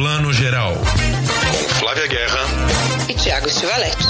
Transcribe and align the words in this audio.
Plano 0.00 0.32
Geral. 0.32 0.72
Com 0.76 1.74
Flávia 1.74 2.06
Guerra 2.06 2.40
e 3.06 3.12
Tiago 3.12 3.50
Stivaletti. 3.50 4.06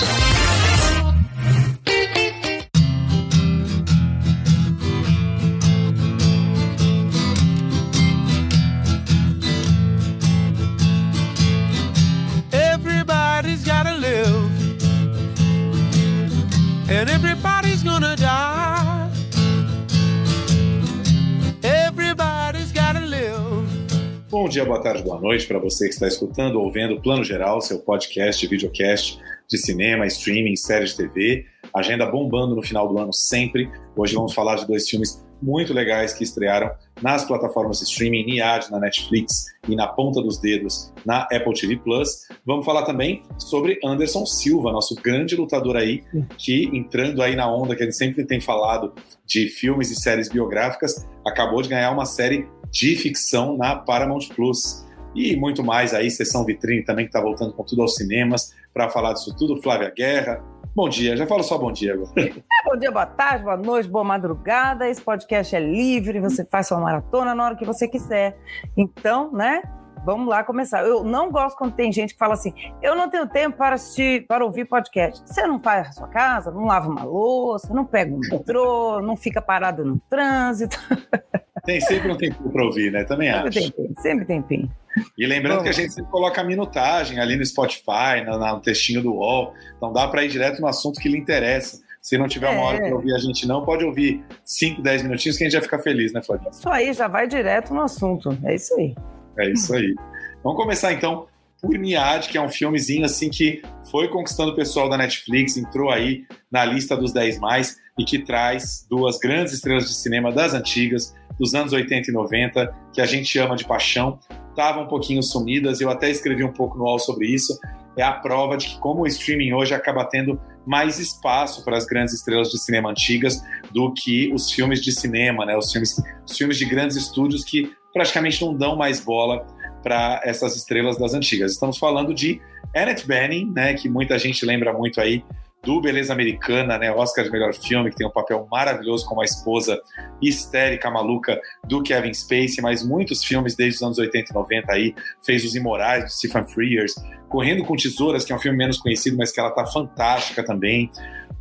Dia, 24.51 24.65
boa 24.65 24.83
tarde, 24.83 25.05
boa 25.05 25.21
noite 25.21 25.47
para 25.47 25.61
você 25.61 25.87
que 25.87 25.95
está 25.95 26.09
escutando 26.09 26.61
ou 26.61 26.73
vendo 26.73 27.01
Plano 27.01 27.23
Geral, 27.23 27.61
seu 27.61 27.79
podcast, 27.79 28.45
videocast 28.49 29.17
de 29.49 29.57
cinema, 29.57 30.05
streaming, 30.07 30.57
séries 30.57 30.91
de 30.91 30.97
TV. 30.97 31.47
Agenda 31.73 32.05
bombando 32.05 32.57
no 32.57 32.63
final 32.63 32.89
do 32.89 32.99
ano 32.99 33.13
sempre. 33.13 33.71
Hoje 33.97 34.13
vamos 34.17 34.35
falar 34.35 34.57
de 34.57 34.67
dois 34.67 34.89
filmes 34.89 35.25
muito 35.41 35.73
legais 35.73 36.13
que 36.13 36.25
estrearam 36.25 36.69
nas 37.01 37.25
plataformas 37.25 37.79
de 37.79 37.85
streaming, 37.85 38.25
NIAD, 38.25 38.73
na 38.73 38.81
Netflix 38.81 39.47
e 39.69 39.77
na 39.77 39.87
ponta 39.87 40.21
dos 40.21 40.39
dedos 40.39 40.93
na 41.07 41.21
Apple 41.33 41.55
TV 41.55 41.77
Plus. 41.77 42.27
Vamos 42.45 42.67
falar 42.67 42.83
também 42.83 43.23
sobre 43.39 43.79
Anderson 43.85 44.27
Silva, 44.27 44.73
nosso 44.73 44.97
grande 44.97 45.37
lutador 45.37 45.77
aí, 45.77 46.03
que 46.37 46.65
entrando 46.77 47.23
aí 47.23 47.37
na 47.37 47.49
onda 47.49 47.77
que 47.77 47.85
gente 47.85 47.97
sempre 47.97 48.25
tem 48.25 48.41
falado 48.41 48.93
de 49.25 49.49
filmes 49.49 49.93
e 49.93 49.95
séries 49.95 50.29
biográficas, 50.29 51.07
acabou 51.25 51.63
de 51.63 51.69
ganhar 51.69 51.93
uma 51.93 52.05
série 52.05 52.49
de 52.71 52.97
ficção 52.97 53.57
na 53.57 53.77
Paramount 53.77 54.29
Plus. 54.35 54.87
E 55.15 55.37
muito 55.37 55.65
mais 55.65 55.93
aí, 55.93 56.11
sessão 56.11 56.45
vitrine 56.45 56.85
também 56.85 57.05
que 57.05 57.09
está 57.09 57.21
voltando 57.21 57.53
com 57.53 57.65
tudo 57.65 57.83
aos 57.83 57.97
cinemas 57.97 58.55
para 58.73 58.89
falar 58.89 59.13
disso 59.13 59.35
tudo. 59.37 59.61
Flávia 59.61 59.93
Guerra, 59.95 60.43
Bom 60.73 60.89
dia, 60.89 61.17
já 61.17 61.27
falo 61.27 61.43
só 61.43 61.59
bom 61.59 61.73
dia 61.73 61.95
agora. 61.95 62.11
É, 62.17 62.65
bom 62.65 62.77
dia, 62.79 62.93
boa 62.93 63.07
tarde, 63.07 63.43
boa 63.43 63.57
noite, 63.57 63.89
boa 63.89 64.05
madrugada. 64.05 64.89
Esse 64.89 65.03
podcast 65.03 65.57
é 65.57 65.59
livre, 65.59 66.21
você 66.21 66.45
faz 66.45 66.69
sua 66.69 66.79
maratona 66.79 67.35
na 67.35 67.45
hora 67.45 67.57
que 67.57 67.65
você 67.65 67.89
quiser. 67.89 68.39
Então, 68.77 69.33
né? 69.33 69.63
Vamos 70.05 70.29
lá 70.29 70.43
começar. 70.43 70.83
Eu 70.83 71.05
não 71.05 71.31
gosto 71.31 71.57
quando 71.57 71.75
tem 71.75 71.93
gente 71.93 72.15
que 72.15 72.19
fala 72.19 72.35
assim: 72.35 72.53
eu 72.83 72.97
não 72.97 73.11
tenho 73.11 73.27
tempo 73.29 73.57
para 73.57 73.75
assistir, 73.75 74.27
para 74.27 74.45
ouvir 74.45 74.65
podcast. 74.65 75.23
Você 75.27 75.47
não 75.47 75.59
faz 75.59 75.89
a 75.89 75.93
sua 75.93 76.09
casa, 76.09 76.51
não 76.51 76.65
lava 76.65 76.89
uma 76.89 77.05
louça, 77.05 77.73
não 77.73 77.85
pega 77.85 78.15
um 78.15 78.21
metrô, 78.31 79.01
não 79.01 79.17
fica 79.17 79.43
parado 79.43 79.85
no 79.85 80.01
trânsito. 80.09 80.79
Tem 81.65 81.79
sempre 81.81 82.11
um 82.11 82.17
tempo 82.17 82.49
para 82.49 82.65
ouvir, 82.65 82.91
né? 82.91 83.05
Também 83.05 83.31
sempre 83.31 83.49
acho. 83.49 83.73
Tem 83.73 83.95
sempre 83.99 84.25
tem 84.25 84.41
tempo. 84.41 84.73
E 85.17 85.27
lembrando 85.27 85.59
Bom, 85.59 85.65
que 85.65 85.69
a 85.69 85.73
gente 85.73 85.93
sempre 85.93 86.11
coloca 86.11 86.41
a 86.41 86.45
minutagem 86.45 87.21
ali 87.21 87.37
no 87.37 87.45
Spotify, 87.45 88.25
no, 88.25 88.39
no 88.39 88.61
textinho 88.61 89.03
do 89.03 89.13
UOL. 89.13 89.53
Então 89.77 89.93
dá 89.93 90.09
para 90.09 90.25
ir 90.25 90.29
direto 90.29 90.61
no 90.61 90.67
assunto 90.67 90.99
que 90.99 91.09
lhe 91.09 91.19
interessa. 91.19 91.79
Se 92.01 92.17
não 92.17 92.27
tiver 92.27 92.49
uma 92.49 92.63
hora 92.63 92.79
para 92.79 92.95
ouvir 92.95 93.15
a 93.15 93.19
gente 93.19 93.47
não, 93.47 93.63
pode 93.63 93.85
ouvir 93.85 94.25
5, 94.43 94.81
10 94.81 95.03
minutinhos 95.03 95.37
que 95.37 95.45
a 95.45 95.47
gente 95.47 95.53
vai 95.53 95.63
ficar 95.63 95.79
feliz, 95.81 96.15
né, 96.15 96.23
Flavinha? 96.23 96.51
Isso 96.51 96.69
aí, 96.69 96.95
já 96.95 97.07
vai 97.07 97.29
direto 97.29 97.75
no 97.75 97.83
assunto. 97.83 98.37
É 98.43 98.55
isso 98.55 98.75
aí. 98.75 98.95
É 99.39 99.51
isso 99.51 99.75
aí. 99.75 99.95
Vamos 100.43 100.61
começar 100.61 100.93
então 100.93 101.27
por 101.61 101.77
Niad, 101.77 102.29
que 102.29 102.39
é 102.39 102.41
um 102.41 102.49
filmezinho 102.49 103.05
assim 103.05 103.29
que 103.29 103.63
foi 103.91 104.09
conquistando 104.09 104.53
o 104.53 104.57
pessoal 104.57 104.89
da 104.89 104.97
Netflix, 104.97 105.57
entrou 105.57 105.91
aí 105.91 106.25
na 106.51 106.65
lista 106.65 106.97
dos 106.97 107.13
10 107.13 107.39
mais 107.39 107.77
e 107.99 108.05
que 108.05 108.19
traz 108.19 108.87
duas 108.89 109.19
grandes 109.19 109.53
estrelas 109.53 109.85
de 109.87 109.95
cinema 109.95 110.33
das 110.33 110.55
antigas, 110.55 111.15
dos 111.39 111.55
anos 111.55 111.73
80 111.73 112.11
e 112.11 112.15
90, 112.15 112.75
que 112.95 113.01
a 113.01 113.07
gente 113.07 113.39
ama 113.39 113.57
de 113.57 113.67
paixão. 113.67 114.19
Estavam 114.49 114.85
um 114.85 114.89
pouquinho 114.89 115.23
sumidas, 115.23 115.81
eu 115.81 115.91
até 115.91 116.11
escrevi 116.11 116.43
um 116.43 116.53
pouco 116.53 116.79
no 116.79 116.85
UOL 116.85 116.99
sobre 116.99 117.27
isso. 117.27 117.59
É 117.97 118.03
a 118.03 118.13
prova 118.13 118.57
de 118.57 118.69
que, 118.69 118.79
como 118.79 119.03
o 119.03 119.07
streaming 119.07 119.53
hoje 119.53 119.75
acaba 119.75 120.05
tendo 120.05 120.41
mais 120.67 120.99
espaço 120.99 121.65
para 121.65 121.77
as 121.77 121.85
grandes 121.85 122.15
estrelas 122.15 122.51
de 122.51 122.59
cinema 122.59 122.91
antigas 122.91 123.43
do 123.73 123.93
que 123.93 124.33
os 124.33 124.51
filmes 124.51 124.81
de 124.81 124.93
cinema, 124.93 125.45
né? 125.45 125.57
Os 125.57 125.73
filmes, 125.73 126.01
os 126.27 126.37
filmes 126.37 126.57
de 126.57 126.65
grandes 126.65 126.97
estúdios 126.97 127.45
que 127.45 127.73
praticamente 127.93 128.45
não 128.45 128.55
dão 128.55 128.77
mais 128.77 129.01
bola 129.01 129.45
para 129.83 130.21
essas 130.25 130.57
estrelas 130.57 130.99
das 130.99 131.15
antigas. 131.15 131.53
Estamos 131.53 131.79
falando 131.79 132.15
de 132.15 132.41
Annette 132.75 133.07
Bening, 133.07 133.51
né, 133.53 133.75
que 133.75 133.89
muita 133.89 134.19
gente 134.19 134.45
lembra 134.45 134.73
muito 134.73 135.01
aí 135.01 135.25
do 135.63 135.81
Beleza 135.81 136.13
Americana, 136.13 136.79
né, 136.79 136.91
Oscar 136.91 137.25
de 137.25 137.31
melhor 137.31 137.53
filme, 137.53 137.91
que 137.91 137.97
tem 137.97 138.07
um 138.07 138.11
papel 138.11 138.47
maravilhoso 138.51 139.05
como 139.07 139.21
a 139.21 139.25
esposa 139.25 139.79
histérica, 140.21 140.91
maluca 140.91 141.39
do 141.69 141.83
Kevin 141.83 142.15
Spacey, 142.15 142.63
mas 142.63 142.83
muitos 142.83 143.23
filmes 143.23 143.55
desde 143.55 143.77
os 143.77 143.83
anos 143.83 143.99
80 143.99 144.31
e 144.31 144.35
90 144.35 144.73
aí, 144.73 144.95
fez 145.23 145.45
Os 145.45 145.55
Imorais, 145.55 146.05
do 146.05 146.11
Stephen 146.11 146.45
Frears, 146.45 146.95
Correndo 147.29 147.63
com 147.63 147.77
Tesouras, 147.77 148.25
que 148.25 148.33
é 148.33 148.37
um 148.37 148.41
filme 148.41 148.59
menos 148.59 148.79
conhecido, 148.79 149.17
mas 149.17 149.31
que 149.31 149.39
ela 149.39 149.51
tá 149.51 149.65
fantástica 149.67 150.43
também, 150.43 150.91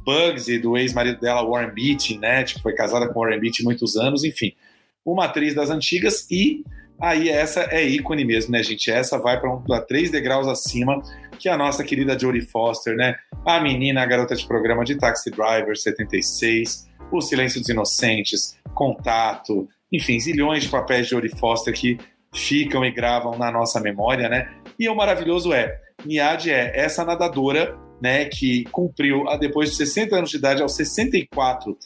Bugsy, 0.04 0.60
do 0.60 0.78
ex-marido 0.78 1.20
dela, 1.20 1.44
Warren 1.44 1.74
Beatty, 1.74 2.18
né, 2.18 2.44
tipo, 2.44 2.62
foi 2.62 2.74
casada 2.74 3.08
com 3.08 3.20
Warren 3.20 3.40
Beatty 3.40 3.64
muitos 3.64 3.96
anos, 3.96 4.24
enfim, 4.24 4.54
uma 5.06 5.26
atriz 5.26 5.56
das 5.56 5.70
antigas 5.70 6.30
e 6.30 6.64
aí 7.00 7.30
essa 7.30 7.62
é 7.72 7.84
ícone 7.84 8.26
mesmo, 8.26 8.52
né, 8.52 8.62
gente? 8.62 8.92
Essa 8.92 9.18
vai 9.18 9.40
para 9.40 9.54
um, 9.54 9.64
três 9.88 10.12
degraus 10.12 10.48
acima 10.48 11.02
que 11.38 11.48
a 11.48 11.58
nossa 11.58 11.84
querida 11.84 12.18
Jodie 12.20 12.42
Foster, 12.42 12.96
né? 12.96 13.16
A 13.46 13.60
menina, 13.60 14.02
a 14.02 14.06
garota 14.06 14.36
de 14.36 14.46
programa 14.46 14.84
de 14.84 14.96
Taxi 14.96 15.32
Driver 15.32 15.78
76, 15.78 16.88
O 17.12 17.22
Silêncio 17.22 17.60
dos 17.60 17.70
Inocentes, 17.70 18.58
Contato, 18.74 19.68
enfim, 19.92 20.20
zilhões 20.20 20.64
de 20.64 20.70
papéis 20.70 21.06
de 21.06 21.12
Jodie 21.12 21.30
Foster 21.30 21.74
que 21.74 21.98
ficam 22.34 22.86
e 22.86 22.92
gravam 22.92 23.38
na 23.38 23.52
nossa 23.52 23.80
memória, 23.80 24.30
né? 24.30 24.50
E 24.78 24.88
o 24.88 24.96
maravilhoso 24.96 25.54
é, 25.54 25.80
Niad 26.06 26.48
é 26.48 26.72
essa 26.76 27.04
nadadora 27.04 27.78
né, 28.02 28.26
que 28.26 28.64
cumpriu, 28.66 29.26
depois 29.40 29.72
de 29.72 29.76
60 29.78 30.16
anos 30.16 30.30
de 30.30 30.38
idade, 30.38 30.62
aos 30.62 30.76
64, 30.76 31.78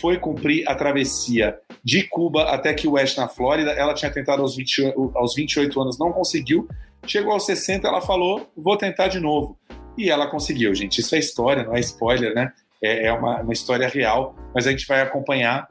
foi 0.00 0.18
cumprir 0.18 0.68
a 0.68 0.74
travessia 0.74 1.56
de 1.84 2.02
Cuba 2.04 2.44
até 2.44 2.72
que 2.74 2.86
West, 2.86 3.16
na 3.16 3.28
Flórida. 3.28 3.70
Ela 3.72 3.94
tinha 3.94 4.10
tentado 4.10 4.42
aos, 4.42 4.56
20, 4.56 4.94
aos 5.14 5.34
28 5.34 5.80
anos, 5.80 5.98
não 5.98 6.12
conseguiu. 6.12 6.68
Chegou 7.06 7.32
aos 7.32 7.46
60, 7.46 7.86
ela 7.86 8.00
falou: 8.00 8.50
vou 8.56 8.76
tentar 8.76 9.08
de 9.08 9.20
novo. 9.20 9.58
E 9.96 10.10
ela 10.10 10.26
conseguiu, 10.26 10.74
gente. 10.74 11.00
Isso 11.00 11.14
é 11.14 11.18
história, 11.18 11.64
não 11.64 11.74
é 11.74 11.80
spoiler, 11.80 12.34
né? 12.34 12.52
É, 12.82 13.06
é 13.06 13.12
uma, 13.12 13.40
uma 13.40 13.52
história 13.52 13.88
real, 13.88 14.34
mas 14.54 14.66
a 14.66 14.70
gente 14.70 14.86
vai 14.86 15.00
acompanhar 15.00 15.66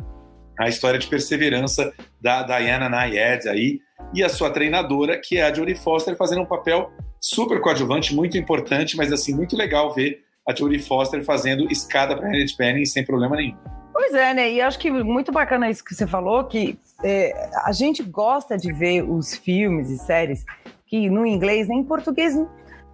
a 0.59 0.68
história 0.68 1.00
de 1.00 1.08
perseverança 1.08 1.92
da 2.22 2.44
Diana 2.44 2.90
Nayed 2.90 3.47
aí 3.47 3.80
e 4.14 4.24
a 4.24 4.30
sua 4.30 4.50
treinadora, 4.50 5.20
que 5.20 5.38
é 5.38 5.44
a 5.44 5.53
Jodie 5.53 5.76
Foster, 5.76 6.16
fazendo 6.16 6.41
um 6.41 6.46
papel 6.46 6.91
super 7.22 7.62
coadjuvante, 7.62 8.14
muito 8.14 8.38
importante, 8.38 8.97
mas 8.97 9.12
assim, 9.12 9.34
muito 9.34 9.56
legal 9.56 9.94
ver 9.94 10.20
a 10.47 10.53
Jodie 10.53 10.80
Foster 10.80 11.24
fazendo 11.24 11.72
escada 11.72 12.16
para 12.16 12.28
Harriet 12.28 12.56
Penning 12.56 12.86
sem 12.86 13.06
problema 13.06 13.36
nenhum. 13.36 13.58
Pois 14.00 14.14
é, 14.14 14.34
né? 14.34 14.50
E 14.50 14.62
acho 14.62 14.80
que 14.80 14.90
muito 14.90 15.30
bacana 15.30 15.70
isso 15.70 15.84
que 15.84 15.94
você 15.94 16.08
falou, 16.08 16.46
que 16.46 16.80
é, 17.04 17.50
a 17.66 17.74
gente 17.74 18.02
gosta 18.02 18.58
de 18.58 18.72
ver 18.72 19.02
os 19.02 19.36
filmes 19.36 19.90
e 19.90 19.98
séries 19.98 20.46
que 20.88 21.10
no 21.10 21.26
inglês 21.26 21.68
nem 21.68 21.80
em 21.80 21.84
português 21.84 22.34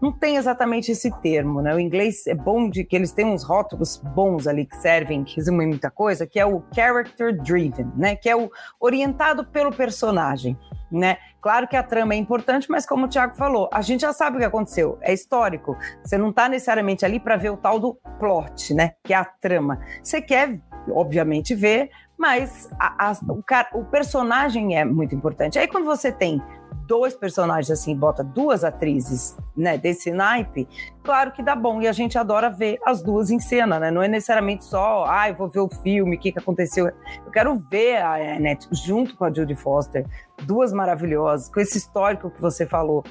não 0.02 0.12
tem 0.12 0.38
exatamente 0.38 0.92
esse 0.92 1.12
termo, 1.22 1.62
né? 1.62 1.76
O 1.76 1.80
inglês 1.80 2.26
é 2.26 2.34
bom 2.34 2.68
de 2.68 2.84
que 2.84 2.96
eles 2.96 3.12
têm 3.12 3.28
uns 3.28 3.44
rótulos 3.44 3.98
bons 3.98 4.48
ali 4.48 4.66
que 4.66 4.76
servem, 4.78 5.24
que 5.24 5.36
resumem 5.36 5.68
muita 5.68 5.92
coisa, 5.92 6.26
que 6.26 6.40
é 6.40 6.46
o 6.46 6.64
character 6.74 7.40
driven, 7.40 7.86
né? 7.96 8.16
Que 8.16 8.28
é 8.28 8.36
o 8.36 8.50
orientado 8.80 9.46
pelo 9.46 9.72
personagem, 9.72 10.58
né? 10.92 11.18
Claro 11.46 11.68
que 11.68 11.76
a 11.76 11.84
trama 11.84 12.16
é 12.16 12.18
importante, 12.18 12.72
mas 12.72 12.88
como 12.88 13.06
o 13.06 13.08
Thiago 13.08 13.36
falou, 13.36 13.70
a 13.72 13.80
gente 13.80 14.02
já 14.02 14.12
sabe 14.12 14.38
o 14.38 14.40
que 14.40 14.46
aconteceu, 14.46 14.98
é 15.00 15.14
histórico. 15.14 15.78
Você 16.04 16.18
não 16.18 16.32
está 16.32 16.50
necessariamente 16.50 17.06
ali 17.06 17.20
para 17.20 17.38
ver 17.38 17.52
o 17.52 17.58
tal 17.58 17.80
do 17.80 17.94
plot, 18.20 18.74
né? 18.74 18.94
Que 19.04 19.14
é 19.14 19.18
a 19.18 19.24
trama. 19.24 19.80
Você 20.02 20.24
quer, 20.24 20.60
obviamente, 20.90 21.54
ver, 21.54 21.92
mas 22.18 22.68
a, 22.80 23.12
a, 23.12 23.14
o, 23.30 23.44
o 23.80 23.86
personagem 23.86 24.76
é 24.76 24.84
muito 24.84 25.14
importante. 25.14 25.60
Aí 25.60 25.68
quando 25.68 25.86
você 25.86 26.12
tem 26.12 26.42
dois 26.88 27.16
personagens 27.16 27.72
assim, 27.72 27.96
bota 27.96 28.24
duas 28.24 28.64
atrizes, 28.64 29.38
né, 29.56 29.78
desse 29.78 30.12
naipe, 30.12 30.68
claro 31.04 31.32
que 31.32 31.44
dá 31.44 31.56
bom. 31.56 31.82
E 31.82 31.88
a 31.88 31.92
gente 31.92 32.18
adora 32.18 32.50
ver 32.50 32.80
as 32.86 33.02
duas 33.02 33.30
em 33.30 33.40
cena, 33.40 33.80
né? 33.80 33.92
Não 33.92 34.02
é 34.02 34.08
necessariamente 34.08 34.66
só, 34.66 35.06
ah, 35.08 35.30
eu 35.30 35.36
vou 35.36 35.50
ver 35.50 35.60
o 35.60 35.70
filme, 35.70 36.16
o 36.16 36.20
que, 36.20 36.32
que 36.32 36.40
aconteceu. 36.40 36.88
Eu 36.88 37.32
quero 37.32 37.58
ver 37.70 37.98
a 37.98 38.36
Annette 38.36 38.68
junto 38.72 39.16
com 39.16 39.26
a 39.26 39.34
Judy 39.34 39.56
Foster, 39.56 40.06
duas 40.44 40.74
maravilhosas, 40.74 41.50
com 41.50 41.60
esse 41.60 41.78
histórico 41.78 42.30
que 42.30 42.42
você 42.42 42.66
falou. 42.66 43.04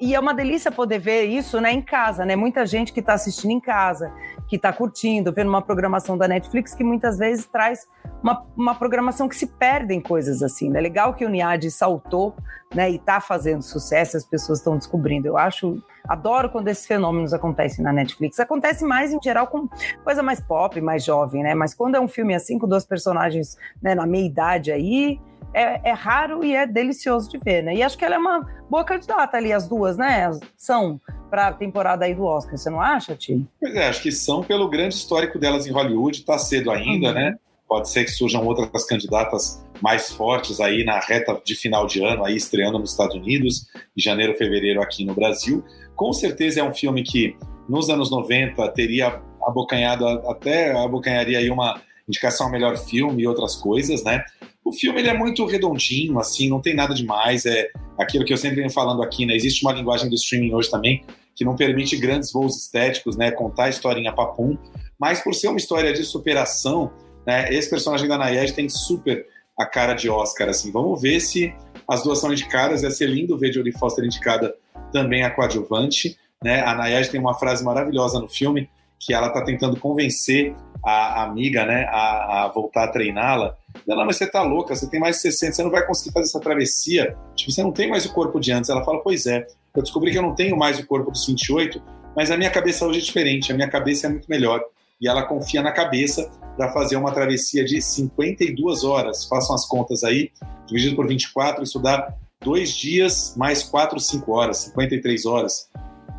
E 0.00 0.14
é 0.14 0.20
uma 0.20 0.34
delícia 0.34 0.70
poder 0.70 0.98
ver 0.98 1.24
isso 1.24 1.60
né, 1.60 1.72
em 1.72 1.82
casa, 1.82 2.24
né? 2.24 2.34
Muita 2.34 2.66
gente 2.66 2.92
que 2.92 3.00
está 3.00 3.14
assistindo 3.14 3.50
em 3.50 3.60
casa, 3.60 4.12
que 4.48 4.56
está 4.56 4.72
curtindo, 4.72 5.32
vendo 5.32 5.48
uma 5.48 5.62
programação 5.62 6.16
da 6.16 6.26
Netflix 6.26 6.74
que 6.74 6.82
muitas 6.82 7.18
vezes 7.18 7.46
traz 7.46 7.86
uma, 8.22 8.44
uma 8.56 8.74
programação 8.74 9.28
que 9.28 9.36
se 9.36 9.46
perde 9.46 9.94
em 9.94 10.00
coisas 10.00 10.42
assim. 10.42 10.68
É 10.68 10.72
né? 10.72 10.80
legal 10.80 11.14
que 11.14 11.24
o 11.24 11.28
Niad 11.28 11.70
saltou 11.70 12.34
né, 12.74 12.90
e 12.90 12.96
está 12.96 13.20
fazendo 13.20 13.62
sucesso, 13.62 14.16
as 14.16 14.24
pessoas 14.24 14.58
estão 14.58 14.76
descobrindo. 14.76 15.28
Eu 15.28 15.36
acho, 15.38 15.82
adoro 16.08 16.50
quando 16.50 16.68
esses 16.68 16.86
fenômenos 16.86 17.32
acontecem 17.32 17.84
na 17.84 17.92
Netflix. 17.92 18.40
Acontece 18.40 18.84
mais 18.84 19.12
em 19.12 19.22
geral 19.22 19.46
com 19.46 19.68
coisa 20.02 20.22
mais 20.22 20.40
pop, 20.40 20.80
mais 20.80 21.04
jovem, 21.04 21.42
né? 21.42 21.54
Mas 21.54 21.74
quando 21.74 21.94
é 21.94 22.00
um 22.00 22.08
filme 22.08 22.34
assim, 22.34 22.58
com 22.58 22.66
dois 22.66 22.84
personagens 22.84 23.56
né, 23.80 23.94
na 23.94 24.06
meia 24.06 24.26
idade 24.26 24.72
aí, 24.72 25.20
é, 25.52 25.90
é, 25.90 25.92
raro 25.92 26.44
e 26.44 26.54
é 26.54 26.66
delicioso 26.66 27.30
de 27.30 27.38
ver, 27.38 27.62
né? 27.62 27.74
E 27.74 27.82
acho 27.82 27.96
que 27.96 28.04
ela 28.04 28.16
é 28.16 28.18
uma 28.18 28.46
boa 28.68 28.84
candidata 28.84 29.36
ali, 29.36 29.52
as 29.52 29.68
duas, 29.68 29.96
né? 29.96 30.30
São 30.56 31.00
para 31.30 31.48
a 31.48 31.52
temporada 31.52 32.04
aí 32.04 32.14
do 32.14 32.24
Oscar, 32.24 32.56
você 32.56 32.70
não 32.70 32.80
acha, 32.80 33.14
Ti? 33.14 33.46
Pois 33.60 33.74
é, 33.74 33.88
acho 33.88 34.02
que 34.02 34.12
são 34.12 34.42
pelo 34.42 34.68
grande 34.68 34.94
histórico 34.94 35.38
delas 35.38 35.66
em 35.66 35.72
Hollywood, 35.72 36.24
tá 36.24 36.38
cedo 36.38 36.70
ainda, 36.70 37.08
uhum. 37.08 37.14
né? 37.14 37.34
Pode 37.68 37.90
ser 37.90 38.04
que 38.04 38.10
surjam 38.10 38.46
outras 38.46 38.86
candidatas 38.86 39.62
mais 39.82 40.10
fortes 40.10 40.58
aí 40.58 40.84
na 40.84 40.98
reta 40.98 41.38
de 41.44 41.54
final 41.54 41.86
de 41.86 42.02
ano, 42.02 42.24
aí 42.24 42.34
estreando 42.34 42.78
nos 42.78 42.92
Estados 42.92 43.14
Unidos, 43.14 43.66
em 43.96 44.00
janeiro, 44.00 44.34
fevereiro 44.34 44.80
aqui 44.80 45.04
no 45.04 45.14
Brasil. 45.14 45.62
Com 45.94 46.12
certeza 46.12 46.60
é 46.60 46.64
um 46.64 46.72
filme 46.72 47.02
que 47.02 47.36
nos 47.68 47.90
anos 47.90 48.10
90 48.10 48.66
teria 48.68 49.20
abocanhado 49.42 50.06
até 50.06 50.72
abocanharia 50.72 51.38
aí 51.38 51.50
uma 51.50 51.80
indicação 52.08 52.46
ao 52.46 52.52
melhor 52.52 52.76
filme 52.78 53.22
e 53.22 53.26
outras 53.26 53.54
coisas, 53.54 54.02
né? 54.02 54.24
O 54.68 54.72
filme 54.72 55.00
ele 55.00 55.08
é 55.08 55.14
muito 55.14 55.46
redondinho, 55.46 56.18
assim, 56.18 56.50
não 56.50 56.60
tem 56.60 56.74
nada 56.74 56.94
demais. 56.94 57.46
É 57.46 57.70
aquilo 57.98 58.22
que 58.22 58.34
eu 58.34 58.36
sempre 58.36 58.56
venho 58.56 58.68
falando 58.68 59.02
aqui, 59.02 59.24
né? 59.24 59.34
Existe 59.34 59.64
uma 59.64 59.72
linguagem 59.72 60.10
do 60.10 60.14
streaming 60.14 60.52
hoje 60.52 60.70
também 60.70 61.02
que 61.34 61.42
não 61.42 61.56
permite 61.56 61.96
grandes 61.96 62.30
voos 62.30 62.54
estéticos, 62.54 63.16
né? 63.16 63.30
Contar 63.30 63.64
a 63.64 63.68
historinha 63.70 64.12
papum. 64.12 64.58
Mas 64.98 65.22
por 65.22 65.34
ser 65.34 65.48
uma 65.48 65.56
história 65.56 65.90
de 65.94 66.04
superação, 66.04 66.92
né? 67.26 67.48
Esse 67.50 67.70
personagem 67.70 68.06
da 68.06 68.18
Nayed 68.18 68.52
tem 68.52 68.68
super 68.68 69.26
a 69.58 69.64
cara 69.64 69.94
de 69.94 70.10
Oscar, 70.10 70.50
assim. 70.50 70.70
Vamos 70.70 71.00
ver 71.00 71.18
se 71.20 71.54
as 71.88 72.02
duas 72.02 72.18
são 72.18 72.30
indicadas. 72.30 72.82
Ia 72.82 72.90
ser 72.90 73.06
lindo 73.06 73.38
ver 73.38 73.50
Jodie 73.54 73.72
Foster 73.72 74.04
indicada 74.04 74.54
também 74.92 75.22
a 75.22 75.30
coadjuvante. 75.30 76.18
Né? 76.44 76.60
A 76.60 76.74
Nayed 76.74 77.08
tem 77.08 77.18
uma 77.18 77.32
frase 77.32 77.64
maravilhosa 77.64 78.20
no 78.20 78.28
filme 78.28 78.68
que 79.00 79.14
ela 79.14 79.28
está 79.28 79.42
tentando 79.42 79.80
convencer 79.80 80.54
a, 80.84 81.22
amiga 81.22 81.64
né, 81.64 81.84
a, 81.90 82.44
a 82.44 82.48
voltar 82.48 82.84
a 82.84 82.88
treiná-la. 82.88 83.56
Ela, 83.88 84.04
mas 84.04 84.16
você 84.16 84.26
tá 84.26 84.42
louca, 84.42 84.74
você 84.74 84.88
tem 84.88 85.00
mais 85.00 85.16
de 85.16 85.22
60, 85.22 85.52
você 85.52 85.62
não 85.62 85.70
vai 85.70 85.86
conseguir 85.86 86.12
fazer 86.12 86.26
essa 86.26 86.40
travessia. 86.40 87.16
Tipo, 87.34 87.52
você 87.52 87.62
não 87.62 87.72
tem 87.72 87.88
mais 87.88 88.04
o 88.06 88.12
corpo 88.12 88.40
de 88.40 88.52
antes. 88.52 88.70
Ela 88.70 88.84
fala, 88.84 89.00
pois 89.00 89.26
é, 89.26 89.46
eu 89.74 89.82
descobri 89.82 90.10
que 90.10 90.18
eu 90.18 90.22
não 90.22 90.34
tenho 90.34 90.56
mais 90.56 90.78
o 90.78 90.86
corpo 90.86 91.10
dos 91.10 91.26
28, 91.26 91.80
mas 92.16 92.30
a 92.30 92.36
minha 92.36 92.50
cabeça 92.50 92.86
hoje 92.86 92.98
é 92.98 93.02
diferente, 93.02 93.52
a 93.52 93.54
minha 93.54 93.68
cabeça 93.68 94.06
é 94.06 94.10
muito 94.10 94.26
melhor. 94.28 94.62
E 95.00 95.08
ela 95.08 95.22
confia 95.22 95.62
na 95.62 95.70
cabeça 95.70 96.30
para 96.56 96.72
fazer 96.72 96.96
uma 96.96 97.12
travessia 97.12 97.64
de 97.64 97.80
52 97.80 98.82
horas. 98.82 99.24
Façam 99.26 99.54
as 99.54 99.64
contas 99.64 100.02
aí, 100.02 100.32
dividido 100.66 100.96
por 100.96 101.06
24, 101.06 101.62
isso 101.62 101.78
dá 101.78 102.12
dois 102.42 102.70
dias 102.70 103.34
mais 103.36 103.62
4, 103.62 103.98
5 104.00 104.32
horas, 104.32 104.56
53 104.58 105.26
horas. 105.26 105.70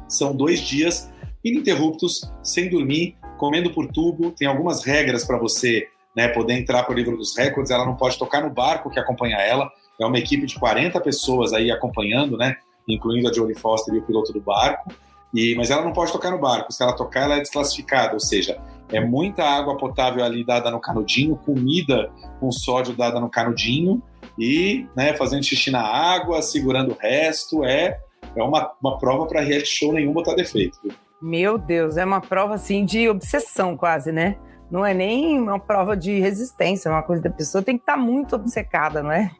São 0.07 0.33
dois 0.33 0.61
dias 0.61 1.09
ininterruptos, 1.43 2.21
sem 2.43 2.69
dormir, 2.69 3.15
comendo 3.39 3.71
por 3.71 3.87
tubo. 3.87 4.31
Tem 4.31 4.47
algumas 4.47 4.83
regras 4.83 5.25
para 5.25 5.37
você 5.39 5.87
né, 6.15 6.27
poder 6.27 6.53
entrar 6.53 6.83
para 6.83 6.93
o 6.93 6.95
livro 6.95 7.17
dos 7.17 7.35
recordes. 7.35 7.71
Ela 7.71 7.85
não 7.85 7.95
pode 7.95 8.19
tocar 8.19 8.43
no 8.43 8.49
barco 8.49 8.89
que 8.89 8.99
acompanha 8.99 9.37
ela. 9.37 9.71
É 9.99 10.05
uma 10.05 10.19
equipe 10.19 10.45
de 10.45 10.59
40 10.59 10.99
pessoas 11.01 11.53
aí 11.53 11.71
acompanhando, 11.71 12.37
né, 12.37 12.57
incluindo 12.87 13.27
a 13.27 13.33
Jodie 13.33 13.55
Foster 13.55 13.95
e 13.95 13.99
o 13.99 14.03
piloto 14.03 14.31
do 14.31 14.41
barco. 14.41 14.91
E, 15.33 15.55
mas 15.55 15.69
ela 15.69 15.83
não 15.83 15.93
pode 15.93 16.11
tocar 16.11 16.31
no 16.31 16.39
barco. 16.39 16.71
Se 16.71 16.83
ela 16.83 16.93
tocar, 16.93 17.21
ela 17.21 17.35
é 17.35 17.39
desclassificada. 17.39 18.13
Ou 18.13 18.19
seja, 18.19 18.59
é 18.91 18.99
muita 18.99 19.43
água 19.43 19.77
potável 19.77 20.23
ali 20.23 20.43
dada 20.43 20.69
no 20.69 20.79
canudinho, 20.79 21.35
comida 21.37 22.11
com 22.39 22.51
sódio 22.51 22.93
dada 22.93 23.19
no 23.19 23.29
canudinho 23.29 24.01
e 24.37 24.87
né, 24.95 25.13
fazendo 25.13 25.43
xixi 25.43 25.71
na 25.71 25.81
água, 25.81 26.41
segurando 26.41 26.91
o 26.91 26.97
resto. 26.99 27.63
É, 27.63 27.99
é 28.35 28.43
uma, 28.43 28.71
uma 28.81 28.97
prova 28.97 29.25
para 29.27 29.41
reality 29.41 29.69
show 29.69 29.93
nenhum 29.93 30.11
botar 30.11 30.33
defeito. 30.33 30.79
Viu? 30.83 30.93
Meu 31.21 31.57
Deus, 31.57 31.97
é 31.97 32.05
uma 32.05 32.21
prova 32.21 32.55
assim 32.55 32.85
de 32.85 33.09
obsessão 33.09 33.75
quase, 33.75 34.11
né? 34.11 34.37
Não 34.71 34.85
é 34.85 34.93
nem 34.93 35.39
uma 35.39 35.59
prova 35.59 35.97
de 35.97 36.19
resistência, 36.19 36.89
é 36.89 36.91
uma 36.91 37.01
coisa 37.01 37.23
da 37.23 37.29
pessoa 37.29 37.63
tem 37.63 37.75
que 37.75 37.81
estar 37.81 37.95
tá 37.95 37.99
muito 37.99 38.35
obcecada, 38.35 39.01
não 39.01 39.11
é? 39.11 39.31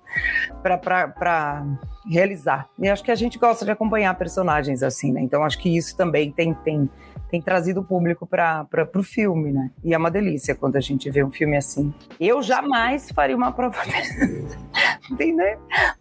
Para 0.64 1.64
realizar. 2.10 2.68
E 2.80 2.90
acho 2.90 3.04
que 3.04 3.12
a 3.12 3.16
gente 3.16 3.38
gosta 3.38 3.64
de 3.64 3.72
acompanhar 3.72 4.18
personagens 4.18 4.82
assim, 4.82 5.12
né? 5.12 5.22
Então 5.22 5.44
acho 5.44 5.60
que 5.60 5.76
isso 5.76 5.96
também 5.96 6.32
tem, 6.32 6.54
tem 6.56 6.90
tem 7.30 7.42
trazido 7.42 7.82
o 7.82 7.84
público 7.84 8.26
para 8.26 8.68
o 8.96 9.04
filme, 9.04 9.52
né? 9.52 9.72
E 9.84 9.94
é 9.94 9.98
uma 9.98 10.10
delícia 10.10 10.56
quando 10.56 10.76
a 10.76 10.80
gente 10.80 11.10
vê 11.10 11.24
um 11.24 11.32
filme 11.32 11.56
assim. 11.56 11.94
Eu 12.20 12.42
jamais 12.42 13.10
faria 13.12 13.36
uma 13.36 13.52
prova 13.52 13.78
Não 15.10 15.18
tem 15.18 15.36
nem 15.36 15.58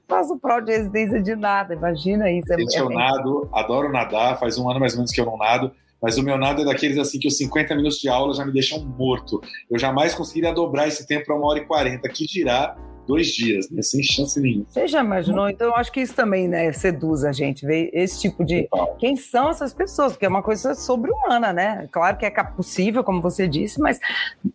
faço 0.09 0.39
prova 0.39 0.63
de 0.63 0.73
residência 0.73 1.23
de 1.23 1.37
nada, 1.37 1.75
imagina 1.75 2.31
isso. 2.31 2.53
É 2.53 2.59
Gente, 2.59 2.77
é 2.77 2.81
eu 2.81 2.91
nado, 2.91 3.49
adoro 3.53 3.93
nadar, 3.93 4.39
faz 4.39 4.59
um 4.59 4.69
ano 4.69 4.81
mais 4.81 4.95
ou 4.95 4.99
menos 4.99 5.13
que 5.13 5.21
eu 5.21 5.27
não 5.27 5.37
nado, 5.37 5.71
mas 6.01 6.17
o 6.17 6.23
meu 6.23 6.39
nado 6.39 6.63
é 6.63 6.65
daqueles 6.65 6.97
assim 6.99 7.19
que 7.19 7.29
os 7.29 7.37
50 7.37 7.75
minutos 7.75 7.99
de 7.99 8.09
aula 8.09 8.35
já 8.35 8.45
me 8.45 8.53
deixam 8.53 8.85
morto. 8.85 9.41
Eu 9.71 9.79
jamais 9.79 10.15
conseguiria 10.15 10.53
dobrar 10.53 10.89
esse 10.89 11.07
tempo 11.07 11.27
para 11.27 11.37
uma 11.37 11.47
hora 11.49 11.59
e 11.59 11.67
quarenta. 11.67 12.09
Que 12.09 12.25
dirá 12.25 12.77
dois 13.09 13.29
dias, 13.29 13.71
né? 13.71 13.81
Sem 13.81 14.03
chance 14.03 14.39
nenhuma. 14.39 14.67
Você 14.69 14.87
já 14.87 15.03
imaginou? 15.03 15.49
Então, 15.49 15.69
eu 15.69 15.75
acho 15.75 15.91
que 15.91 16.01
isso 16.01 16.15
também, 16.15 16.47
né, 16.47 16.71
seduz 16.73 17.25
a 17.25 17.33
gente, 17.33 17.65
ver 17.65 17.89
esse 17.95 18.21
tipo 18.21 18.45
de. 18.45 18.69
Quem 18.99 19.17
são 19.17 19.49
essas 19.49 19.73
pessoas? 19.73 20.13
Porque 20.13 20.27
é 20.27 20.29
uma 20.29 20.43
coisa 20.43 20.75
sobre-humana, 20.75 21.51
né? 21.53 21.89
Claro 21.91 22.19
que 22.19 22.27
é 22.27 22.31
possível, 22.31 23.03
como 23.03 23.23
você 23.23 23.49
disse, 23.49 23.81
mas 23.81 23.99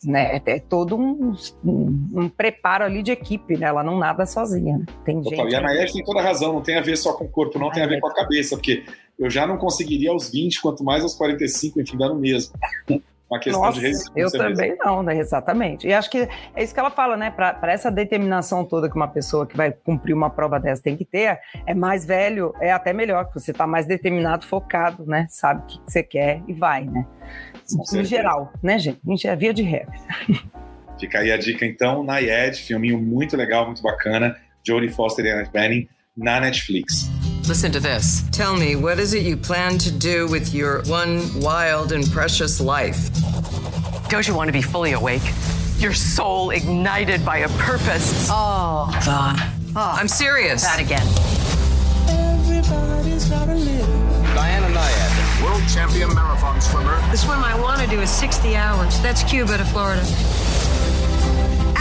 né, 0.05 0.39
é 0.45 0.59
todo 0.59 0.95
um, 0.95 1.35
um, 1.65 2.09
um 2.13 2.29
preparo 2.29 2.85
ali 2.85 3.01
de 3.01 3.11
equipe, 3.11 3.57
né? 3.57 3.65
Ela 3.65 3.83
não 3.83 3.97
nada 3.97 4.25
sozinha. 4.27 4.77
Né? 4.77 4.85
Tem 5.03 5.19
Total. 5.21 5.39
gente. 5.39 5.51
E 5.51 5.55
a 5.55 5.61
Nayef 5.61 5.91
tem 5.91 6.03
toda 6.03 6.21
razão, 6.21 6.53
não 6.53 6.61
tem 6.61 6.77
a 6.77 6.81
ver 6.81 6.95
só 6.95 7.13
com 7.13 7.25
o 7.25 7.29
corpo, 7.29 7.57
não, 7.57 7.71
tem 7.71 7.81
a 7.81 7.87
ver 7.87 7.99
com 7.99 8.07
a 8.07 8.13
cabeça, 8.13 8.55
porque 8.55 8.83
eu 9.17 9.29
já 9.31 9.47
não 9.47 9.57
conseguiria 9.57 10.11
aos 10.11 10.29
20, 10.29 10.61
quanto 10.61 10.83
mais 10.83 11.01
aos 11.01 11.15
45, 11.15 11.81
enfim, 11.81 11.97
dando 11.97 12.15
mesmo 12.15 12.53
uma 13.33 13.39
questão 13.39 13.61
Nossa, 13.61 13.79
de 13.79 13.87
resistência. 13.87 14.21
Eu 14.21 14.31
também 14.31 14.69
mesmo. 14.69 14.85
não, 14.85 15.03
né? 15.03 15.17
Exatamente. 15.17 15.87
E 15.87 15.93
acho 15.93 16.09
que 16.09 16.27
é 16.55 16.63
isso 16.63 16.73
que 16.73 16.79
ela 16.79 16.91
fala, 16.91 17.17
né? 17.17 17.31
Para 17.31 17.71
essa 17.71 17.91
determinação 17.91 18.63
toda 18.63 18.89
que 18.89 18.95
uma 18.95 19.07
pessoa 19.07 19.45
que 19.45 19.57
vai 19.57 19.71
cumprir 19.71 20.13
uma 20.13 20.29
prova 20.29 20.59
dessa 20.59 20.81
tem 20.81 20.95
que 20.95 21.05
ter, 21.05 21.39
é 21.65 21.73
mais 21.73 22.05
velho, 22.05 22.53
é 22.61 22.71
até 22.71 22.93
melhor, 22.93 23.25
porque 23.25 23.39
você 23.39 23.51
está 23.51 23.65
mais 23.65 23.85
determinado, 23.85 24.45
focado, 24.45 25.05
né? 25.05 25.25
Sabe 25.29 25.63
o 25.63 25.65
que 25.65 25.79
você 25.85 26.03
quer 26.03 26.41
e 26.47 26.53
vai, 26.53 26.85
né? 26.85 27.05
em 27.93 28.05
geral, 28.05 28.51
né, 28.61 28.77
gente? 28.77 29.27
É 29.27 29.35
via 29.35 29.53
de 29.53 29.63
regra. 29.63 29.93
Fica 30.99 31.19
aí 31.19 31.31
a 31.31 31.37
dica, 31.37 31.65
então, 31.65 32.03
na 32.03 32.19
IED, 32.19 32.61
filminho 32.61 33.01
muito 33.01 33.35
legal, 33.35 33.65
muito 33.65 33.81
bacana, 33.81 34.35
Jodie 34.65 34.89
Foster 34.89 35.25
e 35.25 35.31
Annette 35.31 35.51
Bening, 35.51 35.87
na 36.15 36.39
Netflix. 36.39 37.09
Listen 37.47 37.73
to 37.73 37.79
this. 37.79 38.23
Tell 38.31 38.55
me, 38.55 38.77
what 38.77 38.99
is 38.99 39.13
it 39.13 39.23
you 39.23 39.35
plan 39.35 39.77
to 39.79 39.91
do 39.91 40.27
with 40.27 40.53
your 40.53 40.81
one 40.83 41.41
wild 41.41 41.91
and 41.91 42.09
precious 42.09 42.61
life? 42.61 43.09
Don't 44.07 44.25
you 44.27 44.33
want 44.33 44.47
to 44.47 44.53
be 44.53 44.61
fully 44.61 44.93
awake? 44.93 45.23
Your 45.77 45.93
soul 45.93 46.51
ignited 46.51 47.25
by 47.25 47.39
a 47.39 47.49
purpose. 47.57 48.27
Oh, 48.31 48.89
Vaughn. 49.03 49.35
Oh, 49.75 49.95
I'm 49.99 50.07
serious. 50.07 50.63
That 50.63 50.79
again. 50.79 51.05
Everybody's 52.07 53.25
gotta 53.25 53.55
live. 53.55 53.87
Diana 54.35 54.67
Nyad, 54.67 55.43
world 55.43 55.63
champion 55.67 56.13
marathon 56.15 56.61
swimmer. 56.61 56.95
The 57.11 57.17
swim 57.17 57.43
I 57.43 57.59
want 57.59 57.81
to 57.81 57.87
do 57.87 57.99
is 57.99 58.09
60 58.09 58.55
hours. 58.55 58.99
That's 59.01 59.21
Cuba 59.23 59.57
to 59.57 59.65
Florida. 59.65 60.01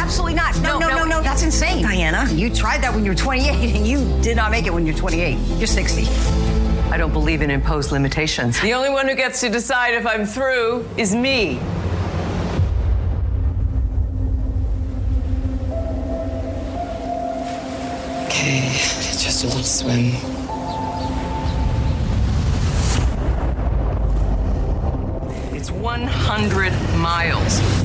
Absolutely 0.02 0.35
not. 0.35 0.61
No, 0.61 0.80
no, 0.80 0.88
no, 0.88 0.97
no, 0.97 1.04
no. 1.04 1.23
That's 1.23 1.44
insane. 1.44 1.80
Diana, 1.80 2.28
you 2.32 2.50
tried 2.50 2.82
that 2.82 2.92
when 2.92 3.04
you 3.04 3.12
were 3.12 3.16
28 3.16 3.76
and 3.76 3.87
you 3.87 3.99
did 4.21 4.35
not 4.35 4.50
make 4.50 4.66
it 4.66 4.75
when 4.75 4.85
you're 4.85 4.97
28. 4.97 5.38
You're 5.59 5.66
60. 5.68 6.02
I 6.90 6.97
don't 6.97 7.12
believe 7.12 7.40
in 7.40 7.52
imposed 7.52 7.92
limitations. 7.92 8.61
The 8.61 8.75
only 8.75 8.90
one 8.90 9.06
who 9.06 9.14
gets 9.14 9.40
to 9.42 9.49
decide 9.49 9.94
if 9.94 10.04
I'm 10.04 10.26
through 10.26 10.88
is 10.97 11.14
me. 11.14 11.61
Okay, 18.26 18.73
just 19.23 19.44
a 19.44 19.47
little 19.47 19.62
swim. 19.62 20.16
It's 25.54 25.71
100 25.71 26.73
miles 26.99 27.81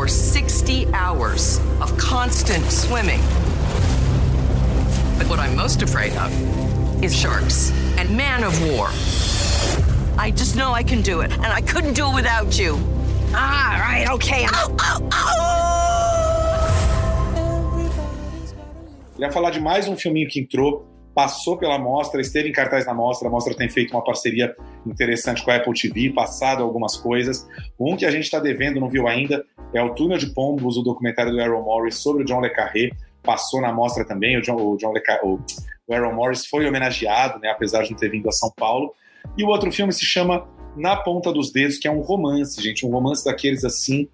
or 0.00 0.08
60 0.08 0.86
hours 0.94 1.60
of 1.82 1.94
constant 1.98 2.64
swimming. 2.72 3.20
But 5.18 5.28
what 5.28 5.38
I'm 5.38 5.54
most 5.54 5.82
afraid 5.82 6.16
of 6.16 6.32
is 7.04 7.14
sharks 7.14 7.70
and 7.98 8.16
man 8.16 8.42
of 8.42 8.58
war. 8.62 8.88
I 10.18 10.30
just 10.34 10.56
know 10.56 10.72
I 10.72 10.82
can 10.82 11.02
do 11.02 11.20
it, 11.20 11.30
and 11.32 11.44
I 11.44 11.60
couldn't 11.60 11.92
do 11.92 12.08
it 12.08 12.14
without 12.14 12.58
you. 12.58 12.78
Ah, 13.34 13.76
right, 13.78 14.08
okay. 14.08 14.46
Ow, 14.46 14.74
ow, 14.80 15.08
ow! 15.12 15.40
Queria 19.16 19.30
falar 19.30 19.50
de 19.50 19.60
mais 19.60 19.86
um 19.86 19.98
filminho 19.98 20.30
que 20.30 20.40
entrou 20.40 20.89
passou 21.14 21.56
pela 21.56 21.78
mostra, 21.78 22.20
esteve 22.20 22.48
em 22.48 22.52
cartaz 22.52 22.86
na 22.86 22.94
mostra. 22.94 23.28
A 23.28 23.30
mostra 23.30 23.54
tem 23.54 23.68
feito 23.68 23.92
uma 23.92 24.02
parceria 24.02 24.54
interessante 24.86 25.44
com 25.44 25.50
a 25.50 25.56
Apple 25.56 25.72
TV, 25.74 26.10
passado 26.10 26.62
algumas 26.62 26.96
coisas. 26.96 27.46
Um 27.78 27.96
que 27.96 28.06
a 28.06 28.10
gente 28.10 28.24
está 28.24 28.38
devendo, 28.38 28.80
não 28.80 28.88
viu 28.88 29.08
ainda, 29.08 29.44
é 29.72 29.82
o 29.82 29.94
Túnel 29.94 30.18
de 30.18 30.32
Pombos, 30.32 30.76
o 30.76 30.82
documentário 30.82 31.32
do 31.32 31.40
Aaron 31.40 31.62
Morris 31.62 31.96
sobre 31.96 32.22
o 32.22 32.26
John 32.26 32.40
Le 32.40 32.50
Carré. 32.50 32.90
Passou 33.22 33.60
na 33.60 33.72
mostra 33.72 34.04
também. 34.04 34.38
O 34.38 34.42
John, 34.42 34.56
o 34.56 34.76
John 34.76 34.92
Le 34.92 35.00
Carré, 35.00 35.20
o, 35.22 35.38
o 35.86 35.94
Aaron 35.94 36.14
Morris 36.14 36.46
foi 36.46 36.66
homenageado, 36.66 37.38
né, 37.38 37.50
apesar 37.50 37.82
de 37.82 37.90
não 37.90 37.98
ter 37.98 38.10
vindo 38.10 38.28
a 38.28 38.32
São 38.32 38.50
Paulo. 38.56 38.94
E 39.36 39.44
o 39.44 39.48
outro 39.48 39.70
filme 39.70 39.92
se 39.92 40.04
chama 40.04 40.46
Na 40.76 40.96
Ponta 40.96 41.32
dos 41.32 41.52
Dedos, 41.52 41.78
que 41.78 41.88
é 41.88 41.90
um 41.90 42.00
romance, 42.00 42.60
gente, 42.62 42.86
um 42.86 42.90
romance 42.90 43.24
daqueles 43.24 43.64
assim 43.64 44.08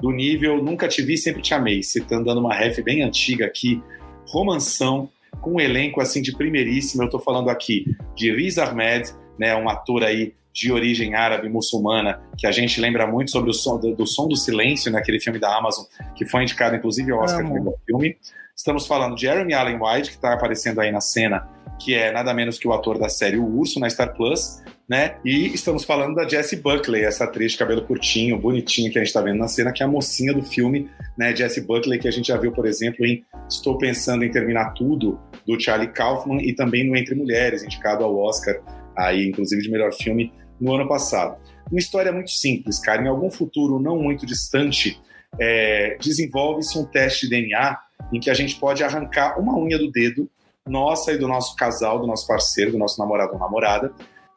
do 0.00 0.10
nível 0.10 0.62
Nunca 0.62 0.88
Te 0.88 1.00
Vi, 1.00 1.16
Sempre 1.16 1.42
Te 1.42 1.54
Amei, 1.54 1.82
citando 1.82 2.24
dando 2.24 2.40
uma 2.40 2.52
ref 2.52 2.82
bem 2.82 3.02
antiga 3.02 3.46
aqui, 3.46 3.80
romanção, 4.26 5.08
com 5.40 5.54
um 5.54 5.60
elenco 5.60 6.00
assim 6.00 6.22
de 6.22 6.36
primeiríssimo. 6.36 7.02
Eu 7.02 7.06
estou 7.06 7.20
falando 7.20 7.48
aqui 7.50 7.84
de 8.14 8.34
Riz 8.34 8.58
Ahmed, 8.58 9.12
né, 9.38 9.54
um 9.56 9.68
ator 9.68 10.04
aí 10.04 10.34
de 10.52 10.70
origem 10.70 11.14
árabe 11.14 11.48
muçulmana, 11.48 12.20
que 12.36 12.46
a 12.46 12.52
gente 12.52 12.80
lembra 12.80 13.06
muito 13.06 13.30
sobre 13.30 13.50
o 13.50 13.54
som 13.54 13.78
do, 13.78 13.94
do 13.94 14.06
som 14.06 14.28
do 14.28 14.36
silêncio, 14.36 14.92
naquele 14.92 15.16
né, 15.16 15.24
filme 15.24 15.38
da 15.38 15.56
Amazon, 15.56 15.84
que 16.14 16.26
foi 16.26 16.42
indicado 16.42 16.76
inclusive 16.76 17.10
ao 17.10 17.20
Oscar 17.20 17.50
pelo 17.50 17.74
filme. 17.86 18.16
Estamos 18.54 18.86
falando 18.86 19.14
de 19.14 19.22
Jeremy 19.22 19.54
Allen 19.54 19.78
White, 19.80 20.10
que 20.10 20.16
está 20.16 20.34
aparecendo 20.34 20.80
aí 20.80 20.92
na 20.92 21.00
cena, 21.00 21.48
que 21.80 21.94
é 21.94 22.12
nada 22.12 22.34
menos 22.34 22.58
que 22.58 22.68
o 22.68 22.72
ator 22.72 22.98
da 22.98 23.08
série 23.08 23.38
O 23.38 23.46
Urso 23.46 23.80
na 23.80 23.88
Star 23.88 24.14
Plus, 24.14 24.62
né? 24.88 25.16
E 25.24 25.46
estamos 25.54 25.84
falando 25.84 26.14
da 26.14 26.28
Jessie 26.28 26.58
Buckley, 26.58 27.04
essa 27.04 27.24
atriz 27.24 27.52
de 27.52 27.58
cabelo 27.58 27.82
curtinho, 27.82 28.38
bonitinha 28.38 28.90
que 28.90 28.98
a 28.98 29.00
gente 29.00 29.08
está 29.08 29.20
vendo 29.20 29.38
na 29.38 29.48
cena, 29.48 29.72
que 29.72 29.82
é 29.82 29.86
a 29.86 29.88
mocinha 29.88 30.34
do 30.34 30.42
filme, 30.42 30.90
né? 31.16 31.34
Jessie 31.34 31.62
Buckley, 31.62 31.98
que 31.98 32.08
a 32.08 32.10
gente 32.10 32.28
já 32.28 32.36
viu, 32.36 32.52
por 32.52 32.66
exemplo, 32.66 33.06
em 33.06 33.24
Estou 33.48 33.78
Pensando 33.78 34.24
em 34.24 34.30
Terminar 34.30 34.74
Tudo, 34.74 35.18
do 35.46 35.58
Charlie 35.60 35.88
Kaufman, 35.88 36.42
e 36.42 36.54
também 36.54 36.86
no 36.86 36.96
Entre 36.96 37.14
Mulheres, 37.14 37.62
indicado 37.62 38.04
ao 38.04 38.16
Oscar, 38.16 38.60
aí, 38.96 39.28
inclusive 39.28 39.62
de 39.62 39.70
melhor 39.70 39.92
filme, 39.92 40.32
no 40.60 40.74
ano 40.74 40.88
passado. 40.88 41.36
Uma 41.70 41.78
história 41.78 42.12
muito 42.12 42.30
simples, 42.30 42.78
cara. 42.78 43.02
Em 43.02 43.08
algum 43.08 43.30
futuro 43.30 43.78
não 43.78 43.98
muito 43.98 44.26
distante, 44.26 45.00
é, 45.40 45.96
desenvolve-se 46.00 46.78
um 46.78 46.84
teste 46.84 47.26
de 47.26 47.30
DNA 47.30 47.78
em 48.12 48.20
que 48.20 48.28
a 48.28 48.34
gente 48.34 48.56
pode 48.56 48.84
arrancar 48.84 49.38
uma 49.40 49.56
unha 49.56 49.78
do 49.78 49.90
dedo 49.90 50.28
nossa 50.66 51.12
e 51.12 51.18
do 51.18 51.26
nosso 51.26 51.56
casal, 51.56 51.98
do 51.98 52.06
nosso 52.06 52.26
parceiro, 52.26 52.72
do 52.72 52.78
nosso 52.78 52.98
namorado 52.98 53.32
ou 53.32 53.38
namorada, 53.38 53.92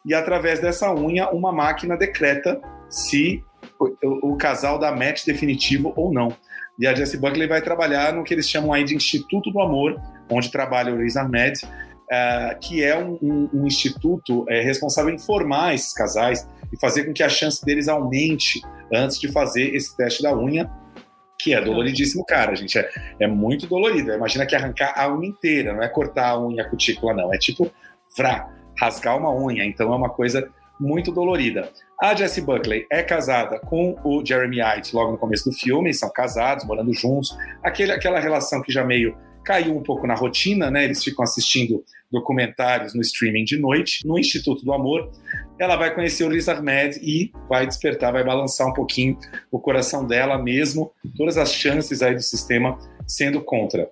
e 0.06 0.14
através 0.14 0.60
dessa 0.60 0.94
unha 0.94 1.30
uma 1.32 1.52
máquina 1.52 1.98
decreta 1.98 2.62
se 2.90 3.44
o, 3.80 4.34
o 4.34 4.38
casal 4.38 4.78
dá 4.78 4.92
match 4.92 5.26
definitivo 5.26 5.92
ou 5.96 6.14
não. 6.14 6.36
E 6.78 6.86
a 6.86 6.94
Jessie 6.94 7.20
Buckley 7.20 7.48
vai 7.48 7.62
trabalhar 7.62 8.14
no 8.14 8.24
que 8.24 8.34
eles 8.34 8.50
chamam 8.50 8.74
aí 8.74 8.84
de 8.84 8.96
Instituto 8.96 9.50
do 9.50 9.62
Amor, 9.62 10.00
onde 10.30 10.52
trabalha 10.52 10.94
o 10.94 10.98
Riz 10.98 11.16
Ahmed, 11.16 11.60
uh, 11.66 12.60
que 12.60 12.84
é 12.84 12.98
um, 12.98 13.18
um, 13.22 13.50
um 13.54 13.68
instituto 13.68 14.42
uh, 14.42 14.48
responsável 14.48 15.14
em 15.14 15.18
formar 15.18 15.74
esses 15.74 15.94
casais 15.94 16.48
e 16.72 16.80
fazer 16.80 17.06
com 17.06 17.14
que 17.14 17.24
a 17.24 17.30
chance 17.30 17.64
deles 17.64 17.88
aumente 17.88 18.62
antes 18.94 19.20
de 19.20 19.32
fazer 19.32 19.74
esse 19.74 19.96
teste 19.96 20.22
da 20.22 20.36
unha, 20.36 20.70
que 21.40 21.54
é 21.54 21.62
doloridíssimo, 21.62 22.26
cara, 22.26 22.56
gente. 22.56 22.78
É, 22.78 22.90
é 23.22 23.28
muito 23.28 23.68
dolorido. 23.68 24.12
Imagina 24.12 24.46
que 24.46 24.56
arrancar 24.56 24.94
a 24.98 25.14
unha 25.14 25.28
inteira, 25.28 25.74
não 25.74 25.82
é 25.82 25.88
cortar 25.88 26.30
a 26.30 26.46
unha 26.46 26.64
a 26.64 26.70
cutícula, 26.70 27.14
não. 27.14 27.34
É 27.34 27.38
tipo, 27.38 27.72
vrá, 28.18 28.50
rasgar 28.80 29.18
uma 29.18 29.34
unha. 29.34 29.66
Então 29.66 29.92
é 29.94 29.96
uma 29.96 30.10
coisa 30.10 30.50
muito 30.80 31.12
dolorida. 31.12 31.70
A 32.02 32.14
Jessie 32.14 32.44
Buckley 32.44 32.86
é 32.92 33.02
casada 33.02 33.60
com 33.60 33.98
o 34.04 34.26
Jeremy 34.26 34.58
Irons 34.58 34.92
logo 34.92 35.12
no 35.12 35.18
começo 35.18 35.50
do 35.50 35.56
filme, 35.56 35.94
são 35.94 36.10
casados, 36.12 36.66
morando 36.66 36.94
juntos. 36.94 37.36
Aquele, 37.64 37.92
aquela 37.92 38.20
relação 38.20 38.62
que 38.62 38.72
já 38.72 38.84
meio 38.84 39.18
caiu 39.44 39.78
um 39.78 39.84
pouco 39.84 40.08
na 40.08 40.16
rotina, 40.16 40.72
né? 40.72 40.84
Eles 40.84 41.04
ficam 41.04 41.24
assistindo 41.24 41.84
documentários 42.12 42.94
no 42.94 43.02
streaming 43.02 43.44
de 43.44 43.58
noite, 43.58 44.06
no 44.06 44.18
Instituto 44.18 44.66
do 44.66 44.74
Amor. 44.74 45.10
Ela 45.60 45.76
vai 45.76 45.94
conhecer 45.94 46.24
o 46.26 46.30
Riz 46.30 46.50
Ahmed 46.50 47.00
e 47.02 47.32
vai 47.48 47.66
despertar, 47.68 48.12
vai 48.12 48.24
balançar 48.24 48.68
um 48.68 48.74
pouquinho 48.74 49.18
o 49.52 49.60
coração 49.60 50.06
dela 50.06 50.38
mesmo, 50.38 50.92
todas 51.16 51.38
as 51.38 51.54
chances 51.54 52.02
aí 52.02 52.16
do 52.16 52.22
sistema 52.22 52.78
sendo 53.08 53.40
contra. 53.40 53.90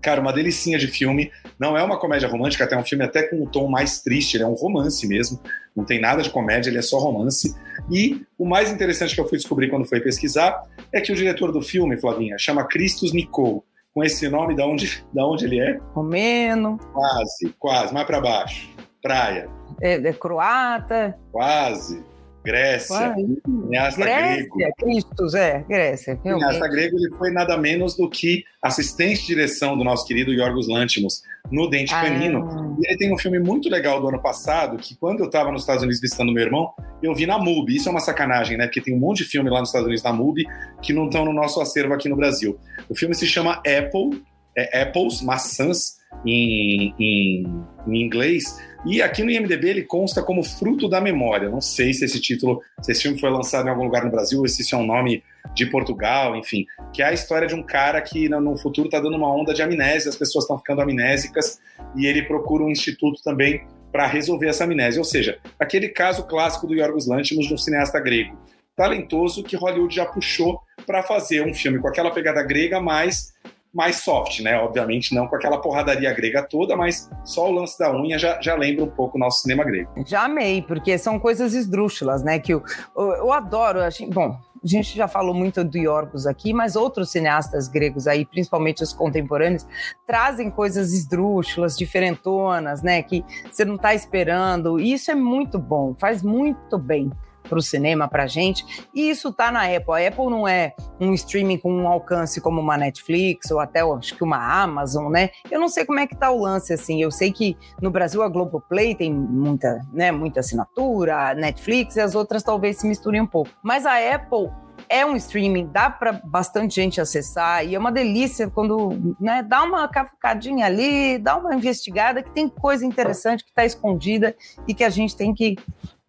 Cara, 0.00 0.20
uma 0.20 0.32
delicinha 0.32 0.78
de 0.78 0.86
filme. 0.86 1.30
Não 1.58 1.76
é 1.76 1.82
uma 1.82 1.98
comédia 1.98 2.28
romântica, 2.28 2.64
até 2.64 2.76
um 2.76 2.84
filme 2.84 3.04
até 3.04 3.22
com 3.22 3.42
um 3.42 3.46
tom 3.46 3.68
mais 3.68 4.00
triste, 4.00 4.36
ele 4.36 4.44
é 4.44 4.46
um 4.46 4.54
romance 4.54 5.06
mesmo. 5.06 5.40
Não 5.76 5.84
tem 5.84 6.00
nada 6.00 6.22
de 6.22 6.30
comédia, 6.30 6.70
ele 6.70 6.78
é 6.78 6.82
só 6.82 6.98
romance. 6.98 7.54
E 7.90 8.24
o 8.38 8.46
mais 8.46 8.70
interessante 8.70 9.14
que 9.14 9.20
eu 9.20 9.28
fui 9.28 9.38
descobrir 9.38 9.68
quando 9.68 9.86
fui 9.86 10.00
pesquisar 10.00 10.62
é 10.92 11.00
que 11.00 11.12
o 11.12 11.14
diretor 11.14 11.52
do 11.52 11.62
filme, 11.62 12.00
Flavinha, 12.00 12.36
chama 12.38 12.64
Christos 12.64 13.12
Nicole. 13.12 13.62
Com 13.92 14.04
esse 14.04 14.28
nome, 14.28 14.54
da 14.54 14.64
onde, 14.64 15.04
da 15.12 15.26
onde 15.26 15.44
ele 15.46 15.58
é? 15.58 15.80
Romeno. 15.92 16.78
Quase, 16.92 17.54
quase, 17.58 17.92
mais 17.92 18.06
para 18.06 18.20
baixo. 18.20 18.70
Praia. 19.02 19.48
É, 19.80 19.94
é 19.94 20.12
croata. 20.12 21.18
Quase. 21.32 22.04
Grécia, 22.42 23.14
cineasta 23.44 24.00
grego. 24.00 24.56
Cristos, 24.78 25.34
é, 25.34 25.64
Grécia. 25.68 26.18
Cineasta 26.22 26.68
grego, 26.68 26.96
ele 26.96 27.10
foi 27.18 27.30
nada 27.30 27.56
menos 27.58 27.96
do 27.96 28.08
que 28.08 28.44
assistente 28.62 29.20
de 29.20 29.26
direção 29.26 29.76
do 29.76 29.84
nosso 29.84 30.06
querido 30.06 30.32
Yorgos 30.32 30.66
Lantimos 30.68 31.22
no 31.50 31.68
Dente 31.68 31.94
Ah. 31.94 32.02
Canino. 32.02 32.76
E 32.80 32.88
ele 32.88 32.96
tem 32.96 33.12
um 33.12 33.18
filme 33.18 33.38
muito 33.38 33.68
legal 33.68 34.00
do 34.00 34.08
ano 34.08 34.20
passado, 34.22 34.78
que 34.78 34.96
quando 34.96 35.20
eu 35.20 35.26
estava 35.26 35.52
nos 35.52 35.62
Estados 35.62 35.82
Unidos 35.82 36.00
visitando 36.00 36.32
meu 36.32 36.42
irmão, 36.44 36.72
eu 37.02 37.14
vi 37.14 37.26
na 37.26 37.38
MUBI. 37.38 37.76
Isso 37.76 37.88
é 37.88 37.92
uma 37.92 38.00
sacanagem, 38.00 38.56
né? 38.56 38.66
Porque 38.66 38.80
tem 38.80 38.94
um 38.94 38.98
monte 38.98 39.18
de 39.18 39.24
filme 39.24 39.50
lá 39.50 39.60
nos 39.60 39.68
Estados 39.68 39.86
Unidos 39.86 40.02
na 40.02 40.12
MUBI 40.12 40.44
que 40.82 40.92
não 40.92 41.06
estão 41.06 41.24
no 41.24 41.32
nosso 41.32 41.60
acervo 41.60 41.92
aqui 41.92 42.08
no 42.08 42.16
Brasil. 42.16 42.58
O 42.88 42.94
filme 42.94 43.14
se 43.14 43.26
chama 43.26 43.54
Apple, 43.66 44.22
é 44.56 44.82
Apples, 44.82 45.20
maçãs 45.22 45.99
em, 46.24 46.94
em, 46.98 47.64
em 47.86 48.02
inglês, 48.02 48.58
e 48.86 49.02
aqui 49.02 49.22
no 49.22 49.30
IMDB 49.30 49.68
ele 49.68 49.82
consta 49.82 50.22
como 50.22 50.42
Fruto 50.42 50.88
da 50.88 51.00
Memória. 51.00 51.50
Não 51.50 51.60
sei 51.60 51.92
se 51.92 52.04
esse 52.04 52.20
título, 52.20 52.62
se 52.80 52.92
esse 52.92 53.02
filme 53.02 53.18
foi 53.18 53.30
lançado 53.30 53.66
em 53.66 53.70
algum 53.70 53.84
lugar 53.84 54.04
no 54.04 54.10
Brasil, 54.10 54.40
ou 54.40 54.48
se 54.48 54.62
isso 54.62 54.74
é 54.74 54.78
um 54.78 54.86
nome 54.86 55.22
de 55.54 55.66
Portugal, 55.66 56.34
enfim. 56.34 56.64
Que 56.92 57.02
é 57.02 57.06
a 57.06 57.12
história 57.12 57.46
de 57.46 57.54
um 57.54 57.62
cara 57.62 58.00
que 58.00 58.28
no, 58.28 58.56
futuro 58.56 58.88
está 58.88 58.98
dando 58.98 59.16
uma 59.16 59.34
onda 59.34 59.52
de 59.52 59.62
amnésia, 59.62 60.08
as 60.08 60.16
pessoas 60.16 60.44
estão 60.44 60.56
ficando 60.56 60.80
amnésicas, 60.80 61.58
e 61.94 62.06
ele 62.06 62.22
procura 62.22 62.64
um 62.64 62.70
instituto 62.70 63.22
também 63.22 63.66
para 63.92 64.06
resolver 64.06 64.48
essa 64.48 64.64
amnésia. 64.64 65.00
Ou 65.00 65.04
seja, 65.04 65.38
aquele 65.58 65.88
caso 65.88 66.26
clássico 66.26 66.66
do 66.66 66.74
Yorgos 66.74 67.06
Lanthimos, 67.06 67.46
de 67.46 67.54
um 67.54 67.58
cineasta 67.58 68.00
grego 68.00 68.38
talentoso 68.80 69.42
que 69.42 69.56
Hollywood 69.56 69.94
já 69.94 70.06
puxou 70.06 70.58
para 70.86 71.02
fazer 71.02 71.46
um 71.46 71.52
filme 71.52 71.78
com 71.78 71.86
aquela 71.86 72.10
pegada 72.10 72.42
grega, 72.42 72.80
mas 72.80 73.34
mais 73.72 73.96
soft, 73.96 74.40
né? 74.40 74.56
Obviamente 74.58 75.14
não 75.14 75.28
com 75.28 75.36
aquela 75.36 75.60
porradaria 75.60 76.12
grega 76.12 76.42
toda, 76.42 76.76
mas 76.76 77.08
só 77.24 77.48
o 77.48 77.52
lance 77.52 77.78
da 77.78 77.94
unha 77.94 78.18
já, 78.18 78.40
já 78.40 78.54
lembra 78.54 78.84
um 78.84 78.90
pouco 78.90 79.16
o 79.16 79.20
nosso 79.20 79.42
cinema 79.42 79.64
grego. 79.64 79.90
Já 80.06 80.24
amei, 80.24 80.60
porque 80.62 80.98
são 80.98 81.18
coisas 81.18 81.54
esdrúxulas, 81.54 82.22
né? 82.22 82.38
Que 82.38 82.54
eu, 82.54 82.62
eu, 82.96 83.12
eu 83.12 83.32
adoro. 83.32 83.80
bom, 84.08 84.36
a 84.62 84.66
gente 84.66 84.96
já 84.96 85.06
falou 85.06 85.34
muito 85.34 85.62
do 85.64 85.78
Yorgos 85.78 86.26
aqui, 86.26 86.52
mas 86.52 86.76
outros 86.76 87.10
cineastas 87.10 87.68
gregos 87.68 88.06
aí, 88.06 88.26
principalmente 88.26 88.82
os 88.82 88.92
contemporâneos, 88.92 89.66
trazem 90.06 90.50
coisas 90.50 90.92
esdrúxulas, 90.92 91.76
diferentonas, 91.76 92.82
né? 92.82 93.02
Que 93.02 93.24
você 93.50 93.64
não 93.64 93.76
está 93.76 93.94
esperando. 93.94 94.80
E 94.80 94.92
isso 94.92 95.10
é 95.10 95.14
muito 95.14 95.58
bom, 95.58 95.94
faz 95.98 96.22
muito 96.22 96.76
bem 96.76 97.10
para 97.50 97.58
o 97.58 97.62
cinema, 97.62 98.08
para 98.08 98.22
a 98.22 98.26
gente. 98.28 98.64
E 98.94 99.10
isso 99.10 99.32
tá 99.32 99.50
na 99.50 99.64
Apple. 99.64 99.92
A 99.92 100.08
Apple 100.08 100.30
não 100.30 100.46
é 100.46 100.72
um 101.00 101.12
streaming 101.12 101.58
com 101.58 101.72
um 101.72 101.88
alcance 101.88 102.40
como 102.40 102.60
uma 102.60 102.78
Netflix 102.78 103.50
ou 103.50 103.58
até 103.58 103.80
acho 103.80 104.16
que 104.16 104.22
uma 104.22 104.62
Amazon, 104.62 105.10
né? 105.10 105.30
Eu 105.50 105.58
não 105.58 105.68
sei 105.68 105.84
como 105.84 105.98
é 105.98 106.06
que 106.06 106.16
tá 106.16 106.30
o 106.30 106.40
lance 106.40 106.72
assim. 106.72 107.02
Eu 107.02 107.10
sei 107.10 107.32
que 107.32 107.56
no 107.82 107.90
Brasil 107.90 108.22
a 108.22 108.28
Globoplay 108.28 108.94
tem 108.94 109.12
muita, 109.12 109.80
né, 109.92 110.12
muita 110.12 110.40
assinatura, 110.40 111.30
a 111.30 111.34
Netflix 111.34 111.96
e 111.96 112.00
as 112.00 112.14
outras 112.14 112.42
talvez 112.42 112.78
se 112.78 112.86
misturem 112.86 113.20
um 113.20 113.26
pouco. 113.26 113.50
Mas 113.62 113.84
a 113.84 113.96
Apple 114.14 114.48
é 114.88 115.04
um 115.04 115.14
streaming, 115.16 115.68
dá 115.72 115.88
para 115.90 116.12
bastante 116.12 116.74
gente 116.74 117.00
acessar 117.00 117.64
e 117.64 117.74
é 117.74 117.78
uma 117.78 117.92
delícia 117.92 118.50
quando 118.50 119.14
né, 119.20 119.42
dá 119.42 119.62
uma 119.62 119.86
cavucadinha 119.88 120.66
ali, 120.66 121.18
dá 121.18 121.36
uma 121.36 121.54
investigada 121.54 122.22
que 122.22 122.30
tem 122.30 122.48
coisa 122.48 122.84
interessante 122.84 123.44
que 123.44 123.50
está 123.50 123.64
escondida 123.64 124.34
e 124.66 124.74
que 124.74 124.82
a 124.82 124.90
gente 124.90 125.16
tem 125.16 125.34
que 125.34 125.56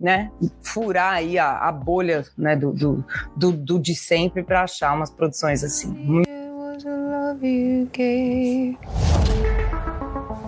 né, 0.02 0.32
furar 0.64 1.14
aí 1.14 1.38
a, 1.38 1.60
a 1.60 1.72
bolha 1.72 2.26
né, 2.36 2.56
do, 2.56 2.74
do, 2.74 3.06
do, 3.38 3.52
do 3.52 3.80
de 3.80 3.94
sempre 3.96 4.44
para 4.44 4.64
achar 4.64 4.94
umas 4.94 5.12
produções 5.12 5.64
assim. 5.64 6.24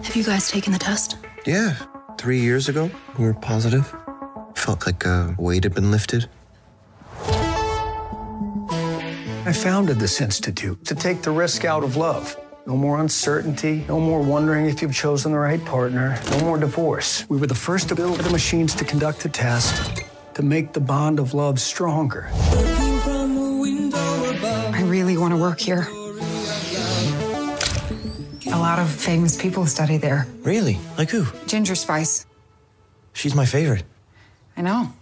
Have 0.04 0.16
you 0.18 0.24
guys 0.24 0.50
taken 0.50 0.74
the 0.74 0.80
test? 0.80 1.18
Yeah, 1.46 1.76
three 2.18 2.40
years 2.40 2.68
ago, 2.68 2.90
we 3.18 3.26
were 3.26 3.34
positive. 3.36 3.86
Felt 4.56 4.86
like 4.86 5.06
a 5.06 5.36
weight 5.38 5.64
had 5.64 5.74
been 5.74 5.92
lifted. 5.92 6.28
I 9.46 9.54
founded 9.54 10.00
this 10.00 10.20
institute 10.20 10.84
to 10.86 10.96
take 10.96 11.22
the 11.22 11.32
risk 11.32 11.64
out 11.66 11.84
of 11.84 11.96
love. 11.96 12.36
No 12.66 12.78
more 12.78 13.02
uncertainty, 13.02 13.84
no 13.90 14.00
more 14.00 14.22
wondering 14.22 14.68
if 14.68 14.82
you've 14.82 14.96
chosen 14.96 15.34
the 15.34 15.38
right 15.38 15.64
partner, 15.66 16.18
no 16.32 16.40
more 16.40 16.58
divorce. 16.58 17.26
We 17.30 17.38
were 17.38 17.48
the 17.48 17.56
first 17.56 17.90
to 17.90 17.96
build 17.96 18.20
the 18.20 18.30
machines 18.30 18.74
to 18.76 18.86
conduct 18.86 19.20
the 19.20 19.28
test 19.28 20.02
to 20.36 20.44
make 20.44 20.72
the 20.72 20.80
bond 20.80 21.20
of 21.20 21.34
love 21.34 21.60
stronger. 21.60 22.30
I 24.72 24.82
really 24.86 25.18
want 25.18 25.34
to 25.34 25.38
work 25.38 25.60
here. 25.60 25.88
A 28.48 28.58
lot 28.58 28.80
of 28.80 28.90
famous 28.90 29.36
people 29.36 29.66
study 29.66 29.98
there. 29.98 30.26
Really? 30.44 30.80
Like 30.98 31.10
who? 31.10 31.26
Ginger 31.48 31.76
Spice. 31.76 32.26
She's 33.12 33.36
my 33.36 33.46
favorite. 33.46 33.84
I 34.56 34.62
know. 34.62 34.94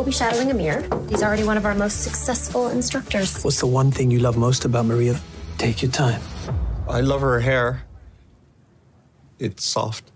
You'll 0.00 0.06
be 0.06 0.12
shadowing 0.12 0.50
Amir. 0.50 0.82
He's 1.10 1.22
already 1.22 1.44
one 1.44 1.58
of 1.58 1.66
our 1.66 1.74
most 1.74 2.00
successful 2.00 2.68
instructors. 2.68 3.42
What's 3.44 3.60
the 3.60 3.66
one 3.66 3.90
thing 3.90 4.10
you 4.10 4.18
love 4.18 4.38
most 4.38 4.64
about 4.64 4.86
Maria? 4.86 5.20
Take 5.58 5.82
your 5.82 5.92
time. 5.92 6.22
I 6.88 7.02
love 7.02 7.20
her 7.20 7.38
hair. 7.38 7.82
It's 9.38 9.62
soft. 9.62 10.10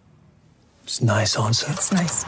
It's 0.84 1.02
nice, 1.02 1.36
Ansa. 1.36 1.70
It's 1.70 1.92
nice. 1.92 2.24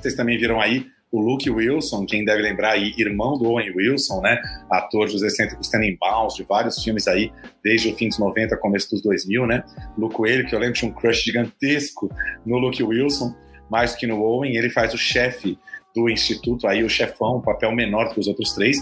Vocês 0.00 0.14
também 0.16 0.38
viram 0.38 0.58
aí 0.58 0.86
o 1.12 1.20
Luke 1.20 1.50
Wilson, 1.50 2.06
quem 2.06 2.24
deve 2.24 2.40
lembrar 2.40 2.70
aí, 2.70 2.94
irmão 2.96 3.36
do 3.36 3.44
Owen 3.50 3.70
Wilson, 3.76 4.22
né? 4.22 4.40
Ator 4.70 5.06
dos 5.06 5.22
excêntricos 5.22 5.68
Tenenbaums, 5.68 6.34
de 6.34 6.44
vários 6.44 6.82
filmes 6.82 7.06
aí, 7.06 7.30
desde 7.62 7.92
o 7.92 7.94
fim 7.94 8.08
dos 8.08 8.18
90, 8.18 8.56
começo 8.56 8.88
dos 8.88 9.02
2000, 9.02 9.46
né? 9.46 9.62
Luke 9.98 10.14
Coelho, 10.14 10.48
que 10.48 10.54
eu 10.54 10.60
lembro 10.60 10.76
tinha 10.76 10.90
um 10.90 10.94
crush 10.94 11.24
gigantesco 11.24 12.08
no 12.46 12.56
Luke 12.56 12.82
Wilson, 12.82 13.34
mais 13.70 13.92
do 13.92 13.98
que 13.98 14.06
no 14.06 14.22
Owen, 14.22 14.56
ele 14.56 14.70
faz 14.70 14.94
o 14.94 14.98
chefe 14.98 15.58
do 15.94 16.08
instituto 16.08 16.66
aí, 16.66 16.82
o 16.82 16.88
chefão, 16.88 17.38
um 17.38 17.40
papel 17.40 17.72
menor 17.72 18.12
que 18.12 18.20
os 18.20 18.26
outros 18.26 18.52
três. 18.52 18.78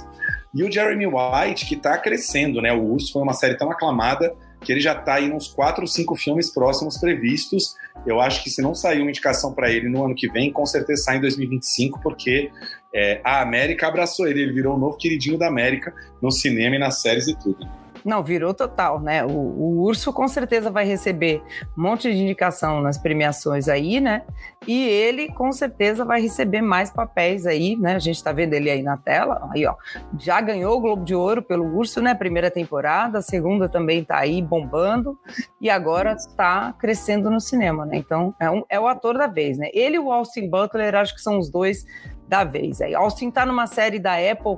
E 0.54 0.62
o 0.62 0.70
Jeremy 0.70 1.06
White, 1.06 1.66
que 1.66 1.74
está 1.74 1.96
crescendo, 1.98 2.60
né? 2.60 2.72
O 2.72 2.82
Urso 2.82 3.12
foi 3.12 3.22
uma 3.22 3.34
série 3.34 3.56
tão 3.56 3.70
aclamada 3.70 4.34
que 4.60 4.72
ele 4.72 4.80
já 4.80 4.92
está 4.92 5.14
aí 5.14 5.28
nos 5.28 5.48
quatro 5.48 5.82
ou 5.82 5.86
cinco 5.86 6.16
filmes 6.16 6.52
próximos 6.52 6.98
previstos. 6.98 7.74
Eu 8.06 8.20
acho 8.20 8.42
que 8.42 8.50
se 8.50 8.60
não 8.60 8.74
sair 8.74 9.00
uma 9.00 9.10
indicação 9.10 9.52
para 9.52 9.70
ele 9.70 9.88
no 9.88 10.04
ano 10.04 10.14
que 10.14 10.28
vem, 10.30 10.52
com 10.52 10.66
certeza 10.66 11.04
sai 11.04 11.18
em 11.18 11.20
2025, 11.20 12.00
porque 12.00 12.50
é, 12.94 13.20
a 13.22 13.40
América 13.40 13.86
abraçou 13.86 14.26
ele, 14.26 14.42
ele 14.42 14.52
virou 14.52 14.76
o 14.76 14.78
novo 14.78 14.96
queridinho 14.96 15.38
da 15.38 15.46
América 15.46 15.94
no 16.20 16.30
cinema 16.30 16.76
e 16.76 16.78
nas 16.78 17.00
séries 17.00 17.28
e 17.28 17.38
tudo. 17.38 17.68
Não, 18.08 18.22
virou 18.22 18.54
total, 18.54 18.98
né? 19.00 19.22
O, 19.22 19.28
o, 19.28 19.82
Urso 19.82 20.14
com 20.14 20.26
certeza 20.26 20.70
vai 20.70 20.86
receber 20.86 21.42
um 21.76 21.82
monte 21.82 22.10
de 22.10 22.16
indicação 22.16 22.80
nas 22.80 22.96
premiações 22.96 23.68
aí, 23.68 24.00
né? 24.00 24.22
E 24.66 24.88
ele 24.88 25.30
com 25.30 25.52
certeza 25.52 26.06
vai 26.06 26.18
receber 26.18 26.62
mais 26.62 26.88
papéis 26.90 27.46
aí, 27.46 27.76
né? 27.76 27.96
A 27.96 27.98
gente 27.98 28.24
tá 28.24 28.32
vendo 28.32 28.54
ele 28.54 28.70
aí 28.70 28.82
na 28.82 28.96
tela, 28.96 29.46
aí 29.52 29.66
ó. 29.66 29.74
Já 30.18 30.40
ganhou 30.40 30.78
o 30.78 30.80
Globo 30.80 31.04
de 31.04 31.14
Ouro 31.14 31.42
pelo 31.42 31.76
Urso, 31.76 32.00
né? 32.00 32.14
Primeira 32.14 32.50
temporada, 32.50 33.18
a 33.18 33.22
segunda 33.22 33.68
também 33.68 34.02
tá 34.02 34.16
aí 34.16 34.40
bombando 34.40 35.18
e 35.60 35.68
agora 35.68 36.14
está 36.14 36.72
crescendo 36.78 37.28
no 37.28 37.42
cinema, 37.42 37.84
né? 37.84 37.98
Então 37.98 38.34
é, 38.40 38.50
um, 38.50 38.64
é 38.70 38.80
o 38.80 38.86
ator 38.86 39.18
da 39.18 39.26
vez, 39.26 39.58
né? 39.58 39.68
Ele 39.74 39.96
e 39.96 39.98
o 39.98 40.10
Austin 40.10 40.48
Butler, 40.48 40.94
acho 40.94 41.14
que 41.14 41.20
são 41.20 41.38
os 41.38 41.50
dois 41.50 41.84
da 42.26 42.42
vez. 42.42 42.80
Aí 42.80 42.94
Austin 42.94 43.30
tá 43.30 43.44
numa 43.44 43.66
série 43.66 43.98
da 43.98 44.14
Apple 44.14 44.56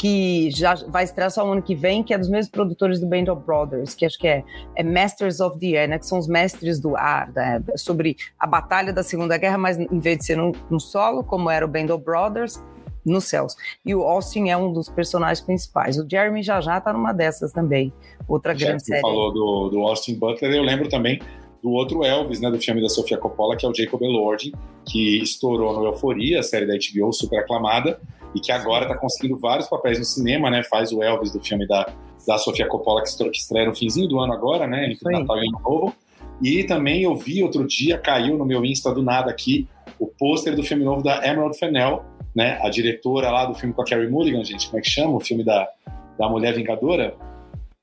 que 0.00 0.50
já 0.50 0.76
vai 0.88 1.04
estrear 1.04 1.30
só 1.30 1.46
o 1.46 1.52
ano 1.52 1.60
que 1.60 1.74
vem, 1.74 2.02
que 2.02 2.14
é 2.14 2.16
dos 2.16 2.30
mesmos 2.30 2.50
produtores 2.50 2.98
do 2.98 3.06
Band 3.06 3.30
of 3.30 3.44
Brothers, 3.44 3.94
que 3.94 4.06
acho 4.06 4.18
que 4.18 4.26
é, 4.26 4.42
é 4.74 4.82
Masters 4.82 5.40
of 5.40 5.58
the 5.58 5.78
Air, 5.78 5.90
né, 5.90 5.98
que 5.98 6.06
são 6.06 6.18
os 6.18 6.26
mestres 6.26 6.80
do 6.80 6.96
ar, 6.96 7.30
né, 7.34 7.62
sobre 7.76 8.16
a 8.38 8.46
batalha 8.46 8.94
da 8.94 9.02
Segunda 9.02 9.36
Guerra, 9.36 9.58
mas 9.58 9.78
em 9.78 9.98
vez 9.98 10.16
de 10.16 10.24
ser 10.24 10.38
no, 10.38 10.52
no 10.70 10.80
solo, 10.80 11.22
como 11.22 11.50
era 11.50 11.66
o 11.66 11.68
Band 11.68 11.94
of 11.94 12.02
Brothers, 12.02 12.58
nos 13.04 13.24
céus. 13.24 13.54
E 13.84 13.94
o 13.94 14.00
Austin 14.00 14.48
é 14.48 14.56
um 14.56 14.72
dos 14.72 14.88
personagens 14.88 15.42
principais. 15.42 15.98
O 15.98 16.08
Jeremy 16.10 16.42
já 16.42 16.62
já 16.62 16.80
tá 16.80 16.94
numa 16.94 17.12
dessas 17.12 17.52
também, 17.52 17.92
outra 18.26 18.56
já 18.56 18.68
grande 18.68 18.86
série. 18.86 19.02
Você 19.02 19.06
falou 19.06 19.30
do, 19.30 19.68
do 19.68 19.80
Austin 19.80 20.18
Butler, 20.18 20.50
eu 20.50 20.62
lembro 20.62 20.88
também 20.88 21.20
do 21.62 21.72
outro 21.72 22.02
Elvis, 22.02 22.40
né, 22.40 22.50
do 22.50 22.58
filme 22.58 22.80
da 22.80 22.88
Sofia 22.88 23.18
Coppola, 23.18 23.54
que 23.54 23.66
é 23.66 23.68
o 23.68 23.74
Jacob 23.74 24.00
Elordi, 24.00 24.50
que 24.86 25.22
estourou 25.22 25.74
no 25.74 25.84
Euforia, 25.84 26.40
a 26.40 26.42
série 26.42 26.64
da 26.64 26.72
HBO 26.72 27.12
super 27.12 27.40
aclamada, 27.40 28.00
e 28.34 28.40
que 28.40 28.52
agora 28.52 28.84
está 28.84 28.96
conseguindo 28.96 29.38
vários 29.38 29.68
papéis 29.68 29.98
no 29.98 30.04
cinema, 30.04 30.50
né? 30.50 30.62
Faz 30.62 30.92
o 30.92 31.02
Elvis 31.02 31.32
do 31.32 31.40
filme 31.40 31.66
da, 31.66 31.86
da 32.26 32.38
Sofia 32.38 32.66
Coppola, 32.66 33.02
que 33.02 33.38
estreia 33.38 33.66
no 33.66 33.74
finzinho 33.74 34.08
do 34.08 34.20
ano 34.20 34.32
agora, 34.32 34.66
né? 34.66 34.90
Entre 34.90 35.10
Natal 35.10 35.36
e 35.38 35.48
Ano 35.48 35.60
Novo. 35.62 35.94
E 36.42 36.64
também 36.64 37.02
eu 37.02 37.14
vi 37.16 37.42
outro 37.42 37.66
dia, 37.66 37.98
caiu 37.98 38.38
no 38.38 38.46
meu 38.46 38.64
Insta 38.64 38.92
do 38.92 39.02
nada 39.02 39.30
aqui, 39.30 39.68
o 39.98 40.06
pôster 40.06 40.56
do 40.56 40.62
filme 40.62 40.84
novo 40.84 41.02
da 41.02 41.26
Emerald 41.26 41.58
Fennell, 41.58 42.02
né? 42.34 42.58
A 42.62 42.70
diretora 42.70 43.30
lá 43.30 43.44
do 43.44 43.54
filme 43.54 43.74
com 43.74 43.82
a 43.82 43.84
Carrie 43.84 44.08
Mulligan, 44.08 44.42
gente, 44.44 44.66
como 44.66 44.78
é 44.78 44.82
que 44.82 44.88
chama? 44.88 45.14
O 45.14 45.20
filme 45.20 45.44
da, 45.44 45.68
da 46.18 46.28
Mulher 46.28 46.54
Vingadora? 46.54 47.14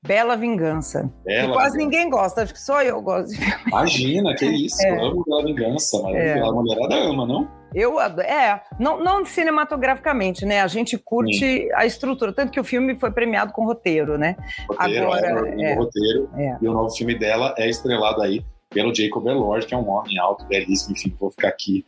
Bela 0.04 0.36
Vingança. 0.36 1.12
Bela 1.24 1.52
quase 1.52 1.76
Vingança. 1.76 1.78
ninguém 1.78 2.10
gosta, 2.10 2.42
acho 2.42 2.54
que 2.54 2.60
só 2.60 2.82
eu 2.82 3.00
gosto 3.00 3.30
de 3.30 3.36
filme. 3.36 3.62
Imagina, 3.66 4.34
que 4.34 4.46
isso, 4.46 4.82
é. 4.86 5.06
amo 5.06 5.24
Bela 5.24 5.44
Vingança, 5.44 6.02
mas 6.02 6.16
é. 6.16 6.40
a 6.40 6.52
mulherada 6.52 6.94
ama, 6.96 7.26
não? 7.26 7.57
Eu 7.74 8.00
é, 8.00 8.62
não, 8.78 9.02
não 9.02 9.24
cinematograficamente, 9.24 10.44
né? 10.46 10.60
A 10.60 10.66
gente 10.66 10.96
curte 10.96 11.38
Sim. 11.38 11.68
a 11.74 11.84
estrutura, 11.84 12.32
tanto 12.32 12.50
que 12.50 12.60
o 12.60 12.64
filme 12.64 12.96
foi 12.98 13.10
premiado 13.10 13.52
com 13.52 13.64
roteiro, 13.64 14.16
né? 14.16 14.36
Roteiro, 14.68 15.04
Agora, 15.04 15.48
é, 15.48 15.62
é, 15.62 15.74
roteiro. 15.74 16.30
É. 16.36 16.56
E 16.60 16.68
o 16.68 16.72
novo 16.72 16.90
filme 16.90 17.18
dela 17.18 17.54
é 17.58 17.68
estrelado 17.68 18.22
aí 18.22 18.44
pelo 18.70 18.94
Jacob 18.94 19.26
Elord, 19.26 19.66
que 19.66 19.74
é 19.74 19.76
um 19.76 19.88
homem 19.88 20.18
alto, 20.18 20.44
belíssimo, 20.44 20.92
enfim, 20.92 21.14
vou 21.18 21.30
ficar 21.30 21.48
aqui 21.48 21.86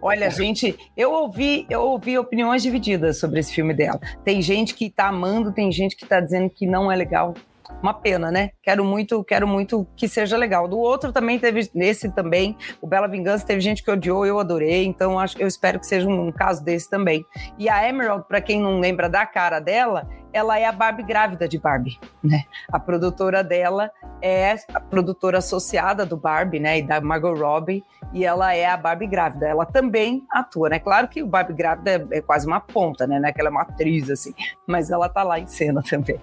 Olha, 0.00 0.30
gente, 0.30 0.76
eu 0.96 1.12
ouvi, 1.12 1.66
eu 1.68 1.80
ouvi 1.82 2.18
opiniões 2.18 2.62
divididas 2.62 3.18
sobre 3.18 3.40
esse 3.40 3.52
filme 3.52 3.72
dela. 3.72 3.98
Tem 4.24 4.42
gente 4.42 4.74
que 4.74 4.90
tá 4.90 5.08
amando, 5.08 5.52
tem 5.52 5.72
gente 5.72 5.96
que 5.96 6.06
tá 6.06 6.20
dizendo 6.20 6.50
que 6.50 6.66
não 6.66 6.90
é 6.92 6.96
legal 6.96 7.34
uma 7.82 7.94
pena, 7.94 8.30
né? 8.30 8.50
Quero 8.62 8.84
muito, 8.84 9.22
quero 9.24 9.46
muito 9.46 9.86
que 9.96 10.08
seja 10.08 10.36
legal. 10.36 10.68
Do 10.68 10.78
outro 10.78 11.12
também 11.12 11.38
teve, 11.38 11.70
nesse 11.74 12.10
também, 12.10 12.56
o 12.80 12.86
Bela 12.86 13.06
Vingança, 13.06 13.46
teve 13.46 13.60
gente 13.60 13.82
que 13.82 13.90
odiou, 13.90 14.26
eu 14.26 14.38
adorei, 14.38 14.84
então 14.84 15.18
acho, 15.18 15.40
eu 15.40 15.46
espero 15.46 15.78
que 15.78 15.86
seja 15.86 16.08
um, 16.08 16.28
um 16.28 16.32
caso 16.32 16.64
desse 16.64 16.88
também. 16.88 17.24
E 17.58 17.68
a 17.68 17.88
Emerald, 17.88 18.24
para 18.26 18.40
quem 18.40 18.60
não 18.60 18.80
lembra 18.80 19.08
da 19.08 19.26
cara 19.26 19.60
dela, 19.60 20.08
ela 20.32 20.58
é 20.58 20.64
a 20.64 20.72
Barbie 20.72 21.02
grávida 21.02 21.46
de 21.46 21.58
Barbie, 21.58 21.98
né? 22.22 22.44
A 22.72 22.80
produtora 22.80 23.44
dela 23.44 23.90
é 24.20 24.54
a 24.72 24.80
produtora 24.80 25.38
associada 25.38 26.06
do 26.06 26.16
Barbie, 26.16 26.58
né? 26.58 26.78
E 26.78 26.82
da 26.82 27.00
Margot 27.00 27.34
Robbie, 27.34 27.84
e 28.12 28.24
ela 28.24 28.54
é 28.54 28.66
a 28.66 28.76
Barbie 28.76 29.06
grávida. 29.06 29.46
Ela 29.46 29.66
também 29.66 30.24
atua, 30.30 30.70
né? 30.70 30.78
Claro 30.78 31.08
que 31.08 31.22
o 31.22 31.26
Barbie 31.26 31.52
grávida 31.52 31.90
é, 31.90 32.18
é 32.18 32.20
quase 32.22 32.46
uma 32.46 32.60
ponta, 32.60 33.06
né? 33.06 33.20
Aquela 33.24 33.48
é 33.48 33.50
uma 33.50 33.62
atriz, 33.62 34.08
assim, 34.10 34.34
mas 34.66 34.90
ela 34.90 35.08
tá 35.08 35.22
lá 35.22 35.38
em 35.38 35.46
cena 35.46 35.82
também. 35.82 36.18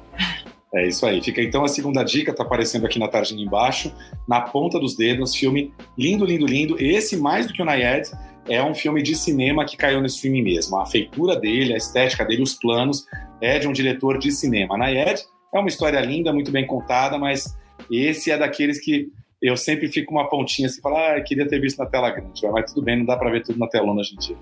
É 0.73 0.87
isso 0.87 1.05
aí. 1.05 1.21
Fica 1.21 1.41
então 1.41 1.63
a 1.63 1.67
segunda 1.67 2.03
dica, 2.03 2.33
tá 2.33 2.43
aparecendo 2.43 2.85
aqui 2.85 2.99
na 2.99 3.07
tarjinha 3.07 3.43
embaixo, 3.43 3.91
na 4.27 4.41
ponta 4.41 4.79
dos 4.79 4.95
dedos, 4.95 5.35
filme 5.35 5.73
lindo, 5.97 6.25
lindo, 6.25 6.45
lindo. 6.45 6.75
Esse, 6.79 7.17
mais 7.17 7.47
do 7.47 7.53
que 7.53 7.61
o 7.61 7.65
Nayed, 7.65 8.11
é 8.47 8.63
um 8.63 8.75
filme 8.75 9.01
de 9.01 9.15
cinema 9.15 9.65
que 9.65 9.75
caiu 9.75 9.99
no 9.99 10.05
streaming 10.05 10.43
mesmo. 10.43 10.77
A 10.77 10.85
feitura 10.85 11.35
dele, 11.35 11.73
a 11.73 11.77
estética 11.77 12.23
dele, 12.23 12.43
os 12.43 12.53
planos, 12.53 13.05
é 13.41 13.57
de 13.57 13.67
um 13.67 13.73
diretor 13.73 14.19
de 14.19 14.31
cinema. 14.31 14.77
Nayed 14.77 15.23
é 15.53 15.59
uma 15.59 15.69
história 15.69 15.99
linda, 16.01 16.31
muito 16.31 16.51
bem 16.51 16.65
contada, 16.65 17.17
mas 17.17 17.57
esse 17.89 18.29
é 18.29 18.37
daqueles 18.37 18.79
que 18.79 19.11
eu 19.41 19.55
sempre 19.55 19.87
fico 19.87 20.11
uma 20.11 20.29
pontinha 20.29 20.67
assim, 20.67 20.81
falar, 20.81 21.15
ah, 21.15 21.21
queria 21.21 21.47
ter 21.47 21.59
visto 21.59 21.77
na 21.77 21.85
tela 21.85 22.09
grande, 22.09 22.41
mas 22.51 22.71
tudo 22.71 22.83
bem, 22.83 22.97
não 22.97 23.05
dá 23.05 23.15
para 23.15 23.31
ver 23.31 23.41
tudo 23.41 23.57
na 23.57 23.67
telona 23.67 24.01
em 24.01 24.17
dia. 24.17 24.37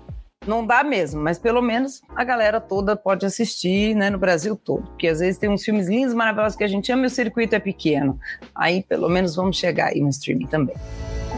Não 0.48 0.64
dá 0.64 0.82
mesmo, 0.82 1.20
mas 1.20 1.38
pelo 1.38 1.60
menos 1.60 2.00
a 2.16 2.24
galera 2.24 2.58
toda 2.58 2.96
pode 2.96 3.26
assistir, 3.26 3.94
né, 3.94 4.08
no 4.08 4.16
Brasil 4.16 4.56
todo. 4.56 4.82
Porque 4.82 5.06
às 5.06 5.18
vezes 5.18 5.36
tem 5.38 5.50
uns 5.50 5.62
filmes 5.62 5.88
lindos, 5.88 6.14
maravilhosos 6.14 6.56
que 6.56 6.64
a 6.64 6.66
gente 6.66 6.90
ama 6.90 7.02
e 7.02 7.06
o 7.06 7.10
circuito 7.10 7.54
é 7.54 7.58
pequeno. 7.58 8.18
Aí 8.54 8.82
pelo 8.82 9.10
menos 9.10 9.36
vamos 9.36 9.58
chegar 9.58 9.88
aí 9.88 10.00
no 10.00 10.08
streaming 10.08 10.46
também. 10.46 10.74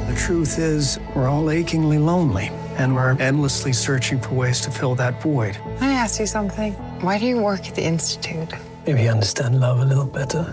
The 0.06 0.14
truth 0.14 0.58
is, 0.58 1.00
we're 1.16 1.28
all 1.28 1.50
achingly 1.50 1.98
lonely, 1.98 2.52
and 2.78 2.94
we're 2.94 3.20
endlessly 3.20 3.72
searching 3.72 4.20
for 4.20 4.32
ways 4.32 4.60
to 4.60 4.70
fill 4.70 4.94
that 4.94 5.20
void. 5.20 5.58
Can 5.80 5.88
I 5.88 5.94
ask 5.94 6.20
you 6.20 6.28
something? 6.28 6.72
Why 7.02 7.18
do 7.18 7.26
you 7.26 7.42
work 7.42 7.66
at 7.66 7.74
the 7.74 7.82
Institute? 7.82 8.54
Maybe 8.86 9.08
understand 9.08 9.58
love 9.58 9.80
a 9.80 9.84
little 9.84 10.06
better. 10.06 10.46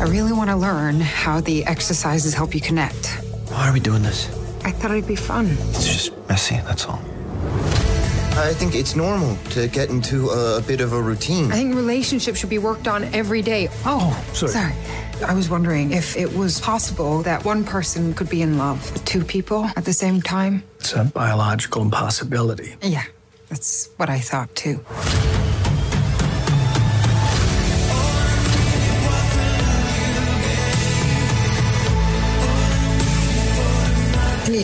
I 0.00 0.04
really 0.08 0.32
want 0.32 0.50
to 0.50 0.56
learn 0.56 1.00
how 1.00 1.40
the 1.40 1.66
exercises 1.66 2.32
help 2.32 2.54
you 2.54 2.60
connect. 2.60 3.08
Why 3.50 3.68
are 3.68 3.72
we 3.72 3.80
doing 3.80 4.02
this? 4.04 4.37
I 4.64 4.70
thought 4.70 4.90
it'd 4.90 5.06
be 5.06 5.16
fun. 5.16 5.46
It's 5.70 5.86
just 5.86 6.28
messy, 6.28 6.56
that's 6.56 6.84
all. 6.86 7.00
I 8.38 8.52
think 8.54 8.76
it's 8.76 8.94
normal 8.94 9.36
to 9.50 9.66
get 9.66 9.90
into 9.90 10.30
a, 10.30 10.58
a, 10.58 10.60
bit 10.60 10.80
of 10.80 10.92
a 10.92 11.02
routine. 11.02 11.50
I 11.50 11.56
think 11.56 11.74
relationships 11.74 12.38
should 12.38 12.50
be 12.50 12.58
worked 12.58 12.86
on 12.86 13.04
every 13.12 13.42
day. 13.42 13.68
Oh, 13.84 14.24
sorry. 14.32 14.52
Sorry. 14.52 14.72
I 15.26 15.34
was 15.34 15.50
wondering 15.50 15.90
if 15.90 16.16
it 16.16 16.32
was 16.36 16.60
possible 16.60 17.22
that 17.22 17.44
one 17.44 17.64
person 17.64 18.14
could 18.14 18.30
be 18.30 18.40
in 18.40 18.56
love 18.56 18.92
with 18.92 19.04
two 19.04 19.24
people 19.24 19.64
at 19.76 19.84
the 19.84 19.92
same 19.92 20.22
time. 20.22 20.62
It's 20.78 20.92
a 20.92 21.02
biological 21.02 21.82
impossibility. 21.82 22.76
Yeah, 22.80 23.02
that's 23.48 23.88
what 23.96 24.08
I 24.08 24.20
thought 24.20 24.54
too. 24.54 24.84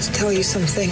To 0.07 0.13
tell 0.13 0.33
you 0.33 0.43
something. 0.43 0.91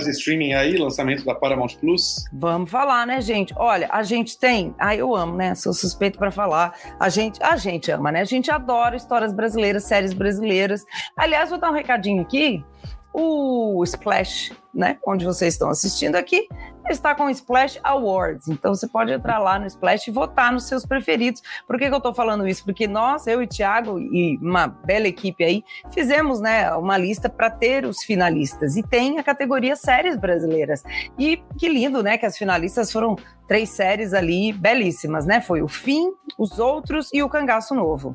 Mais 0.00 0.04
de 0.04 0.10
streaming 0.12 0.54
aí, 0.54 0.76
lançamento 0.76 1.24
da 1.24 1.34
Paramount 1.34 1.76
Plus? 1.78 2.24
Vamos 2.32 2.70
falar, 2.70 3.06
né, 3.06 3.20
gente? 3.20 3.52
Olha, 3.56 3.88
a 3.90 4.02
gente 4.02 4.38
tem, 4.38 4.74
ah, 4.78 4.94
eu 4.94 5.14
amo, 5.14 5.36
né? 5.36 5.54
Sou 5.54 5.72
suspeito 5.72 6.18
para 6.18 6.30
falar. 6.30 6.74
A 6.98 7.08
gente, 7.08 7.42
a 7.42 7.56
gente 7.56 7.90
ama, 7.90 8.10
né? 8.10 8.20
A 8.20 8.24
gente 8.24 8.50
adora 8.50 8.96
histórias 8.96 9.32
brasileiras, 9.32 9.84
séries 9.84 10.12
brasileiras. 10.12 10.84
Aliás, 11.16 11.50
vou 11.50 11.58
dar 11.58 11.70
um 11.70 11.74
recadinho 11.74 12.22
aqui. 12.22 12.64
O 13.12 13.82
Splash, 13.84 14.52
né, 14.72 14.98
onde 15.04 15.24
vocês 15.24 15.54
estão 15.54 15.68
assistindo 15.68 16.14
aqui, 16.14 16.46
está 16.88 17.14
com 17.14 17.24
o 17.24 17.30
Splash 17.30 17.78
Awards. 17.82 18.48
Então 18.48 18.74
você 18.74 18.86
pode 18.86 19.12
entrar 19.12 19.38
lá 19.38 19.58
no 19.58 19.66
Splash 19.66 20.08
e 20.08 20.10
votar 20.10 20.52
nos 20.52 20.64
seus 20.64 20.86
preferidos. 20.86 21.42
Por 21.66 21.78
que, 21.78 21.88
que 21.88 21.92
eu 21.92 21.98
estou 21.98 22.14
falando 22.14 22.46
isso? 22.46 22.64
Porque 22.64 22.86
nós, 22.86 23.26
eu 23.26 23.42
e 23.42 23.46
Thiago 23.46 23.98
e 23.98 24.38
uma 24.38 24.68
bela 24.68 25.08
equipe 25.08 25.44
aí, 25.44 25.64
fizemos, 25.92 26.40
né, 26.40 26.72
uma 26.74 26.96
lista 26.96 27.28
para 27.28 27.50
ter 27.50 27.84
os 27.84 28.02
finalistas 28.02 28.76
e 28.76 28.82
tem 28.82 29.18
a 29.18 29.22
categoria 29.22 29.74
séries 29.74 30.16
brasileiras. 30.16 30.82
E 31.18 31.42
que 31.58 31.68
lindo, 31.68 32.02
né, 32.02 32.16
que 32.16 32.26
as 32.26 32.38
finalistas 32.38 32.92
foram 32.92 33.16
três 33.48 33.70
séries 33.70 34.14
ali 34.14 34.52
belíssimas, 34.52 35.26
né? 35.26 35.40
Foi 35.40 35.60
o 35.60 35.66
Fim, 35.66 36.12
Os 36.38 36.60
Outros 36.60 37.08
e 37.12 37.20
o 37.20 37.28
Cangaço 37.28 37.74
Novo. 37.74 38.14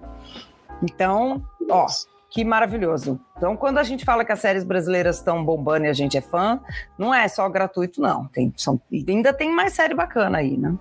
Então, 0.81 1.43
ó, 1.69 1.87
que 2.35 2.43
maravilhoso. 2.43 3.17
Então, 3.37 3.55
quando 3.55 3.77
a 3.77 3.83
gente 3.83 4.03
fala 4.03 4.25
que 4.25 4.31
as 4.33 4.39
séries 4.39 4.65
brasileiras 4.65 5.19
estão 5.19 5.41
bombando 5.41 5.85
e 5.85 5.87
a 5.87 5.93
gente 5.93 6.17
é 6.17 6.21
fã, 6.21 6.59
não 6.97 7.13
é 7.15 7.29
só 7.29 7.47
gratuito, 7.47 8.01
não. 8.01 8.25
Tem, 8.25 8.53
são, 8.57 8.77
ainda 8.91 9.31
tem 9.31 9.49
mais 9.49 9.71
série 9.71 9.93
bacana 9.93 10.39
aí, 10.39 10.57
né? 10.57 10.75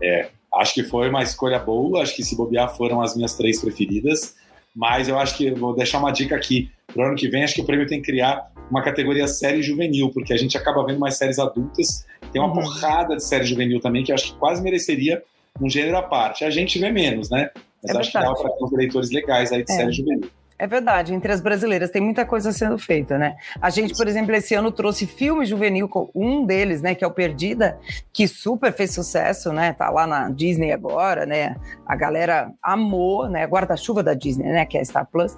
É, 0.00 0.28
acho 0.54 0.72
que 0.72 0.84
foi 0.84 1.08
uma 1.08 1.20
escolha 1.20 1.58
boa, 1.58 2.00
acho 2.00 2.14
que 2.14 2.22
se 2.22 2.36
bobear 2.36 2.76
foram 2.76 3.02
as 3.02 3.16
minhas 3.16 3.34
três 3.34 3.60
preferidas, 3.60 4.36
mas 4.72 5.08
eu 5.08 5.18
acho 5.18 5.36
que 5.36 5.50
vou 5.50 5.74
deixar 5.74 5.98
uma 5.98 6.12
dica 6.12 6.36
aqui. 6.36 6.70
Pro 6.86 7.02
ano 7.02 7.16
que 7.16 7.28
vem, 7.28 7.42
acho 7.42 7.56
que 7.56 7.62
o 7.62 7.66
prêmio 7.66 7.88
tem 7.88 8.00
que 8.00 8.12
criar 8.12 8.52
uma 8.70 8.80
categoria 8.80 9.26
série 9.26 9.62
juvenil, 9.62 10.12
porque 10.12 10.32
a 10.32 10.36
gente 10.36 10.56
acaba 10.56 10.86
vendo 10.86 11.00
mais 11.00 11.16
séries 11.16 11.40
adultas. 11.40 12.06
Tem 12.30 12.40
uma 12.40 12.54
uhum. 12.54 12.62
porrada 12.62 13.16
de 13.16 13.24
série 13.24 13.44
juvenil 13.44 13.80
também, 13.80 14.04
que 14.04 14.12
eu 14.12 14.14
acho 14.14 14.32
que 14.32 14.38
quase 14.38 14.62
mereceria 14.62 15.20
um 15.60 15.68
gênero 15.68 15.96
à 15.96 16.02
parte. 16.02 16.44
A 16.44 16.50
gente 16.50 16.78
vê 16.78 16.92
menos, 16.92 17.30
né? 17.30 17.50
Mas 17.82 17.96
é 17.96 17.98
acho 17.98 18.12
verdade. 18.12 18.36
que 18.36 18.42
dá 18.42 18.48
para 18.48 18.56
ter 18.56 18.64
uns 18.64 18.72
leitores 18.72 19.10
legais 19.10 19.50
aí 19.50 19.64
de 19.64 19.72
é. 19.72 19.74
série 19.74 19.90
juvenil. 19.90 20.30
É 20.56 20.66
verdade, 20.66 21.12
entre 21.12 21.32
as 21.32 21.40
brasileiras 21.40 21.90
tem 21.90 22.00
muita 22.00 22.24
coisa 22.24 22.52
sendo 22.52 22.78
feita, 22.78 23.18
né? 23.18 23.36
A 23.60 23.70
gente, 23.70 23.96
por 23.96 24.06
exemplo, 24.06 24.34
esse 24.34 24.54
ano 24.54 24.70
trouxe 24.70 25.04
filme 25.06 25.44
juvenil, 25.44 25.90
um 26.14 26.46
deles, 26.46 26.80
né, 26.80 26.94
que 26.94 27.04
é 27.04 27.06
o 27.06 27.10
Perdida, 27.10 27.78
que 28.12 28.28
super 28.28 28.72
fez 28.72 28.92
sucesso, 28.92 29.52
né? 29.52 29.72
Tá 29.72 29.90
lá 29.90 30.06
na 30.06 30.30
Disney 30.30 30.72
agora, 30.72 31.26
né? 31.26 31.56
A 31.84 31.96
galera 31.96 32.52
amou, 32.62 33.28
né? 33.28 33.44
Guarda-chuva 33.46 34.02
da 34.02 34.14
Disney, 34.14 34.46
né? 34.46 34.64
Que 34.64 34.78
é 34.78 34.80
a 34.80 34.84
Star 34.84 35.06
Plus. 35.06 35.36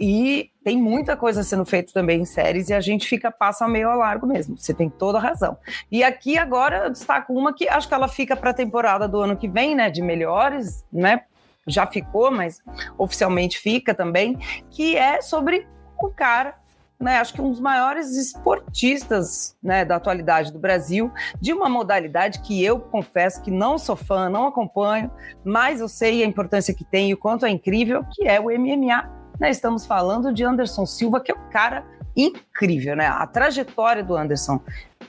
E 0.00 0.50
tem 0.64 0.76
muita 0.76 1.16
coisa 1.16 1.44
sendo 1.44 1.64
feita 1.64 1.92
também 1.92 2.22
em 2.22 2.24
séries 2.24 2.68
e 2.68 2.74
a 2.74 2.80
gente 2.80 3.06
fica 3.06 3.30
passa 3.30 3.68
meio 3.68 3.88
ao 3.88 3.98
largo 3.98 4.26
mesmo. 4.26 4.58
Você 4.58 4.74
tem 4.74 4.90
toda 4.90 5.18
a 5.18 5.20
razão. 5.20 5.56
E 5.92 6.02
aqui 6.02 6.36
agora 6.36 6.86
eu 6.86 6.90
destaco 6.90 7.32
uma 7.32 7.54
que 7.54 7.68
acho 7.68 7.86
que 7.86 7.94
ela 7.94 8.08
fica 8.08 8.34
para 8.34 8.50
a 8.50 8.54
temporada 8.54 9.06
do 9.06 9.20
ano 9.20 9.36
que 9.36 9.46
vem, 9.46 9.76
né? 9.76 9.90
De 9.90 10.02
melhores, 10.02 10.84
né? 10.92 11.22
Já 11.66 11.86
ficou, 11.86 12.30
mas 12.30 12.62
oficialmente 12.96 13.58
fica 13.58 13.94
também, 13.94 14.38
que 14.70 14.96
é 14.96 15.20
sobre 15.20 15.66
um 16.02 16.10
cara 16.10 16.54
né, 16.98 17.18
acho 17.18 17.34
que 17.34 17.42
um 17.42 17.50
dos 17.50 17.60
maiores 17.60 18.16
esportistas 18.16 19.54
né, 19.62 19.84
da 19.84 19.96
atualidade 19.96 20.52
do 20.52 20.58
Brasil, 20.58 21.12
de 21.40 21.52
uma 21.52 21.68
modalidade 21.68 22.40
que 22.40 22.64
eu 22.64 22.80
confesso 22.80 23.42
que 23.42 23.50
não 23.50 23.78
sou 23.78 23.96
fã, 23.96 24.28
não 24.28 24.46
acompanho, 24.46 25.10
mas 25.44 25.80
eu 25.80 25.88
sei 25.88 26.22
a 26.22 26.26
importância 26.26 26.74
que 26.74 26.84
tem 26.84 27.10
e 27.10 27.14
o 27.14 27.18
quanto 27.18 27.44
é 27.44 27.50
incrível, 27.50 28.02
que 28.12 28.26
é 28.26 28.40
o 28.40 28.44
MMA. 28.44 29.14
Né, 29.38 29.50
estamos 29.50 29.84
falando 29.84 30.32
de 30.32 30.42
Anderson 30.42 30.86
Silva, 30.86 31.20
que 31.20 31.30
é 31.30 31.34
um 31.34 31.50
cara 31.50 31.84
incrível, 32.16 32.96
né? 32.96 33.06
A 33.06 33.26
trajetória 33.26 34.02
do 34.02 34.16
Anderson 34.16 34.58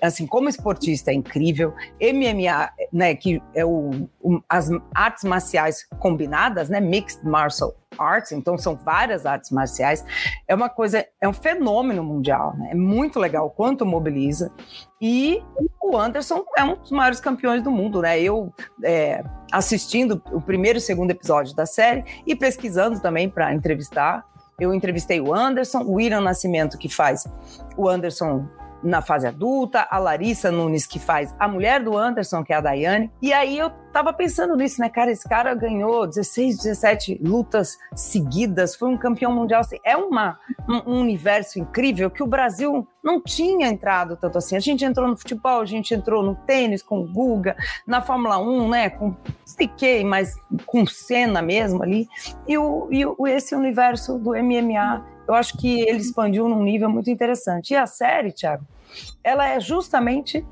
assim, 0.02 0.26
como 0.26 0.50
esportista 0.50 1.12
é 1.12 1.14
incrível. 1.14 1.74
MMA, 2.02 2.70
né, 2.92 3.16
que 3.16 3.42
é 3.54 3.66
o, 3.66 4.08
o, 4.22 4.42
as 4.48 4.70
artes 4.94 5.24
marciais 5.24 5.88
combinadas, 6.00 6.70
né, 6.70 6.80
mixed 6.80 7.24
martial 7.26 7.76
arts, 7.98 8.32
então 8.32 8.58
são 8.58 8.76
várias 8.76 9.26
artes 9.26 9.52
marciais. 9.52 10.06
É 10.48 10.54
uma 10.54 10.70
coisa, 10.70 11.06
é 11.20 11.28
um 11.28 11.34
fenômeno 11.34 12.04
mundial, 12.04 12.56
né? 12.58 12.70
É 12.72 12.76
muito 12.76 13.20
legal 13.20 13.48
o 13.48 13.50
quanto 13.50 13.86
mobiliza. 13.86 14.52
E 15.02 15.44
o 15.82 15.98
Anderson 15.98 16.44
é 16.58 16.64
um 16.64 16.76
dos 16.76 16.92
maiores 16.92 17.20
campeões 17.20 17.64
do 17.64 17.72
mundo, 17.72 18.02
né? 18.02 18.20
Eu 18.22 18.54
é, 18.84 19.24
assistindo 19.52 20.22
o 20.32 20.42
primeiro 20.42 20.78
e 20.78 20.82
segundo 20.82 21.12
episódio 21.12 21.56
da 21.56 21.66
série 21.66 22.04
e 22.26 22.36
pesquisando 22.36 23.00
também 23.00 23.30
para 23.30 23.54
entrevistar. 23.54 24.26
Eu 24.60 24.74
entrevistei 24.74 25.22
o 25.22 25.34
Anderson, 25.34 25.84
o 25.84 25.94
William 25.94 26.22
Nascimento, 26.22 26.80
que 26.80 26.90
faz 26.90 27.26
o 27.78 27.88
Anderson 27.88 28.48
na 28.84 29.02
fase 29.02 29.28
adulta, 29.28 29.88
a 29.90 29.98
Larissa 29.98 30.52
Nunes, 30.52 30.86
que 30.86 31.00
faz 31.00 31.34
a 31.40 31.48
mulher 31.48 31.84
do 31.84 31.98
Anderson, 31.98 32.44
que 32.44 32.54
é 32.54 32.56
a 32.56 32.62
Daiane. 32.62 33.12
E 33.22 33.34
aí 33.34 33.58
eu 33.58 33.70
tava 33.92 34.14
pensando 34.14 34.56
nisso, 34.56 34.80
né, 34.80 34.90
cara? 34.90 35.12
Esse 35.12 35.28
cara 35.28 35.56
ganhou 35.56 36.06
16, 36.06 36.58
17 36.58 37.20
lutas 37.24 37.78
seguidas, 37.96 38.76
foi 38.76 38.90
um 38.90 38.98
campeão 38.98 39.34
mundial. 39.34 39.62
Assim, 39.62 39.78
é 39.84 39.98
uma, 39.98 40.38
um, 40.70 41.00
universo 41.00 41.60
incrível 41.60 42.10
que 42.10 42.22
o 42.22 42.28
Brasil 42.28 42.88
não 43.04 43.22
tinha 43.22 43.68
entrado 43.68 44.18
tanto 44.18 44.38
assim. 44.38 44.56
A 44.56 44.60
gente 44.60 44.86
entrou 44.86 45.08
no 45.08 45.18
futebol, 45.18 45.62
a 45.62 45.66
gente 45.66 45.94
entrou 45.94 46.22
no 46.22 46.36
tênis 46.36 46.84
com 46.84 47.00
o 47.00 47.08
Guga, 47.08 47.56
na 47.86 48.02
Fórmula 48.02 48.38
1, 48.38 48.70
né, 48.70 48.90
com 48.90 49.16
Piquet, 49.58 50.04
mas 50.04 50.36
com 50.66 50.86
cena 50.86 51.42
mesmo 51.42 51.82
ali. 51.82 52.08
E, 52.48 52.58
o, 52.58 52.88
e 52.92 53.06
o, 53.06 53.26
esse 53.26 53.56
universo 53.56 54.20
do 54.20 54.32
MMA 54.32 55.17
eu 55.28 55.34
acho 55.34 55.58
que 55.58 55.82
ele 55.82 56.00
expandiu 56.00 56.48
num 56.48 56.64
nível 56.64 56.90
muito 56.90 57.10
interessante. 57.10 57.72
E 57.72 57.76
a 57.76 57.86
série, 57.86 58.32
Thiago, 58.32 58.66
ela 59.24 59.48
é 59.48 59.60
justamente 59.60 60.46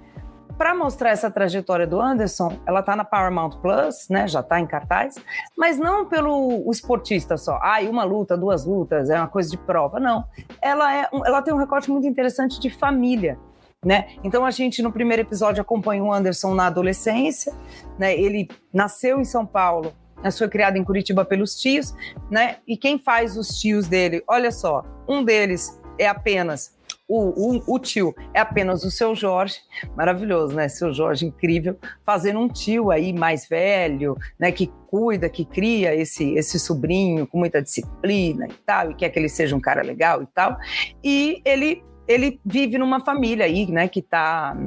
para 0.58 0.74
mostrar 0.74 1.10
essa 1.10 1.30
trajetória 1.30 1.86
do 1.86 2.00
Anderson, 2.00 2.58
ela 2.66 2.80
está 2.80 2.96
na 2.96 3.04
Paramount 3.04 3.52
Plus, 3.62 4.08
né? 4.10 4.28
Já 4.28 4.40
está 4.40 4.60
em 4.60 4.66
cartaz, 4.66 5.16
mas 5.58 5.78
não 5.78 6.06
pelo 6.06 6.70
esportista 6.72 7.38
só. 7.38 7.60
Ah, 7.62 7.80
uma 7.90 8.04
luta, 8.04 8.38
duas 8.38 8.66
lutas, 8.66 9.10
é 9.10 9.18
uma 9.18 9.28
coisa 9.28 9.50
de 9.50 9.58
prova. 9.58 10.00
Não. 10.00 10.24
Ela, 10.62 10.96
é, 10.96 11.10
ela 11.26 11.42
tem 11.42 11.54
um 11.54 11.58
recorte 11.58 11.92
muito 11.92 12.08
interessante 12.08 12.60
de 12.60 12.70
família. 12.70 13.38
Né? 13.84 14.16
Então 14.24 14.44
a 14.44 14.50
gente 14.50 14.82
no 14.82 14.92
primeiro 14.92 15.22
episódio 15.22 15.62
acompanha 15.62 16.04
o 16.04 16.12
Anderson 16.12 16.56
na 16.56 16.66
adolescência, 16.66 17.54
né? 18.00 18.18
Ele 18.18 18.50
nasceu 18.74 19.20
em 19.20 19.24
São 19.24 19.46
Paulo, 19.46 19.94
mas 20.26 20.40
foi 20.40 20.50
criado 20.50 20.76
em 20.76 20.84
Curitiba 20.84 21.24
pelos 21.24 21.56
tios, 21.56 21.94
né? 22.32 22.58
E 22.68 22.76
quem 22.76 22.98
faz 22.98 23.38
os 23.38 23.60
tios 23.60 23.88
dele? 23.88 24.24
Olha 24.28 24.52
só, 24.52 24.84
um 25.08 25.24
deles 25.24 25.80
é 26.00 26.08
apenas 26.08 26.76
o, 27.08 27.60
o, 27.60 27.76
o, 27.76 27.78
tio 27.78 28.16
é 28.34 28.40
apenas 28.40 28.84
o 28.84 28.90
seu 28.90 29.14
Jorge, 29.14 29.60
maravilhoso, 29.96 30.56
né? 30.56 30.68
Seu 30.68 30.92
Jorge 30.92 31.28
incrível, 31.28 31.78
fazendo 32.04 32.40
um 32.40 32.48
tio 32.48 32.90
aí 32.90 33.14
mais 33.14 33.48
velho, 33.48 34.18
né? 34.40 34.52
Que 34.52 34.72
cuida, 34.88 35.30
que 35.30 35.46
cria 35.46 35.94
esse, 35.94 36.34
esse 36.34 36.60
sobrinho 36.60 37.28
com 37.28 37.38
muita 37.38 37.62
disciplina 37.62 38.48
e 38.48 38.54
tal, 38.66 38.90
e 38.90 38.96
quer 38.96 39.10
que 39.10 39.20
ele 39.20 39.30
seja 39.30 39.56
um 39.56 39.62
cara 39.62 39.84
legal 39.84 40.24
e 40.24 40.28
tal. 40.34 40.58
E 41.04 41.40
ele, 41.46 41.84
ele 42.08 42.42
vive 42.44 42.80
numa 42.80 43.00
família 43.00 43.46
aí, 43.46 43.68
né? 43.68 43.88
Que 43.88 44.02
tá 44.02 44.58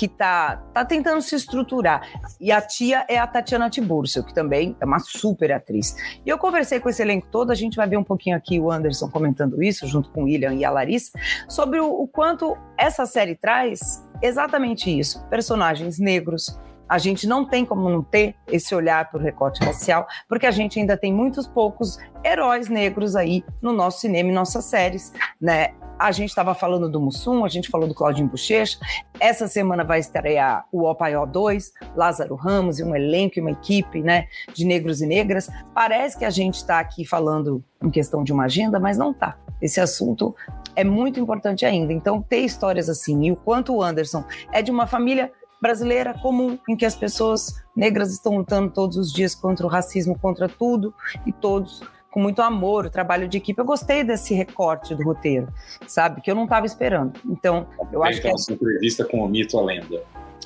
que 0.00 0.08
tá, 0.08 0.56
tá 0.72 0.82
tentando 0.82 1.20
se 1.20 1.36
estruturar. 1.36 2.08
E 2.40 2.50
a 2.50 2.62
tia 2.62 3.04
é 3.06 3.18
a 3.18 3.26
Tatiana 3.26 3.68
Tiburcio, 3.68 4.24
que 4.24 4.32
também 4.32 4.74
é 4.80 4.84
uma 4.86 4.98
super 4.98 5.52
atriz. 5.52 5.94
E 6.24 6.30
eu 6.30 6.38
conversei 6.38 6.80
com 6.80 6.88
esse 6.88 7.02
elenco 7.02 7.26
todo, 7.30 7.50
a 7.50 7.54
gente 7.54 7.76
vai 7.76 7.86
ver 7.86 7.98
um 7.98 8.02
pouquinho 8.02 8.34
aqui 8.34 8.58
o 8.58 8.70
Anderson 8.70 9.10
comentando 9.10 9.62
isso, 9.62 9.86
junto 9.86 10.08
com 10.08 10.22
o 10.22 10.24
William 10.24 10.54
e 10.54 10.64
a 10.64 10.70
Larissa, 10.70 11.12
sobre 11.46 11.80
o, 11.80 11.86
o 11.86 12.08
quanto 12.08 12.56
essa 12.78 13.04
série 13.04 13.34
traz 13.34 14.02
exatamente 14.22 14.90
isso: 14.90 15.22
personagens 15.28 15.98
negros, 15.98 16.58
a 16.88 16.96
gente 16.96 17.26
não 17.26 17.44
tem 17.44 17.66
como 17.66 17.90
não 17.90 18.02
ter 18.02 18.34
esse 18.48 18.74
olhar 18.74 19.10
para 19.10 19.20
o 19.20 19.22
recorte 19.22 19.62
racial, 19.62 20.08
porque 20.26 20.46
a 20.46 20.50
gente 20.50 20.80
ainda 20.80 20.96
tem 20.96 21.12
muitos 21.12 21.46
poucos 21.46 21.98
heróis 22.24 22.70
negros 22.70 23.14
aí 23.14 23.44
no 23.60 23.70
nosso 23.70 24.00
cinema 24.00 24.30
e 24.30 24.32
nossas 24.32 24.64
séries, 24.64 25.12
né? 25.38 25.74
A 26.00 26.12
gente 26.12 26.30
estava 26.30 26.54
falando 26.54 26.88
do 26.88 26.98
Mussum, 26.98 27.44
a 27.44 27.48
gente 27.48 27.68
falou 27.68 27.86
do 27.86 27.94
Claudinho 27.94 28.26
Bochecha. 28.26 28.78
Essa 29.20 29.46
semana 29.46 29.84
vai 29.84 30.00
estrear 30.00 30.64
o 30.72 30.88
Opaió 30.88 31.26
2, 31.26 31.74
Lázaro 31.94 32.36
Ramos 32.36 32.78
e 32.78 32.82
um 32.82 32.96
elenco 32.96 33.38
e 33.38 33.42
uma 33.42 33.50
equipe 33.50 34.00
né, 34.00 34.26
de 34.54 34.64
negros 34.64 35.02
e 35.02 35.06
negras. 35.06 35.50
Parece 35.74 36.18
que 36.18 36.24
a 36.24 36.30
gente 36.30 36.54
está 36.54 36.80
aqui 36.80 37.04
falando 37.04 37.62
em 37.84 37.90
questão 37.90 38.24
de 38.24 38.32
uma 38.32 38.44
agenda, 38.44 38.80
mas 38.80 38.96
não 38.96 39.10
está. 39.10 39.36
Esse 39.60 39.78
assunto 39.78 40.34
é 40.74 40.82
muito 40.82 41.20
importante 41.20 41.66
ainda. 41.66 41.92
Então, 41.92 42.22
ter 42.22 42.38
histórias 42.38 42.88
assim, 42.88 43.26
e 43.26 43.30
o 43.30 43.36
quanto 43.36 43.74
o 43.74 43.82
Anderson 43.82 44.24
é 44.50 44.62
de 44.62 44.70
uma 44.70 44.86
família 44.86 45.30
brasileira 45.60 46.14
comum, 46.14 46.58
em 46.66 46.76
que 46.76 46.86
as 46.86 46.96
pessoas 46.96 47.62
negras 47.76 48.10
estão 48.10 48.38
lutando 48.38 48.70
todos 48.70 48.96
os 48.96 49.12
dias 49.12 49.34
contra 49.34 49.66
o 49.66 49.68
racismo, 49.68 50.18
contra 50.18 50.48
tudo 50.48 50.94
e 51.26 51.32
todos 51.32 51.82
com 52.10 52.20
muito 52.20 52.42
amor, 52.42 52.86
o 52.86 52.90
trabalho 52.90 53.28
de 53.28 53.38
equipe. 53.38 53.58
Eu 53.60 53.64
gostei 53.64 54.02
desse 54.02 54.34
recorte 54.34 54.94
do 54.94 55.02
roteiro, 55.04 55.48
sabe? 55.86 56.20
Que 56.20 56.30
eu 56.30 56.34
não 56.34 56.44
estava 56.44 56.66
esperando. 56.66 57.12
Então, 57.24 57.66
eu 57.92 58.02
acho 58.02 58.20
que. 58.20 58.28
É... 58.28 58.32
Essa 58.32 58.52
entrevista 58.52 59.04
com 59.04 59.24
o 59.24 59.28
mito 59.28 59.58
a 59.58 59.62
lenda. 59.62 60.02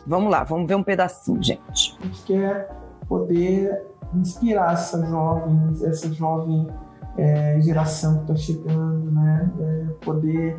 Vamos 0.06 0.30
lá, 0.30 0.44
vamos 0.44 0.68
ver 0.68 0.74
um 0.74 0.82
pedacinho, 0.82 1.42
gente. 1.42 1.96
A 2.00 2.04
gente 2.04 2.22
quer 2.24 2.70
poder 3.08 3.86
inspirar 4.14 4.74
essa 4.74 5.04
jovem, 5.06 5.72
essa 5.82 6.12
jovem 6.12 6.68
é, 7.16 7.60
geração 7.60 8.16
que 8.16 8.32
está 8.32 8.36
chegando, 8.36 9.10
né? 9.10 9.50
É, 9.60 10.04
poder 10.04 10.58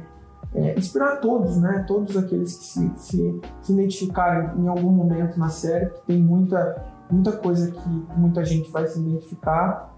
é, 0.56 0.78
inspirar 0.78 1.18
todos, 1.18 1.58
né? 1.58 1.86
Todos 1.88 2.18
aqueles 2.18 2.58
que 2.58 2.66
se, 2.66 2.92
se, 2.98 3.42
se 3.62 3.74
identificarem 3.74 4.60
em 4.60 4.68
algum 4.68 4.90
momento 4.90 5.38
na 5.38 5.50
série, 5.50 5.88
que 5.92 6.02
tem 6.08 6.18
muita, 6.18 6.84
muita 7.12 7.34
coisa 7.34 7.72
que 7.72 7.90
muita 8.18 8.44
gente 8.44 8.72
vai 8.72 8.88
se 8.88 9.00
identificar 9.00 9.95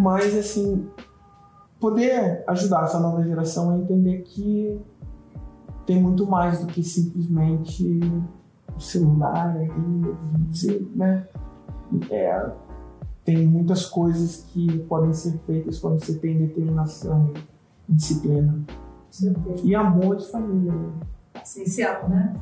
mas 0.00 0.34
assim 0.34 0.88
poder 1.78 2.42
ajudar 2.46 2.84
essa 2.84 2.98
nova 2.98 3.22
geração 3.22 3.70
a 3.70 3.78
entender 3.78 4.22
que 4.22 4.80
tem 5.86 6.02
muito 6.02 6.26
mais 6.26 6.60
do 6.60 6.66
que 6.66 6.82
simplesmente 6.82 8.00
o 8.76 8.80
celular 8.80 9.56
ali, 9.56 10.88
né? 10.94 11.26
É, 12.10 12.50
tem 13.24 13.46
muitas 13.46 13.86
coisas 13.86 14.44
que 14.48 14.78
podem 14.80 15.12
ser 15.12 15.38
feitas 15.46 15.78
quando 15.78 16.00
você 16.00 16.14
tem 16.14 16.38
determinação 16.38 17.32
e 17.88 17.92
disciplina. 17.92 18.60
E 19.64 19.74
amor 19.74 20.16
de 20.16 20.30
família. 20.30 20.72
Né? 20.72 20.90
Essencial, 21.42 22.08
né? 22.08 22.34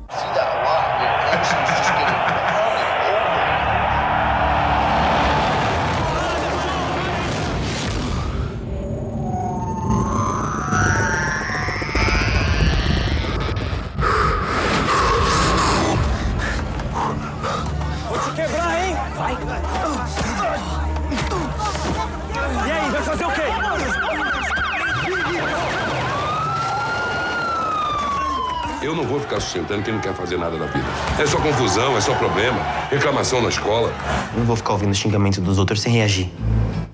Sustentando 29.49 29.81
quem 29.81 29.93
não 29.93 29.99
quer 29.99 30.13
fazer 30.13 30.37
nada 30.37 30.57
da 30.57 30.67
vida. 30.67 30.85
É 31.17 31.25
só 31.25 31.39
confusão, 31.39 31.97
é 31.97 32.01
só 32.01 32.13
problema, 32.13 32.59
reclamação 32.91 33.41
na 33.41 33.49
escola. 33.49 33.91
Eu 34.33 34.39
não 34.39 34.45
vou 34.45 34.55
ficar 34.55 34.73
ouvindo 34.73 34.93
xingamento 34.93 35.41
dos 35.41 35.57
outros 35.57 35.81
sem 35.81 35.91
reagir. 35.91 36.31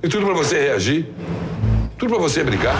E 0.02 0.08
tudo 0.08 0.26
pra 0.26 0.34
você 0.34 0.60
reagir? 0.60 1.10
Tudo 1.98 2.14
pra 2.14 2.20
você 2.20 2.44
brigar? 2.44 2.76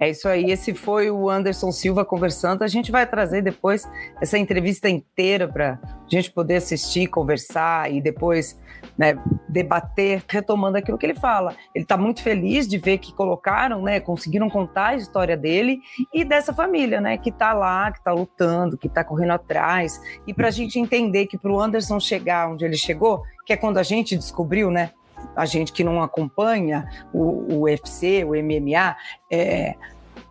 É 0.00 0.08
isso 0.08 0.28
aí, 0.28 0.52
esse 0.52 0.74
foi 0.74 1.10
o 1.10 1.28
Anderson 1.28 1.72
Silva 1.72 2.04
conversando. 2.04 2.62
A 2.62 2.68
gente 2.68 2.92
vai 2.92 3.04
trazer 3.04 3.42
depois 3.42 3.88
essa 4.20 4.38
entrevista 4.38 4.88
inteira 4.88 5.48
para 5.48 5.78
a 5.82 6.08
gente 6.08 6.30
poder 6.30 6.56
assistir, 6.56 7.08
conversar 7.08 7.92
e 7.92 8.00
depois 8.00 8.56
né, 8.96 9.18
debater, 9.48 10.22
retomando 10.28 10.78
aquilo 10.78 10.96
que 10.96 11.04
ele 11.04 11.14
fala. 11.14 11.56
Ele 11.74 11.84
está 11.84 11.96
muito 11.96 12.22
feliz 12.22 12.68
de 12.68 12.78
ver 12.78 12.98
que 12.98 13.12
colocaram, 13.12 13.82
né, 13.82 13.98
conseguiram 13.98 14.48
contar 14.48 14.88
a 14.88 14.96
história 14.96 15.36
dele 15.36 15.80
e 16.14 16.24
dessa 16.24 16.52
família, 16.52 17.00
né, 17.00 17.18
que 17.18 17.30
está 17.30 17.52
lá, 17.52 17.90
que 17.90 17.98
está 17.98 18.12
lutando, 18.12 18.78
que 18.78 18.86
está 18.86 19.02
correndo 19.02 19.32
atrás. 19.32 20.00
E 20.26 20.32
para 20.32 20.46
a 20.46 20.52
gente 20.52 20.78
entender 20.78 21.26
que 21.26 21.36
para 21.36 21.50
o 21.50 21.60
Anderson 21.60 21.98
chegar 21.98 22.48
onde 22.48 22.64
ele 22.64 22.76
chegou, 22.76 23.22
que 23.44 23.52
é 23.52 23.56
quando 23.56 23.78
a 23.78 23.82
gente 23.82 24.16
descobriu, 24.16 24.70
né, 24.70 24.90
a 25.34 25.46
gente 25.46 25.72
que 25.72 25.84
não 25.84 26.02
acompanha 26.02 26.88
o, 27.12 27.54
o 27.54 27.60
UFC, 27.62 28.24
o 28.24 28.30
MMA, 28.30 28.96
é, 29.30 29.76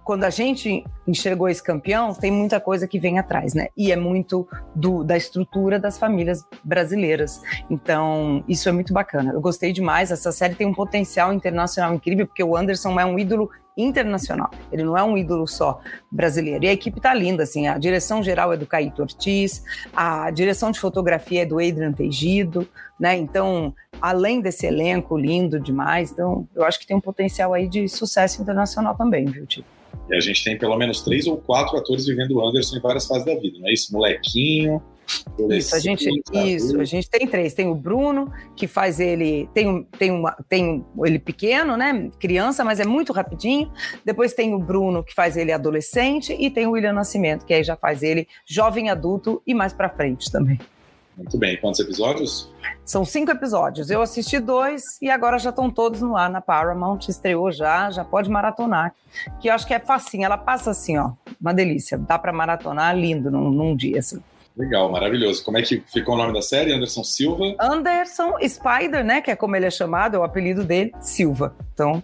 quando 0.08 0.24
a 0.24 0.30
gente 0.30 0.86
enxergou 1.06 1.50
esse 1.50 1.62
campeão, 1.62 2.13
tem 2.13 2.32
muita 2.32 2.62
coisa 2.62 2.88
que 2.88 2.98
vem 2.98 3.20
atrás, 3.20 3.54
né? 3.54 3.67
E 3.76 3.91
é 3.91 3.96
muito 3.98 4.48
do, 4.74 5.04
da 5.04 5.17
estrutura 5.17 5.78
das 5.78 5.98
famílias 5.98 6.46
brasileiras. 6.63 7.41
Então, 7.70 8.41
isso 8.48 8.70
é 8.70 8.72
muito 8.72 8.93
bacana. 8.93 9.34
Eu 9.34 9.41
gostei 9.41 9.74
demais. 9.74 10.10
Essa 10.10 10.32
série 10.32 10.56
tem 10.56 10.65
um 10.65 10.74
potencial 10.74 11.34
internacional 11.34 11.93
incrível, 11.93 12.26
porque 12.26 12.41
o 12.41 12.56
Anderson 12.56 12.98
é 12.98 13.04
um 13.04 13.20
ídolo 13.20 13.50
internacional. 13.76 14.50
Ele 14.72 14.86
não 14.86 14.98
é 14.98 15.04
um 15.04 15.17
ídolo 15.17 15.46
só 15.46 15.82
brasileiro. 16.10 16.63
E 16.63 16.70
a 16.70 16.74
equipe 16.74 17.02
tá 17.02 17.13
linda, 17.13 17.43
assim. 17.43 17.67
A 17.67 17.78
direção 17.78 18.24
geral 18.24 18.54
é 18.54 18.56
do 18.56 18.65
Caíto 18.65 19.02
Ortiz, 19.02 19.62
a 19.93 20.32
direção 20.32 20.72
de 20.72 20.80
fotografia 20.80 21.41
é 21.41 21.46
do 21.46 21.56
Adrian 21.60 21.91
Tegido, 21.91 22.65
né? 22.98 23.17
Então, 23.17 23.76
além 24.02 24.39
desse 24.39 24.65
elenco 24.65 25.17
lindo 25.17 25.60
demais, 25.60 26.13
então 26.13 26.48
eu 26.56 26.63
acho 26.63 26.80
que 26.80 26.88
tem 26.88 26.96
um 26.96 27.02
potencial 27.02 27.54
aí 27.54 27.67
de 27.67 27.89
sucesso 27.89 28.41
internacional 28.41 28.96
também, 28.96 29.26
viu, 29.26 29.46
Tipo? 29.46 29.76
E 30.10 30.15
a 30.15 30.19
gente 30.19 30.43
tem 30.43 30.57
pelo 30.57 30.77
menos 30.77 31.01
três 31.01 31.27
ou 31.27 31.38
quatro 31.38 31.77
atores 31.77 32.05
vivendo 32.05 32.31
o 32.31 32.47
Anderson 32.47 32.77
em 32.77 32.81
várias 32.81 33.05
fases 33.05 33.25
da 33.25 33.36
vida, 33.36 33.60
não 33.60 33.67
é 33.67 33.73
isso? 33.73 33.91
Molequinho. 33.93 34.81
Isso, 35.49 35.73
a 35.73 35.79
gente, 35.79 36.10
isso, 36.33 36.79
a 36.79 36.83
gente 36.83 37.10
tem 37.10 37.25
três. 37.25 37.53
Tem 37.53 37.67
o 37.67 37.75
Bruno, 37.75 38.31
que 38.55 38.67
faz 38.67 38.99
ele. 38.99 39.49
Tem, 39.53 39.83
tem, 39.97 40.12
uma, 40.12 40.36
tem 40.49 40.86
ele 41.05 41.17
pequeno, 41.17 41.77
né? 41.77 42.10
Criança, 42.19 42.63
mas 42.63 42.79
é 42.79 42.86
muito 42.86 43.13
rapidinho. 43.13 43.71
Depois 44.03 44.33
tem 44.33 44.53
o 44.53 44.60
Bruno, 44.60 45.03
que 45.03 45.13
faz 45.13 45.38
ele 45.38 45.51
adolescente. 45.51 46.36
E 46.38 46.49
tem 46.49 46.67
o 46.67 46.71
William 46.71 46.93
Nascimento, 46.93 47.45
que 47.45 47.53
aí 47.53 47.63
já 47.63 47.77
faz 47.77 48.03
ele 48.03 48.27
jovem 48.45 48.89
adulto 48.89 49.41
e 49.47 49.53
mais 49.53 49.71
pra 49.71 49.89
frente 49.89 50.29
também. 50.29 50.60
Muito 51.17 51.38
bem. 51.38 51.58
Quantos 51.58 51.80
episódios? 51.80 52.49
São 52.86 53.03
cinco 53.03 53.32
episódios. 53.32 53.89
Eu 53.89 54.01
assisti 54.01 54.39
dois 54.39 54.84
e 55.01 55.10
agora 55.10 55.39
já 55.39 55.49
estão 55.49 55.69
todos 55.69 56.01
no 56.01 56.15
ar 56.15 56.30
na 56.30 56.39
Paramount. 56.39 56.99
Estreou 57.10 57.51
já, 57.51 57.89
já 57.89 58.06
pode 58.06 58.30
maratonar. 58.30 58.93
Que 59.39 59.49
eu 59.49 59.53
acho 59.53 59.65
que 59.65 59.73
é 59.73 59.80
facinho. 59.80 60.25
Ela 60.25 60.38
passa 60.38 60.71
assim, 60.71 60.97
ó, 60.97 61.12
uma 61.41 61.53
delícia. 61.53 61.97
Dá 61.97 62.19
para 62.19 62.32
maratonar 62.32 62.95
lindo 62.95 63.32
num, 63.32 63.49
num 63.49 63.75
dia, 63.75 63.99
assim. 63.99 64.21
Legal, 64.56 64.91
maravilhoso. 64.91 65.43
Como 65.43 65.58
é 65.58 65.62
que 65.62 65.84
ficou 65.91 66.15
o 66.15 66.17
nome 66.17 66.34
da 66.34 66.41
série? 66.41 66.71
Anderson 66.71 67.03
Silva? 67.03 67.56
Anderson 67.60 68.34
Spider, 68.47 69.03
né? 69.03 69.21
Que 69.21 69.32
é 69.32 69.36
como 69.36 69.56
ele 69.56 69.65
é 69.65 69.71
chamado, 69.71 70.15
é 70.15 70.19
o 70.19 70.23
apelido 70.23 70.63
dele, 70.63 70.91
Silva. 70.99 71.56
Então, 71.73 72.01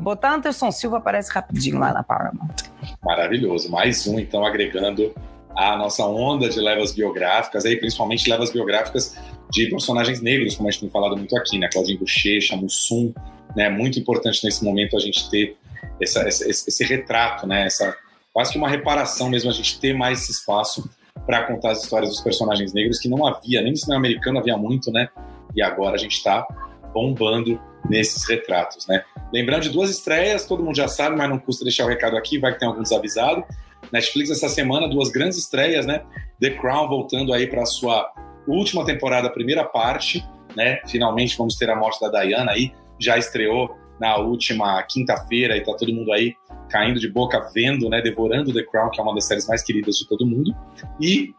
botar 0.00 0.34
Anderson 0.34 0.70
Silva 0.70 0.98
aparece 0.98 1.30
rapidinho 1.30 1.78
lá 1.78 1.92
na 1.92 2.02
Paramount. 2.02 2.54
Maravilhoso. 3.02 3.70
Mais 3.70 4.06
um, 4.06 4.18
então, 4.18 4.44
agregando 4.44 5.14
a 5.56 5.76
nossa 5.76 6.04
onda 6.04 6.48
de 6.48 6.60
levas 6.60 6.92
biográficas, 6.92 7.64
aí 7.64 7.76
principalmente 7.76 8.28
levas 8.28 8.50
biográficas 8.50 9.16
de 9.50 9.68
personagens 9.68 10.20
negros, 10.20 10.54
como 10.54 10.68
a 10.68 10.70
gente 10.70 10.80
tem 10.82 10.90
falado 10.90 11.16
muito 11.16 11.36
aqui, 11.36 11.58
né? 11.58 11.68
Claudinho 11.72 11.98
Bochecha, 11.98 12.56
Mussum, 12.56 13.12
né? 13.56 13.68
Muito 13.68 13.98
importante 13.98 14.44
nesse 14.44 14.64
momento 14.64 14.96
a 14.96 15.00
gente 15.00 15.28
ter 15.28 15.56
essa, 16.00 16.26
esse, 16.28 16.48
esse 16.48 16.84
retrato, 16.84 17.46
né? 17.46 17.66
Essa, 17.66 17.96
quase 18.32 18.52
que 18.52 18.58
uma 18.58 18.68
reparação 18.68 19.28
mesmo, 19.28 19.50
a 19.50 19.52
gente 19.52 19.78
ter 19.80 19.94
mais 19.94 20.22
esse 20.22 20.32
espaço 20.32 20.88
para 21.26 21.44
contar 21.44 21.72
as 21.72 21.82
histórias 21.82 22.10
dos 22.10 22.20
personagens 22.20 22.72
negros 22.72 22.98
que 22.98 23.08
não 23.08 23.26
havia, 23.26 23.60
nem 23.60 23.72
no 23.72 23.76
cinema 23.76 23.98
americano 23.98 24.38
havia 24.38 24.56
muito, 24.56 24.90
né? 24.90 25.08
E 25.54 25.60
agora 25.60 25.96
a 25.96 25.98
gente 25.98 26.16
está 26.16 26.46
bombando 26.94 27.60
nesses 27.88 28.28
retratos, 28.28 28.86
né? 28.86 29.02
Lembrando 29.32 29.62
de 29.62 29.70
duas 29.70 29.90
estreias, 29.90 30.46
todo 30.46 30.62
mundo 30.62 30.76
já 30.76 30.88
sabe, 30.88 31.16
mas 31.16 31.28
não 31.28 31.38
custa 31.38 31.64
deixar 31.64 31.84
o 31.84 31.88
recado 31.88 32.16
aqui, 32.16 32.38
vai 32.38 32.52
que 32.52 32.60
tem 32.60 32.68
algum 32.68 32.82
desavisado. 32.82 33.44
Netflix 33.92 34.30
essa 34.30 34.48
semana, 34.48 34.88
duas 34.88 35.10
grandes 35.10 35.38
estreias, 35.38 35.86
né? 35.86 36.02
The 36.40 36.50
Crown 36.50 36.88
voltando 36.88 37.32
aí 37.32 37.46
para 37.46 37.64
sua 37.64 38.12
última 38.46 38.84
temporada, 38.84 39.30
primeira 39.30 39.64
parte, 39.64 40.24
né? 40.56 40.80
Finalmente 40.86 41.36
vamos 41.36 41.56
ter 41.56 41.68
a 41.70 41.76
morte 41.76 42.00
da 42.00 42.22
Diana 42.22 42.52
aí, 42.52 42.72
já 42.98 43.18
estreou 43.18 43.76
na 44.00 44.16
última 44.16 44.82
quinta-feira 44.84 45.56
e 45.56 45.60
tá 45.60 45.74
todo 45.74 45.92
mundo 45.92 46.12
aí 46.12 46.34
caindo 46.70 46.98
de 46.98 47.08
boca 47.08 47.50
vendo, 47.52 47.88
né? 47.88 48.00
Devorando 48.00 48.52
The 48.52 48.62
Crown, 48.62 48.90
que 48.90 49.00
é 49.00 49.02
uma 49.02 49.14
das 49.14 49.26
séries 49.26 49.46
mais 49.46 49.62
queridas 49.62 49.96
de 49.96 50.08
todo 50.08 50.26
mundo. 50.26 50.54
E 51.00 51.34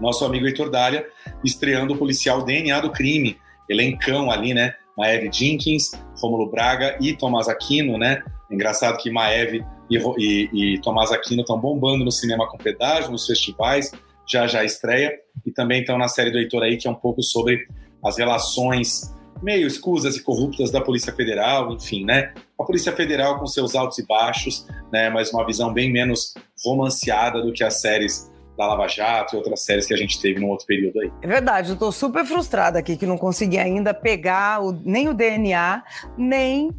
nosso 0.00 0.24
amigo 0.24 0.46
Heitor 0.46 0.70
Dália 0.70 1.06
estreando 1.44 1.94
o 1.94 1.96
policial 1.96 2.42
DNA 2.42 2.80
do 2.80 2.90
crime, 2.90 3.38
elencão 3.68 4.30
ali, 4.30 4.54
né? 4.54 4.74
Maeve 4.96 5.30
Jenkins, 5.32 5.92
Romulo 6.20 6.50
Braga 6.50 6.98
e 7.00 7.14
Tomás 7.14 7.48
Aquino, 7.48 7.96
né? 7.96 8.22
Engraçado 8.50 8.98
que 8.98 9.10
Maeve 9.10 9.64
e, 9.90 9.98
e, 10.18 10.74
e 10.74 10.80
Tomás 10.80 11.10
Aquino 11.10 11.42
estão 11.42 11.58
bombando 11.58 12.04
no 12.04 12.12
cinema 12.12 12.48
com 12.48 12.56
pedágio, 12.56 13.10
nos 13.10 13.26
festivais, 13.26 13.90
já 14.26 14.46
já 14.46 14.64
estreia, 14.64 15.12
e 15.44 15.50
também 15.50 15.80
estão 15.80 15.98
na 15.98 16.08
série 16.08 16.30
do 16.30 16.38
Heitor 16.38 16.62
aí, 16.62 16.76
que 16.76 16.86
é 16.86 16.90
um 16.90 16.94
pouco 16.94 17.22
sobre 17.22 17.66
as 18.04 18.16
relações 18.16 19.12
meio 19.42 19.66
escusas 19.66 20.16
e 20.16 20.22
corruptas 20.22 20.70
da 20.70 20.80
Polícia 20.80 21.12
Federal, 21.12 21.72
enfim, 21.72 22.04
né? 22.04 22.32
A 22.58 22.64
Polícia 22.64 22.92
Federal 22.92 23.38
com 23.38 23.46
seus 23.46 23.74
altos 23.74 23.98
e 23.98 24.06
baixos, 24.06 24.66
né? 24.92 25.08
Mas 25.10 25.32
uma 25.32 25.44
visão 25.44 25.72
bem 25.72 25.90
menos 25.90 26.34
romanceada 26.64 27.40
do 27.40 27.52
que 27.52 27.64
as 27.64 27.80
séries 27.80 28.30
da 28.56 28.66
Lava 28.66 28.86
Jato 28.86 29.34
e 29.34 29.38
outras 29.38 29.64
séries 29.64 29.86
que 29.86 29.94
a 29.94 29.96
gente 29.96 30.20
teve 30.20 30.38
num 30.38 30.48
outro 30.48 30.66
período 30.66 31.00
aí. 31.00 31.10
É 31.22 31.26
verdade, 31.26 31.70
eu 31.70 31.76
tô 31.76 31.90
super 31.90 32.26
frustrada 32.26 32.78
aqui 32.78 32.96
que 32.96 33.06
não 33.06 33.16
consegui 33.16 33.58
ainda 33.58 33.94
pegar 33.94 34.62
o, 34.62 34.72
nem 34.72 35.08
o 35.08 35.14
DNA, 35.14 35.82
nem 36.18 36.70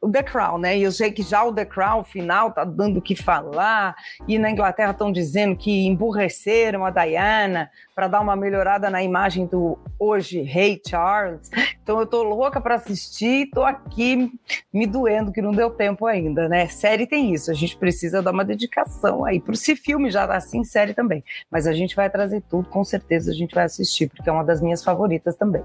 o 0.00 0.10
The 0.10 0.22
Crown, 0.22 0.58
né? 0.58 0.78
E 0.78 0.82
eu 0.82 0.92
sei 0.92 1.10
que 1.10 1.22
já 1.22 1.44
o 1.44 1.52
The 1.52 1.64
Crown 1.64 2.04
final 2.04 2.52
tá 2.52 2.64
dando 2.64 2.98
o 2.98 3.02
que 3.02 3.14
falar, 3.14 3.94
e 4.26 4.38
na 4.38 4.50
Inglaterra 4.50 4.92
estão 4.92 5.12
dizendo 5.12 5.56
que 5.56 5.86
emburreceram 5.86 6.84
a 6.84 6.90
Diana 6.90 7.70
para 7.94 8.08
dar 8.08 8.20
uma 8.20 8.36
melhorada 8.36 8.88
na 8.88 9.02
imagem 9.02 9.46
do 9.46 9.78
hoje 9.98 10.40
rei 10.42 10.80
Charles. 10.86 11.50
Então 11.82 11.98
eu 12.00 12.06
tô 12.06 12.22
louca 12.22 12.60
para 12.60 12.76
assistir, 12.76 13.50
tô 13.52 13.64
aqui 13.64 14.30
me 14.72 14.86
doendo 14.86 15.32
que 15.32 15.42
não 15.42 15.52
deu 15.52 15.70
tempo 15.70 16.06
ainda, 16.06 16.48
né? 16.48 16.66
Série 16.68 17.06
tem 17.06 17.32
isso, 17.32 17.50
a 17.50 17.54
gente 17.54 17.76
precisa 17.76 18.22
dar 18.22 18.30
uma 18.30 18.44
dedicação 18.44 19.24
aí. 19.24 19.40
Por 19.40 19.56
se 19.56 19.76
filme 19.76 20.10
já 20.10 20.26
tá 20.26 20.36
assim, 20.36 20.64
série 20.64 20.94
também. 20.94 21.24
Mas 21.50 21.66
a 21.66 21.72
gente 21.72 21.96
vai 21.96 22.08
trazer 22.08 22.42
tudo, 22.48 22.68
com 22.68 22.84
certeza 22.84 23.30
a 23.30 23.34
gente 23.34 23.54
vai 23.54 23.64
assistir, 23.64 24.08
porque 24.08 24.28
é 24.28 24.32
uma 24.32 24.44
das 24.44 24.60
minhas 24.60 24.82
favoritas 24.84 25.36
também. 25.36 25.62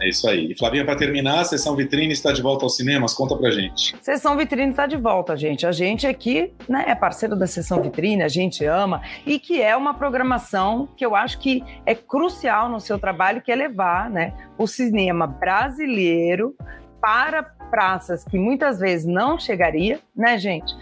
É 0.00 0.08
isso 0.08 0.28
aí. 0.28 0.50
E 0.50 0.58
Flavinha, 0.58 0.84
para 0.84 0.96
terminar, 0.96 1.40
a 1.40 1.44
sessão 1.44 1.76
vitrine 1.76 2.12
está 2.12 2.32
de 2.32 2.42
volta 2.42 2.64
aos 2.64 2.76
cinemas. 2.76 3.14
Conta 3.14 3.36
pra 3.36 3.50
gente. 3.50 3.94
Sessão 4.00 4.36
Vitrine 4.36 4.70
está 4.70 4.86
de 4.86 4.96
volta, 4.96 5.36
gente. 5.36 5.66
A 5.66 5.72
gente 5.72 6.06
aqui 6.06 6.52
né, 6.68 6.84
é 6.88 6.94
parceiro 6.94 7.36
da 7.36 7.46
Sessão 7.46 7.82
Vitrine, 7.82 8.22
a 8.22 8.28
gente 8.28 8.64
ama, 8.64 9.02
e 9.26 9.38
que 9.38 9.60
é 9.60 9.76
uma 9.76 9.94
programação 9.94 10.88
que 10.96 11.04
eu 11.04 11.14
acho 11.14 11.38
que 11.38 11.62
é 11.86 11.94
crucial 11.94 12.68
no 12.68 12.80
seu 12.80 12.98
trabalho, 12.98 13.42
que 13.42 13.52
é 13.52 13.54
levar 13.54 14.10
né, 14.10 14.32
o 14.58 14.66
cinema 14.66 15.26
brasileiro 15.26 16.54
para 17.00 17.42
praças 17.42 18.24
que 18.24 18.38
muitas 18.38 18.78
vezes 18.78 19.06
não 19.06 19.38
chegaria, 19.38 20.00
né, 20.16 20.38
gente? 20.38 20.74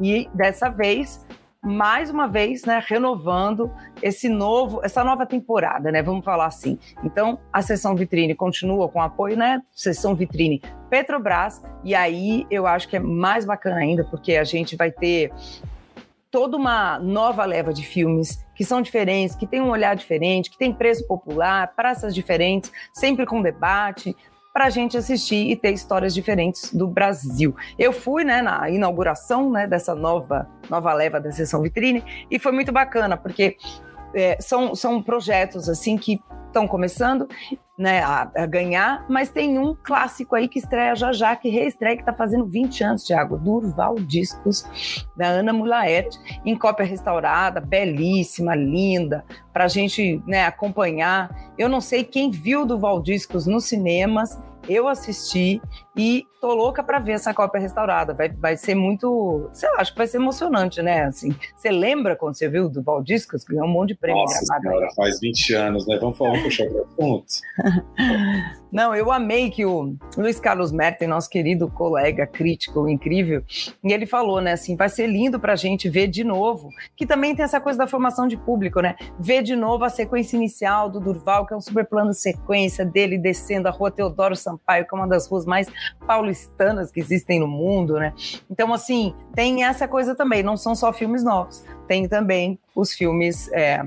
E 0.00 0.28
dessa 0.34 0.68
vez 0.68 1.24
mais 1.64 2.10
uma 2.10 2.28
vez, 2.28 2.64
né, 2.64 2.82
renovando 2.86 3.70
esse 4.02 4.28
novo, 4.28 4.80
essa 4.84 5.02
nova 5.02 5.24
temporada, 5.24 5.90
né, 5.90 6.02
vamos 6.02 6.24
falar 6.24 6.46
assim. 6.46 6.78
Então, 7.02 7.38
a 7.52 7.62
sessão 7.62 7.96
vitrine 7.96 8.34
continua 8.34 8.88
com 8.88 9.00
apoio, 9.00 9.36
né, 9.36 9.62
sessão 9.72 10.14
vitrine 10.14 10.62
Petrobras, 10.90 11.62
e 11.82 11.94
aí 11.94 12.46
eu 12.50 12.66
acho 12.66 12.88
que 12.88 12.96
é 12.96 13.00
mais 13.00 13.44
bacana 13.44 13.76
ainda, 13.76 14.04
porque 14.04 14.36
a 14.36 14.44
gente 14.44 14.76
vai 14.76 14.90
ter 14.90 15.32
toda 16.30 16.56
uma 16.56 16.98
nova 16.98 17.44
leva 17.44 17.72
de 17.72 17.84
filmes 17.84 18.44
que 18.56 18.64
são 18.64 18.82
diferentes, 18.82 19.36
que 19.36 19.46
tem 19.46 19.60
um 19.60 19.70
olhar 19.70 19.94
diferente, 19.94 20.50
que 20.50 20.58
tem 20.58 20.72
preço 20.72 21.06
popular, 21.06 21.72
praças 21.76 22.14
diferentes, 22.14 22.72
sempre 22.92 23.24
com 23.24 23.40
debate, 23.40 24.16
para 24.54 24.66
a 24.66 24.70
gente 24.70 24.96
assistir 24.96 25.50
e 25.50 25.56
ter 25.56 25.72
histórias 25.72 26.14
diferentes 26.14 26.72
do 26.72 26.86
Brasil. 26.86 27.56
Eu 27.76 27.92
fui 27.92 28.22
né, 28.22 28.40
na 28.40 28.70
inauguração 28.70 29.50
né, 29.50 29.66
dessa 29.66 29.96
nova, 29.96 30.48
nova 30.70 30.94
leva 30.94 31.20
da 31.20 31.32
sessão 31.32 31.60
vitrine 31.60 32.04
e 32.30 32.38
foi 32.38 32.52
muito 32.52 32.70
bacana, 32.70 33.16
porque 33.16 33.56
é, 34.14 34.40
são, 34.40 34.72
são 34.76 35.02
projetos 35.02 35.68
assim 35.68 35.98
que 35.98 36.20
estão 36.46 36.68
começando 36.68 37.28
né, 37.76 38.02
a, 38.02 38.30
a, 38.36 38.46
ganhar, 38.46 39.04
mas 39.08 39.30
tem 39.30 39.58
um 39.58 39.74
clássico 39.74 40.36
aí 40.36 40.46
que 40.46 40.58
estreia 40.58 40.94
já 40.94 41.12
já, 41.12 41.34
que 41.34 41.48
reestreia, 41.48 41.96
que 41.96 42.02
está 42.02 42.12
fazendo 42.12 42.46
20 42.46 42.84
anos, 42.84 43.04
Thiago, 43.04 43.36
Durval 43.36 43.96
Discos, 43.96 44.64
da 45.16 45.26
Ana 45.26 45.52
Mulaerte, 45.52 46.18
em 46.44 46.56
cópia 46.56 46.86
restaurada, 46.86 47.60
belíssima, 47.60 48.54
linda, 48.54 49.24
para 49.52 49.64
a 49.64 49.68
gente 49.68 50.22
né, 50.26 50.46
acompanhar. 50.46 51.52
Eu 51.58 51.68
não 51.68 51.80
sei 51.80 52.04
quem 52.04 52.30
viu 52.30 52.64
Durval 52.64 53.02
Discos 53.02 53.46
nos 53.46 53.64
cinemas, 53.64 54.38
eu 54.68 54.88
assisti 54.88 55.60
e 55.96 56.26
tô 56.40 56.52
louca 56.52 56.82
para 56.82 56.98
ver 56.98 57.12
essa 57.12 57.32
cópia 57.32 57.60
restaurada. 57.60 58.12
Vai, 58.12 58.28
vai 58.28 58.56
ser 58.56 58.74
muito, 58.74 59.48
sei 59.52 59.70
lá, 59.70 59.80
acho 59.80 59.92
que 59.92 59.98
vai 59.98 60.06
ser 60.06 60.18
emocionante, 60.18 60.82
né? 60.82 61.04
Assim, 61.04 61.34
você 61.56 61.70
lembra 61.70 62.16
quando 62.16 62.36
você 62.36 62.48
viu 62.48 62.68
do 62.68 62.82
Valdiscos 62.82 63.44
ganhou 63.44 63.66
um 63.66 63.70
monte 63.70 63.88
de 63.88 63.94
prêmio 63.94 64.20
Nossa 64.20 64.44
senhora, 64.44 64.88
faz 64.94 65.20
20 65.20 65.54
anos, 65.54 65.86
né? 65.86 65.96
Vamos 65.98 66.18
falar, 66.18 66.32
vamos 66.32 66.44
puxar 66.44 66.66
o 66.66 66.84
assunto. 66.84 67.26
Não, 68.74 68.92
eu 68.92 69.12
amei 69.12 69.50
que 69.50 69.64
o 69.64 69.94
Luiz 70.18 70.40
Carlos 70.40 70.72
Merten, 70.72 71.06
nosso 71.06 71.30
querido 71.30 71.70
colega 71.70 72.26
crítico 72.26 72.88
incrível, 72.88 73.44
e 73.84 73.92
ele 73.92 74.04
falou, 74.04 74.40
né, 74.40 74.50
assim, 74.50 74.74
vai 74.74 74.88
ser 74.88 75.06
lindo 75.06 75.38
pra 75.38 75.54
gente 75.54 75.88
ver 75.88 76.08
de 76.08 76.24
novo, 76.24 76.70
que 76.96 77.06
também 77.06 77.36
tem 77.36 77.44
essa 77.44 77.60
coisa 77.60 77.78
da 77.78 77.86
formação 77.86 78.26
de 78.26 78.36
público, 78.36 78.80
né? 78.80 78.96
Ver 79.16 79.44
de 79.44 79.54
novo 79.54 79.84
a 79.84 79.88
sequência 79.88 80.36
inicial 80.36 80.90
do 80.90 80.98
Durval, 80.98 81.46
que 81.46 81.54
é 81.54 81.56
um 81.56 81.60
super 81.60 81.86
plano 81.86 82.12
sequência 82.12 82.84
dele 82.84 83.16
descendo 83.16 83.68
a 83.68 83.70
rua 83.70 83.92
Teodoro 83.92 84.34
Sampaio, 84.34 84.84
que 84.88 84.92
é 84.92 84.98
uma 84.98 85.06
das 85.06 85.28
ruas 85.28 85.46
mais 85.46 85.68
paulistanas 86.06 86.90
que 86.90 87.00
existem 87.00 87.40
no 87.40 87.46
mundo, 87.46 87.94
né? 87.94 88.12
Então, 88.50 88.72
assim, 88.72 89.14
tem 89.34 89.64
essa 89.64 89.86
coisa 89.88 90.14
também, 90.14 90.42
não 90.42 90.56
são 90.56 90.74
só 90.74 90.92
filmes 90.92 91.22
novos, 91.22 91.64
tem 91.86 92.08
também 92.08 92.58
os 92.74 92.92
filmes 92.92 93.50
é, 93.52 93.84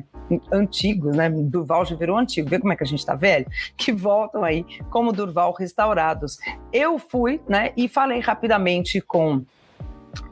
antigos, 0.51 1.15
né? 1.15 1.29
Durval 1.29 1.85
já 1.85 1.95
virou 1.95 2.17
antigo, 2.17 2.49
vê 2.49 2.59
como 2.59 2.73
é 2.73 2.75
que 2.75 2.83
a 2.83 2.87
gente 2.87 3.05
tá 3.05 3.15
velho? 3.15 3.47
Que 3.77 3.91
voltam 3.91 4.43
aí 4.43 4.65
como 4.89 5.13
Durval 5.13 5.53
restaurados. 5.53 6.37
Eu 6.73 6.99
fui, 6.99 7.41
né, 7.47 7.71
e 7.77 7.87
falei 7.87 8.19
rapidamente 8.19 8.99
com 8.99 9.43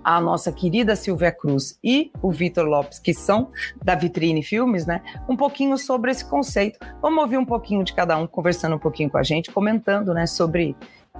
a 0.03 0.19
nossa 0.19 0.51
querida 0.51 0.95
Silvia 0.95 1.31
Cruz 1.31 1.77
e 1.83 2.11
o 2.21 2.31
Vitor 2.31 2.65
Lopes, 2.65 2.99
que 2.99 3.13
são 3.13 3.51
da 3.83 3.95
Vitrine 3.95 4.43
Filmes, 4.43 4.85
né? 4.85 5.01
Um 5.27 5.35
pouquinho 5.35 5.77
sobre 5.77 6.11
esse 6.11 6.25
conceito. 6.25 6.79
Vamos 7.01 7.23
ouvir 7.23 7.37
um 7.37 7.45
pouquinho 7.45 7.83
de 7.83 7.93
cada 7.93 8.17
um 8.17 8.27
conversando 8.27 8.75
um 8.75 8.79
pouquinho 8.79 9.09
com 9.09 9.17
a 9.17 9.23
gente, 9.23 9.51
comentando, 9.51 10.13
né, 10.13 10.25
sobre 10.25 10.75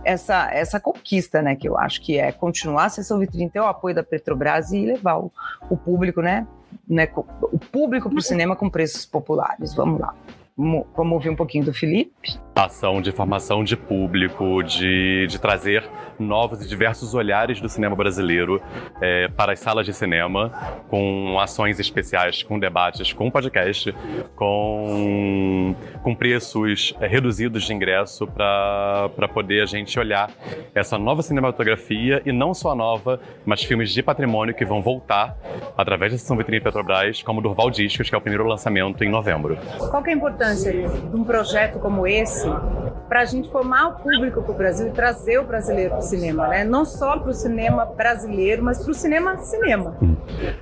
essa, 0.06 0.50
essa 0.54 0.80
conquista, 0.80 1.42
né, 1.42 1.56
que 1.56 1.68
eu 1.68 1.78
acho 1.78 2.02
que 2.02 2.18
é 2.18 2.32
continuar 2.32 2.86
a 2.86 2.90
sessão 2.90 3.20
vitrine, 3.20 3.50
ter 3.50 3.60
o 3.60 3.66
apoio 3.66 3.96
da 3.96 4.04
Petrobras 4.04 4.72
e 4.72 4.86
levar 4.86 5.18
o, 5.18 5.32
o 5.70 5.76
público, 5.76 6.22
né, 6.22 6.48
né, 6.88 7.10
o 7.16 7.60
público 7.60 8.10
para 8.10 8.20
o 8.20 8.22
cinema 8.22 8.56
com 8.56 8.70
preços 8.70 9.06
populares. 9.06 9.74
Vamos 9.74 10.00
lá. 10.00 10.14
Vamos 10.56 11.14
ouvir 11.14 11.30
um 11.30 11.36
pouquinho 11.36 11.66
do 11.66 11.74
Felipe? 11.74 12.40
Ação 12.56 13.02
de 13.02 13.12
formação 13.12 13.66
de 13.66 13.76
público, 13.76 14.64
de, 14.64 15.28
de 15.28 15.38
trazer 15.38 15.84
novos 16.18 16.62
e 16.62 16.68
diversos 16.70 17.14
olhares 17.14 17.60
do 17.60 17.68
cinema 17.68 17.98
brasileiro 17.98 18.62
é, 19.02 19.28
para 19.28 19.52
as 19.52 19.60
salas 19.60 19.86
de 19.86 19.94
cinema, 19.94 20.54
com 20.88 21.38
ações 21.38 21.82
especiais, 21.82 22.44
com 22.44 22.58
debates, 22.58 23.12
com 23.12 23.30
podcast, 23.30 23.94
com, 24.38 25.76
com 26.02 26.16
preços 26.16 26.96
é, 27.02 27.08
reduzidos 27.08 27.66
de 27.66 27.74
ingresso 27.74 28.26
para 28.26 29.28
poder 29.34 29.62
a 29.62 29.66
gente 29.66 30.00
olhar 30.00 30.32
essa 30.74 30.98
nova 30.98 31.22
cinematografia 31.22 32.22
e 32.26 32.32
não 32.32 32.54
só 32.54 32.74
nova, 32.74 33.20
mas 33.46 33.64
filmes 33.64 33.92
de 33.92 34.02
patrimônio 34.02 34.56
que 34.56 34.64
vão 34.64 34.82
voltar 34.82 35.38
através 35.78 36.14
da 36.14 36.18
Sessão 36.18 36.38
Vitrine 36.38 36.62
Petrobras, 36.62 37.22
como 37.22 37.42
Durval 37.42 37.70
Discos, 37.70 38.10
que 38.10 38.16
é 38.16 38.18
o 38.18 38.22
primeiro 38.22 38.48
lançamento 38.48 39.04
em 39.04 39.10
novembro. 39.10 39.58
Qual 39.78 40.06
é 40.06 40.10
a 40.10 40.14
importância 40.14 40.72
de 40.72 41.16
um 41.16 41.26
projeto 41.26 41.80
como 41.80 42.08
esse 42.08 42.45
para 43.08 43.22
a 43.22 43.26
gente 43.26 43.50
formar 43.50 43.88
o 43.88 43.94
público 43.94 44.42
para 44.42 44.52
o 44.52 44.56
Brasil 44.56 44.88
e 44.88 44.92
trazer 44.92 45.40
o 45.40 45.44
brasileiro 45.44 45.92
para 45.92 46.00
o 46.00 46.02
cinema, 46.02 46.48
né? 46.48 46.64
Não 46.64 46.84
só 46.84 47.18
para 47.18 47.30
o 47.30 47.34
cinema 47.34 47.86
brasileiro, 47.86 48.64
mas 48.64 48.82
para 48.82 48.92
o 48.92 48.94
cinema 48.94 49.38
cinema. 49.38 49.96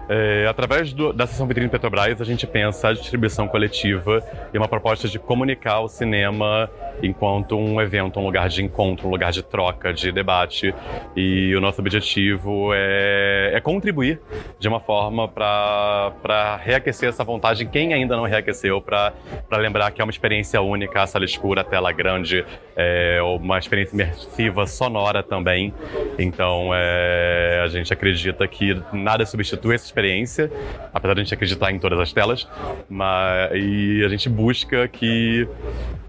É, 0.09 0.45
através 0.47 0.93
do, 0.93 1.13
da 1.13 1.25
sessão 1.25 1.47
Vitrine 1.47 1.69
Petrobras, 1.69 2.19
a 2.19 2.25
gente 2.25 2.45
pensa 2.45 2.89
a 2.89 2.93
distribuição 2.93 3.47
coletiva 3.47 4.21
e 4.53 4.57
uma 4.57 4.67
proposta 4.67 5.07
de 5.07 5.17
comunicar 5.17 5.79
o 5.79 5.87
cinema 5.87 6.69
enquanto 7.01 7.57
um 7.57 7.81
evento, 7.81 8.19
um 8.19 8.25
lugar 8.25 8.49
de 8.49 8.63
encontro, 8.63 9.07
um 9.07 9.11
lugar 9.11 9.31
de 9.31 9.41
troca, 9.41 9.93
de 9.93 10.11
debate. 10.11 10.75
E 11.15 11.55
o 11.55 11.61
nosso 11.61 11.81
objetivo 11.81 12.71
é, 12.73 13.51
é 13.53 13.61
contribuir 13.61 14.19
de 14.59 14.67
uma 14.67 14.79
forma 14.79 15.27
para 15.27 16.59
reaquecer 16.61 17.09
essa 17.09 17.23
vontade 17.23 17.63
em 17.63 17.67
quem 17.67 17.93
ainda 17.93 18.15
não 18.15 18.23
reaqueceu, 18.23 18.81
para 18.81 19.13
lembrar 19.51 19.91
que 19.91 20.01
é 20.01 20.03
uma 20.03 20.11
experiência 20.11 20.61
única, 20.61 21.01
a 21.01 21.07
sala 21.07 21.25
escura, 21.25 21.63
tela 21.73 21.91
grande, 21.91 22.45
é 22.75 23.19
uma 23.23 23.57
experiência 23.57 23.95
imersiva 23.95 24.67
sonora 24.67 25.23
também. 25.23 25.73
Então 26.19 26.69
é, 26.71 27.61
a 27.63 27.67
gente 27.67 27.91
acredita 27.91 28.47
que 28.47 28.79
nada 28.93 29.25
substitui 29.25 29.73
essa 29.73 29.85
experiência, 29.85 30.51
apesar 30.93 31.15
de 31.15 31.21
a 31.21 31.23
gente 31.23 31.33
acreditar 31.33 31.71
em 31.71 31.79
todas 31.79 31.99
as 31.99 32.13
telas, 32.13 32.47
mas, 32.87 33.49
e 33.55 34.03
a 34.05 34.07
gente 34.07 34.29
busca 34.29 34.87
que 34.87 35.47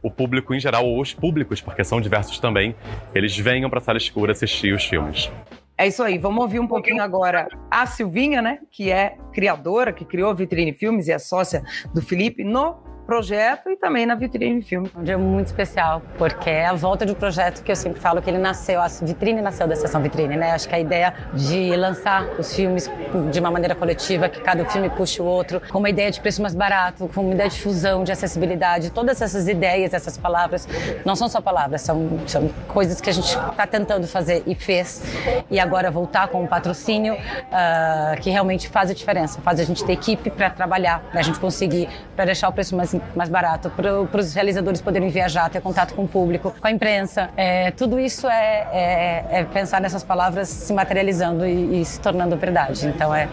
o 0.03 0.11
público 0.11 0.55
em 0.55 0.61
geral, 0.61 0.85
ou 0.85 1.01
os 1.01 1.15
públicos, 1.15 1.63
porque 1.63 1.83
são 1.83 1.99
diversos 1.99 2.39
também, 2.39 2.77
eles 3.15 3.35
venham 3.39 3.71
para 3.71 3.79
a 3.79 3.83
sala 3.83 3.97
escura 3.97 4.33
assistir 4.33 4.75
os 4.75 4.85
filmes. 4.85 5.33
É 5.79 5.87
isso 5.87 6.03
aí, 6.03 6.19
vamos 6.19 6.43
ouvir 6.43 6.61
um 6.61 6.69
pouquinho 6.69 7.03
agora 7.03 7.49
a 7.71 7.87
Silvinha, 7.87 8.43
né, 8.43 8.59
que 8.71 8.93
é 8.93 9.17
criadora, 9.33 9.95
que 9.95 10.05
criou 10.05 10.35
Vitrine 10.35 10.75
Filmes 10.75 11.09
e 11.09 11.13
é 11.13 11.19
sócia 11.19 11.63
do 11.95 12.03
Felipe 12.03 12.45
no 12.45 12.94
projeto 13.07 13.71
e 13.71 13.77
também 13.77 14.07
na 14.07 14.15
Vitrine 14.15 14.63
Filme. 14.63 14.91
Um 14.97 15.03
dia 15.03 15.19
muito 15.19 15.47
especial, 15.47 16.03
porque 16.19 16.51
é 16.51 16.67
a 16.67 16.73
volta 16.73 17.05
de 17.05 17.13
um 17.13 17.15
projeto 17.15 17.63
que 17.63 17.71
eu 17.71 17.77
sempre 17.77 18.01
falo 18.01 18.21
que 18.21 18.31
ele 18.31 18.39
nasceu, 18.39 18.81
a 18.81 18.89
Vitrine 18.89 19.41
nasceu 19.41 19.67
da 19.69 19.77
sessão 19.77 20.01
Vitrine, 20.03 20.37
né? 20.37 20.53
Acho 20.53 20.69
que 20.69 20.75
a 20.75 20.81
ideia 20.81 21.15
de 21.35 21.75
lançar 21.77 22.25
os 22.39 22.55
filmes 22.55 22.91
de 23.31 23.41
uma 23.41 23.51
maneira 23.51 23.75
coletiva, 23.75 24.29
que 24.29 24.41
cada 24.41 24.65
filme 24.65 24.89
puxe 24.91 25.21
o 25.21 25.25
outro, 25.25 25.61
com 25.71 25.79
uma 25.79 25.91
ideia 25.91 26.11
de 26.11 26.21
preço 26.21 26.41
mais 26.41 26.55
barato, 26.55 27.09
com 27.15 27.21
uma 27.21 27.35
ideia 27.35 27.51
de 27.51 27.61
fusão, 27.61 28.05
de 28.05 28.13
acessibilidade, 28.13 28.91
todas 28.91 29.21
essas 29.21 29.49
ideias, 29.49 29.93
essas 29.93 30.17
palavras, 30.17 30.67
não 31.05 31.15
são 31.15 31.29
só 31.29 31.41
palavras, 31.41 31.83
são, 31.83 32.19
são 32.27 32.49
coisas 32.69 33.01
que 33.01 33.11
a 33.11 33.13
gente 33.13 33.27
está 33.27 33.67
tentando 33.67 34.07
fazer 34.07 34.43
e 34.47 34.55
fez, 34.55 35.03
e 35.51 35.61
agora 35.61 35.91
voltar 35.91 36.29
com 36.29 36.43
um 36.43 36.47
patrocínio 36.47 37.15
uh, 37.15 38.21
que 38.21 38.31
realmente 38.31 38.69
faz 38.69 38.91
a 38.91 38.95
diferença, 38.95 39.41
faz 39.43 39.61
a 39.61 39.65
gente 39.65 39.85
ter 39.85 39.93
equipe 39.93 40.31
para 40.31 40.51
trabalhar, 40.51 41.01
para 41.11 41.21
a 41.21 41.23
gente 41.23 41.39
conseguir, 41.39 41.89
para 42.17 42.25
deixar 42.25 42.49
o 42.49 42.53
preço 42.53 42.75
mais 42.75 42.94
mais 43.15 43.29
barato, 43.29 43.71
para 43.71 44.21
os 44.21 44.35
realizadores 44.35 44.81
poderem 44.81 45.09
viajar, 45.09 45.49
ter 45.51 45.61
contato 45.61 45.95
com 45.95 46.05
o 46.05 46.09
público, 46.09 46.55
com 46.61 46.67
a 46.67 46.71
imprensa. 46.71 47.31
É, 47.37 47.71
tudo 47.71 47.99
isso 47.99 48.29
é, 48.29 48.69
é, 48.73 49.27
é, 49.31 49.45
pensar 49.45 49.81
nessas 49.81 50.03
palavras 50.03 50.49
se 50.49 50.73
materializando 50.73 51.47
e, 51.47 51.81
e 51.81 51.85
se 51.85 52.01
tornando 52.01 52.37
verdade. 52.37 52.87
Então, 52.87 53.15
é, 53.15 53.29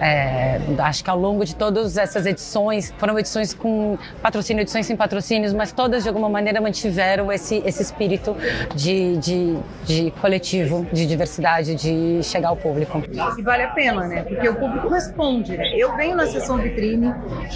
é, 0.00 0.60
acho 0.78 1.04
que 1.04 1.10
ao 1.10 1.18
longo 1.18 1.44
de 1.44 1.54
todas 1.54 1.96
essas 1.96 2.26
edições, 2.26 2.92
foram 2.98 3.18
edições 3.18 3.54
com 3.54 3.98
patrocínio, 4.20 4.62
edições 4.62 4.86
sem 4.86 4.96
patrocínios, 4.96 5.52
mas 5.52 5.72
todas 5.72 6.02
de 6.02 6.08
alguma 6.08 6.28
maneira 6.28 6.60
mantiveram 6.60 7.30
esse, 7.30 7.62
esse 7.64 7.82
espírito 7.82 8.36
de, 8.74 9.16
de, 9.18 9.58
de 9.84 10.10
coletivo, 10.20 10.86
de 10.92 11.06
diversidade, 11.06 11.74
de 11.74 12.22
chegar 12.22 12.48
ao 12.48 12.56
público. 12.56 13.02
E 13.38 13.42
vale 13.42 13.62
a 13.64 13.68
pena, 13.68 14.06
né? 14.06 14.22
Porque 14.22 14.48
o 14.48 14.54
público 14.54 14.88
responde, 14.88 15.56
né? 15.56 15.72
Eu 15.76 15.96
venho 15.96 16.16
na 16.16 16.26
sessão 16.26 16.58
vitrine 16.58 17.14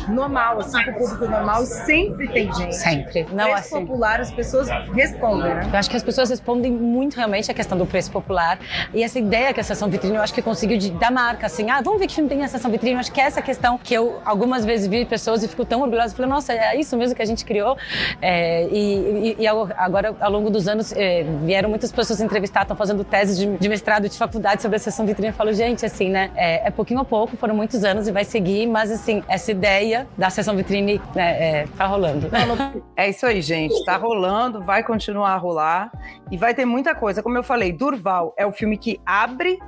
normal, 0.08 0.60
assim, 0.60 0.82
com 0.84 0.90
o 0.90 0.94
público 0.94 1.25
normal 1.28 1.64
sempre 1.66 2.28
tem 2.28 2.52
gente. 2.52 2.74
Sempre. 2.76 3.26
Não, 3.32 3.44
preço 3.44 3.58
assim- 3.76 3.86
popular, 3.86 4.20
as 4.20 4.30
pessoas 4.30 4.68
respondem, 4.94 5.54
né? 5.54 5.68
Eu 5.72 5.78
acho 5.78 5.90
que 5.90 5.96
as 5.96 6.02
pessoas 6.02 6.30
respondem 6.30 6.70
muito 6.72 7.16
realmente 7.16 7.50
à 7.50 7.54
questão 7.54 7.76
do 7.76 7.86
preço 7.86 8.10
popular. 8.10 8.58
E 8.94 9.02
essa 9.02 9.18
ideia 9.18 9.52
que 9.52 9.60
a 9.60 9.64
sessão 9.64 9.88
vitrine, 9.88 10.16
eu 10.16 10.22
acho 10.22 10.32
que 10.34 10.42
conseguiu 10.42 10.78
de, 10.78 10.90
dar 10.92 11.10
marca, 11.10 11.46
assim, 11.46 11.70
ah, 11.70 11.80
vamos 11.82 11.98
ver 12.00 12.06
que 12.06 12.14
filme 12.14 12.28
tem 12.28 12.42
a 12.44 12.48
sessão 12.48 12.70
vitrine. 12.70 12.94
Eu 12.94 13.00
acho 13.00 13.12
que 13.12 13.20
é 13.20 13.24
essa 13.24 13.42
questão 13.42 13.78
que 13.78 13.94
eu 13.94 14.20
algumas 14.24 14.64
vezes 14.64 14.86
vi 14.86 15.04
pessoas 15.04 15.42
e 15.42 15.48
fico 15.48 15.64
tão 15.64 15.82
orgulhosa. 15.82 16.14
Falei, 16.14 16.30
nossa, 16.30 16.52
é 16.52 16.78
isso 16.78 16.96
mesmo 16.96 17.14
que 17.16 17.22
a 17.22 17.26
gente 17.26 17.44
criou. 17.44 17.76
É, 18.20 18.64
e, 18.68 18.76
e- 18.76 19.36
e 19.40 19.46
ao- 19.46 19.68
agora, 19.76 20.14
ao 20.20 20.30
longo 20.30 20.50
dos 20.50 20.68
anos, 20.68 20.92
é, 20.92 21.24
vieram 21.44 21.68
muitas 21.68 21.90
pessoas 21.92 22.20
entrevistar, 22.20 22.62
estão 22.62 22.76
fazendo 22.76 23.04
tese 23.04 23.36
de, 23.38 23.56
de 23.58 23.68
mestrado, 23.68 24.08
de 24.08 24.16
faculdade 24.16 24.62
sobre 24.62 24.76
a 24.76 24.80
sessão 24.80 25.04
vitrine. 25.06 25.28
Eu 25.28 25.34
falo, 25.34 25.52
gente, 25.52 25.84
assim, 25.84 26.10
né, 26.10 26.30
é, 26.36 26.66
é 26.68 26.70
pouquinho 26.70 27.00
a 27.00 27.04
pouco, 27.04 27.36
foram 27.36 27.54
muitos 27.54 27.84
anos 27.84 28.08
e 28.08 28.12
vai 28.12 28.24
seguir, 28.24 28.66
mas 28.66 28.90
assim, 28.90 29.22
essa 29.28 29.50
ideia 29.50 30.06
da 30.16 30.30
sessão 30.30 30.56
vitrine 30.56 31.00
né, 31.16 31.60
é, 31.62 31.66
tá 31.76 31.86
rolando. 31.86 32.28
É 32.96 33.08
isso 33.08 33.26
aí, 33.26 33.40
gente. 33.42 33.84
Tá 33.84 33.96
rolando, 33.96 34.62
vai 34.62 34.82
continuar 34.84 35.30
a 35.32 35.36
rolar 35.36 35.90
e 36.30 36.36
vai 36.36 36.54
ter 36.54 36.64
muita 36.64 36.94
coisa. 36.94 37.22
Como 37.22 37.36
eu 37.36 37.42
falei, 37.42 37.72
Durval 37.72 38.32
é 38.36 38.46
o 38.46 38.52
filme 38.52 38.76
que 38.78 39.00
abre 39.04 39.58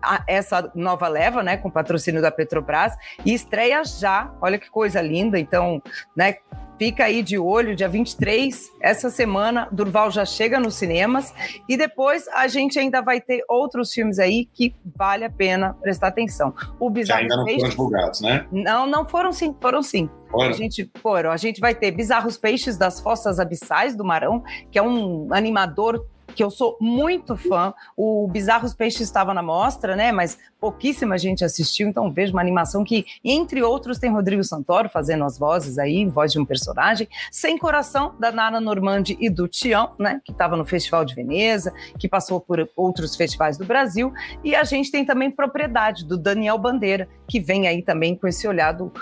a- 0.00 0.22
essa 0.28 0.70
nova 0.74 1.08
leva, 1.08 1.42
né, 1.42 1.56
com 1.56 1.70
patrocínio 1.70 2.22
da 2.22 2.30
Petrobras 2.30 2.94
e 3.24 3.34
estreia 3.34 3.82
já. 3.84 4.30
Olha 4.40 4.58
que 4.58 4.70
coisa 4.70 5.00
linda. 5.02 5.38
Então, 5.38 5.82
né, 6.14 6.36
fica 6.78 7.04
aí 7.04 7.22
de 7.22 7.38
olho, 7.38 7.74
dia 7.74 7.88
23, 7.88 8.70
essa 8.80 9.10
semana, 9.10 9.68
Durval 9.72 10.10
já 10.10 10.24
chega 10.24 10.60
nos 10.60 10.74
cinemas 10.76 11.34
e 11.68 11.76
depois 11.76 12.28
a 12.28 12.46
gente 12.46 12.78
ainda 12.78 13.00
vai 13.02 13.20
ter 13.20 13.42
outros 13.48 13.92
filmes 13.92 14.18
aí 14.18 14.46
que 14.52 14.74
vale 14.96 15.24
a 15.24 15.30
pena 15.30 15.74
prestar 15.82 16.08
atenção. 16.08 16.54
O 16.78 16.88
Que 16.88 17.00
Bizarro 17.00 17.20
ainda 17.22 17.36
não 17.36 17.42
foram 17.44 17.56
Peixes- 17.56 17.70
divulgados, 17.70 18.20
né? 18.20 18.46
não, 18.52 18.86
não 18.86 19.04
foram 19.04 19.32
sim, 19.32 19.54
foram 19.60 19.82
sim. 19.82 20.08
Foram? 20.30 20.50
A 20.50 20.52
gente 20.52 20.90
foram. 21.00 21.30
A 21.30 21.36
gente 21.38 21.58
vai 21.58 21.74
ter 21.74 21.90
Bizarros 21.90 22.36
Peixes 22.36 22.76
das 22.76 23.00
Fossas 23.00 23.40
Abissais 23.40 23.96
do 23.96 24.04
Marão, 24.04 24.42
que 24.70 24.78
é 24.78 24.82
um 24.82 25.28
animador 25.32 26.04
que 26.38 26.44
eu 26.44 26.52
sou 26.52 26.76
muito 26.80 27.36
fã. 27.36 27.74
O 27.96 28.28
Bizarros 28.28 28.72
Peixes 28.72 29.00
estava 29.00 29.34
na 29.34 29.42
mostra, 29.42 29.96
né? 29.96 30.12
Mas 30.12 30.38
pouquíssima 30.60 31.18
gente 31.18 31.44
assistiu, 31.44 31.88
então 31.88 32.12
vejo 32.12 32.32
uma 32.32 32.40
animação 32.40 32.84
que, 32.84 33.04
entre 33.24 33.60
outros, 33.60 33.98
tem 33.98 34.08
Rodrigo 34.08 34.44
Santoro 34.44 34.88
fazendo 34.88 35.24
as 35.24 35.36
vozes 35.36 35.78
aí, 35.78 36.06
voz 36.06 36.30
de 36.30 36.38
um 36.38 36.44
personagem. 36.44 37.08
Sem 37.32 37.58
Coração, 37.58 38.14
da 38.20 38.30
Nara 38.30 38.60
Normandi 38.60 39.16
e 39.20 39.28
do 39.28 39.48
Tião, 39.48 39.94
né? 39.98 40.20
Que 40.24 40.30
estava 40.30 40.56
no 40.56 40.64
Festival 40.64 41.04
de 41.04 41.12
Veneza, 41.12 41.74
que 41.98 42.06
passou 42.06 42.40
por 42.40 42.70
outros 42.76 43.16
festivais 43.16 43.58
do 43.58 43.64
Brasil. 43.64 44.12
E 44.44 44.54
a 44.54 44.62
gente 44.62 44.92
tem 44.92 45.04
também 45.04 45.32
Propriedade, 45.32 46.04
do 46.04 46.16
Daniel 46.16 46.56
Bandeira, 46.56 47.08
que 47.26 47.40
vem 47.40 47.66
aí 47.66 47.82
também 47.82 48.14
com 48.14 48.28
esse 48.28 48.46
olhar 48.46 48.70
do 48.70 48.92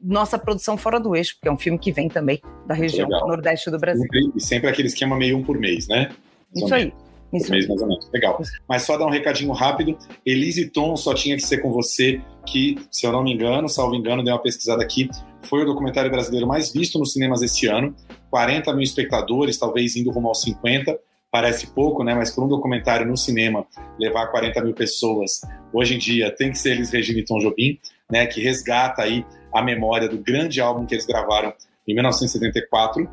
nossa 0.00 0.38
produção 0.38 0.76
fora 0.76 1.00
do 1.00 1.16
eixo, 1.16 1.34
porque 1.34 1.48
é 1.48 1.52
um 1.52 1.58
filme 1.58 1.80
que 1.80 1.90
vem 1.90 2.08
também 2.08 2.40
da 2.64 2.74
região 2.74 3.08
Legal. 3.08 3.26
nordeste 3.26 3.72
do 3.72 3.78
Brasil. 3.78 4.06
E 4.36 4.40
sempre 4.40 4.70
aquele 4.70 4.86
esquema 4.86 5.16
meio 5.16 5.36
um 5.36 5.42
por 5.42 5.58
mês, 5.58 5.88
né? 5.88 6.10
Isso 6.56 6.74
aí. 6.74 6.92
Isso 7.32 7.50
mês, 7.50 7.66
mais 7.66 7.80
ou 7.80 7.88
menos. 7.88 8.08
Legal. 8.12 8.40
Mas 8.68 8.82
só 8.82 8.96
dar 8.96 9.06
um 9.06 9.10
recadinho 9.10 9.52
rápido. 9.52 9.96
Elise 10.24 10.70
Tom 10.70 10.96
só 10.96 11.12
tinha 11.12 11.36
que 11.36 11.42
ser 11.42 11.58
com 11.58 11.70
você, 11.72 12.20
que, 12.46 12.76
se 12.90 13.06
eu 13.06 13.12
não 13.12 13.22
me 13.22 13.32
engano, 13.32 13.68
salvo 13.68 13.94
engano, 13.94 14.22
dei 14.22 14.32
uma 14.32 14.40
pesquisada 14.40 14.82
aqui, 14.82 15.08
foi 15.42 15.62
o 15.62 15.66
documentário 15.66 16.10
brasileiro 16.10 16.46
mais 16.46 16.72
visto 16.72 16.98
nos 16.98 17.12
cinemas 17.12 17.42
esse 17.42 17.66
ano. 17.66 17.94
40 18.30 18.72
mil 18.72 18.82
espectadores, 18.82 19.58
talvez 19.58 19.96
indo 19.96 20.10
rumo 20.10 20.28
aos 20.28 20.42
50. 20.42 20.98
Parece 21.30 21.66
pouco, 21.68 22.02
né? 22.04 22.14
Mas 22.14 22.30
para 22.30 22.44
um 22.44 22.48
documentário 22.48 23.06
no 23.06 23.16
cinema 23.16 23.66
levar 23.98 24.28
40 24.28 24.62
mil 24.62 24.74
pessoas, 24.74 25.40
hoje 25.72 25.96
em 25.96 25.98
dia 25.98 26.30
tem 26.30 26.50
que 26.50 26.58
ser 26.58 26.72
eles 26.72 26.90
Regina 26.90 27.18
e 27.18 27.24
Tom 27.24 27.38
Jobim, 27.38 27.78
né? 28.10 28.26
Que 28.26 28.40
resgata 28.40 29.02
aí 29.02 29.24
a 29.52 29.62
memória 29.62 30.08
do 30.08 30.18
grande 30.18 30.60
álbum 30.60 30.86
que 30.86 30.94
eles 30.94 31.04
gravaram 31.04 31.52
em 31.86 31.94
1974, 31.94 33.08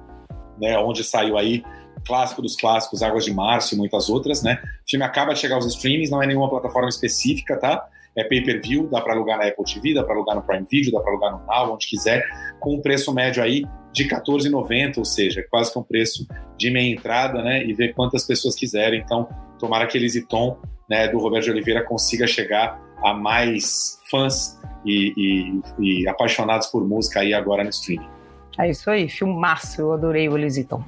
né? 0.62 0.78
Onde 0.78 1.04
saiu 1.04 1.38
aí 1.38 1.64
clássico 2.06 2.42
dos 2.42 2.56
clássicos, 2.56 3.02
Águas 3.04 3.26
de 3.26 3.34
Março 3.34 3.76
e 3.76 3.78
muitas 3.78 4.10
outras, 4.10 4.42
né? 4.44 4.60
O 4.86 4.90
filme 4.90 5.06
acaba 5.06 5.34
de 5.34 5.40
chegar 5.40 5.56
aos 5.56 5.66
streamings, 5.66 6.10
não 6.10 6.22
é 6.22 6.28
nenhuma 6.28 6.50
plataforma 6.50 6.90
específica, 6.90 7.58
tá? 7.58 7.86
É 8.16 8.24
pay-per-view, 8.24 8.88
dá 8.88 9.02
para 9.02 9.14
alugar 9.14 9.38
na 9.40 9.48
Apple 9.48 9.64
TV, 9.66 9.94
dá 9.94 10.04
para 10.04 10.14
alugar 10.16 10.36
no 10.36 10.44
Prime 10.44 10.66
Video, 10.70 10.92
dá 10.92 11.00
para 11.00 11.12
alugar 11.12 11.32
no 11.32 11.46
Now, 11.48 11.74
onde 11.74 11.88
quiser, 11.88 12.24
com 12.60 12.76
um 12.76 12.82
preço 12.82 13.12
médio 13.14 13.42
aí 13.42 13.64
de 13.92 14.04
R$14,90, 14.04 14.98
ou 14.98 15.06
seja, 15.06 15.44
quase 15.50 15.72
que 15.72 15.80
um 15.80 15.84
preço 15.84 16.28
de 16.58 16.70
meia 16.70 16.92
entrada, 16.94 17.42
né? 17.42 17.64
E 17.64 17.74
ver 17.74 17.94
quantas 17.94 18.26
pessoas 18.26 18.56
quiserem. 18.56 19.00
Então, 19.02 19.28
tomara 19.60 19.88
que 19.88 19.98
Elis 19.98 20.16
e 20.16 20.22
Tom, 20.28 20.58
né, 20.90 21.08
do 21.08 21.18
Roberto 21.18 21.46
de 21.46 21.52
Oliveira, 21.52 21.84
consiga 21.84 22.28
chegar 22.28 22.80
a 23.04 23.14
mais 23.14 23.98
fãs 24.12 24.60
e, 24.86 25.14
e- 25.80 26.04
e 26.04 26.08
apaixonados 26.08 26.68
por 26.68 26.88
música 26.88 27.22
aí 27.22 27.34
agora 27.34 27.64
no 27.64 27.70
streaming. 27.70 28.08
É 28.60 28.70
isso 28.70 28.90
aí, 28.90 29.10
filmaço. 29.10 29.82
Eu 29.82 29.94
adorei 29.94 30.30
o 30.30 30.38
Elisiton. 30.38 30.84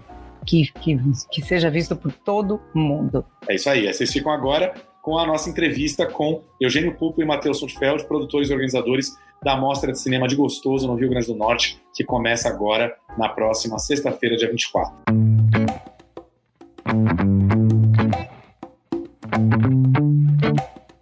Que, 0.45 0.71
que, 0.81 0.97
que 1.31 1.41
seja 1.41 1.69
visto 1.69 1.95
por 1.95 2.11
todo 2.11 2.61
mundo. 2.73 3.25
É 3.47 3.55
isso 3.55 3.69
aí. 3.69 3.91
Vocês 3.91 4.11
ficam 4.11 4.31
agora 4.31 4.73
com 5.01 5.17
a 5.17 5.25
nossa 5.25 5.49
entrevista 5.49 6.05
com 6.05 6.41
Eugênio 6.59 6.95
Pupo 6.95 7.21
e 7.21 7.25
Matheus 7.25 7.59
Sundfeld, 7.59 8.05
produtores 8.05 8.49
e 8.49 8.53
organizadores 8.53 9.15
da 9.43 9.55
Mostra 9.55 9.91
de 9.91 9.99
Cinema 9.99 10.27
de 10.27 10.35
Gostoso 10.35 10.87
no 10.87 10.95
Rio 10.95 11.09
Grande 11.09 11.27
do 11.27 11.35
Norte, 11.35 11.79
que 11.93 12.03
começa 12.03 12.49
agora 12.49 12.95
na 13.15 13.29
próxima 13.29 13.77
sexta-feira, 13.77 14.35
dia 14.35 14.49
24. 14.49 14.95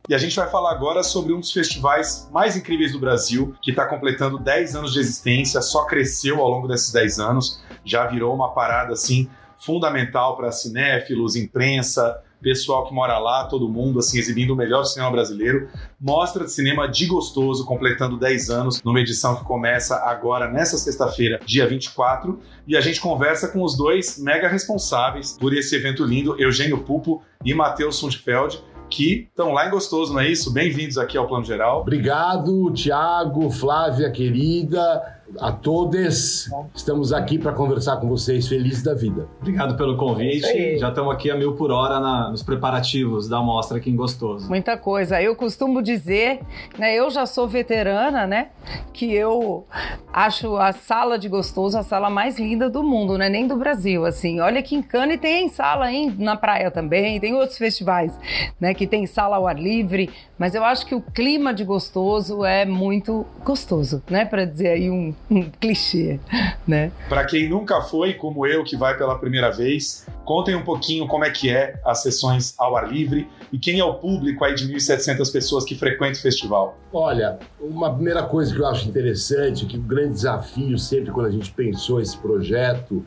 E 0.10 0.14
a 0.14 0.18
gente 0.18 0.36
vai 0.36 0.50
falar 0.50 0.72
agora 0.72 1.02
sobre 1.02 1.32
um 1.32 1.40
dos 1.40 1.54
festivais 1.54 2.30
mais 2.30 2.58
incríveis 2.58 2.92
do 2.92 3.00
Brasil, 3.00 3.56
que 3.62 3.72
está 3.72 3.86
completando 3.86 4.38
10 4.38 4.76
anos 4.76 4.92
de 4.92 5.00
existência, 5.00 5.62
só 5.62 5.86
cresceu 5.86 6.42
ao 6.42 6.50
longo 6.50 6.68
desses 6.68 6.92
10 6.92 7.20
anos, 7.20 7.64
já 7.86 8.06
virou 8.06 8.36
uma 8.36 8.54
parada 8.54 8.92
assim 8.92 9.30
fundamental 9.58 10.36
para 10.36 10.52
cinéfilos, 10.52 11.38
imprensa, 11.38 12.22
pessoal 12.42 12.86
que 12.86 12.94
mora 12.94 13.18
lá, 13.18 13.46
todo 13.46 13.70
mundo 13.70 14.00
assim 14.00 14.20
exibindo 14.20 14.52
o 14.52 14.58
melhor 14.58 14.84
cinema 14.84 15.10
brasileiro. 15.10 15.70
Mostra 15.98 16.44
de 16.44 16.52
cinema 16.52 16.86
de 16.86 17.06
gostoso, 17.06 17.66
completando 17.66 18.18
10 18.18 18.50
anos, 18.50 18.84
numa 18.84 19.00
edição 19.00 19.38
que 19.38 19.46
começa 19.46 19.96
agora 20.04 20.52
nessa 20.52 20.78
sexta-feira, 20.78 21.40
dia 21.46 21.66
24, 21.66 22.38
e 22.68 22.76
a 22.76 22.82
gente 22.82 23.00
conversa 23.00 23.48
com 23.48 23.64
os 23.64 23.78
dois 23.78 24.20
mega 24.20 24.50
responsáveis 24.50 25.38
por 25.40 25.54
esse 25.54 25.74
evento 25.78 26.04
lindo, 26.04 26.36
Eugênio 26.38 26.84
Pupo 26.84 27.24
e 27.46 27.54
Matheus 27.54 27.96
Sundfeld, 27.96 28.62
que 28.94 29.28
estão 29.28 29.52
lá 29.52 29.68
em 29.68 29.72
Gostoso, 29.72 30.14
não 30.14 30.20
é 30.20 30.30
isso? 30.30 30.54
Bem-vindos 30.54 31.00
aqui 31.00 31.18
ao 31.18 31.28
Plano 31.28 31.44
Geral. 31.44 31.82
Obrigado, 31.82 32.72
Tiago, 32.74 33.50
Flávia, 33.50 34.12
querida, 34.12 35.23
a 35.40 35.52
todos. 35.52 36.50
Estamos 36.76 37.12
aqui 37.14 37.38
para 37.38 37.52
conversar 37.54 37.98
com 37.98 38.08
vocês, 38.08 38.48
felizes 38.48 38.84
da 38.84 38.94
vida. 38.94 39.28
Obrigado 39.42 39.76
pelo 39.76 39.94
É 39.96 39.98
convite. 39.98 40.46
aí. 40.46 40.78
Já 40.78 40.90
estamos 40.90 41.14
aqui 41.14 41.30
a 41.32 41.36
mil 41.36 41.54
por 41.54 41.72
hora 41.72 42.00
na- 42.00 42.30
nos 42.30 42.44
preparativos 42.44 43.28
da 43.28 43.42
mostra 43.42 43.78
aqui 43.78 43.90
em 43.90 43.96
Gostoso. 43.96 44.48
Muita 44.50 44.78
coisa. 44.78 45.22
Eu 45.22 45.36
costumo 45.36 45.82
dizer, 45.82 46.40
né? 46.78 46.94
Eu 46.96 47.10
já 47.10 47.26
sou 47.26 47.48
veterana, 47.48 48.26
né? 48.28 48.48
Que 48.94 49.14
eu 49.14 49.66
acho 50.12 50.56
a 50.58 50.72
sala 50.72 51.18
de 51.18 51.28
gostoso 51.28 51.78
a 51.78 51.84
sala 51.84 52.10
mais 52.10 52.38
linda 52.40 52.70
do 52.70 52.84
mundo, 52.84 53.18
né? 53.18 53.30
Nem 53.30 53.48
do 53.48 53.56
Brasil, 53.56 54.06
assim. 54.06 54.40
Olha 54.40 54.62
que 54.62 54.76
em 54.76 54.82
Cannes 54.82 55.20
tem 55.20 55.50
sala, 55.50 55.92
hein? 55.92 56.14
Na 56.18 56.36
praia 56.36 56.70
também, 56.72 57.20
tem 57.20 57.34
outros 57.34 57.58
festivais, 57.58 58.18
né? 58.60 58.74
Que 58.74 58.86
tem 58.88 59.06
sala 59.08 59.38
ao 59.38 59.48
ar 59.48 59.58
livre. 59.60 60.10
Mas 60.38 60.56
eu 60.56 60.64
acho 60.64 60.86
que 60.86 60.94
o 60.96 61.02
clima 61.02 61.54
de 61.54 61.64
gostoso 61.64 62.44
é 62.44 62.66
muito 62.66 63.26
gostoso, 63.46 64.02
né? 64.10 64.26
Para 64.26 64.46
dizer 64.46 64.70
aí 64.70 64.90
um, 64.90 65.14
um 65.30 65.50
clichê, 65.60 66.20
né? 66.68 66.92
Para 67.10 67.26
quem 67.26 67.50
nunca 67.50 67.82
foi, 67.82 68.14
como 68.14 68.46
eu, 68.46 68.64
que 68.64 68.76
vai 68.76 68.98
pela 68.98 69.18
primeira 69.18 69.52
vez, 69.52 70.06
contem 70.26 70.56
um 70.56 70.64
pouquinho 70.64 71.08
como 71.08 71.26
é 71.26 71.30
que 71.30 71.50
é 71.50 71.80
as 71.86 72.02
sessões 72.02 72.54
ao 72.58 72.76
ar 72.76 72.92
livre 72.92 73.28
e 73.52 73.58
quem 73.58 73.80
é 73.80 73.84
o 73.84 73.96
público 73.96 74.44
aí 74.44 74.56
de 74.56 74.68
1.700 74.68 75.32
pessoas 75.32 75.66
que 75.66 75.76
frequenta 75.76 76.18
o 76.18 76.22
festival. 76.22 76.78
Olha, 76.92 77.40
uma 77.60 77.94
primeira 77.94 78.24
coisa 78.24 78.54
que 78.54 78.60
eu 78.60 78.68
acho 78.68 78.88
interessante, 78.88 79.66
que 79.66 79.78
o 79.78 79.82
grande 79.82 80.14
desafio 80.14 80.78
sempre 80.78 81.12
quando 81.12 81.28
a 81.28 81.32
gente 81.32 81.52
pensou 81.52 82.00
esse 82.00 82.18
projeto, 82.18 83.06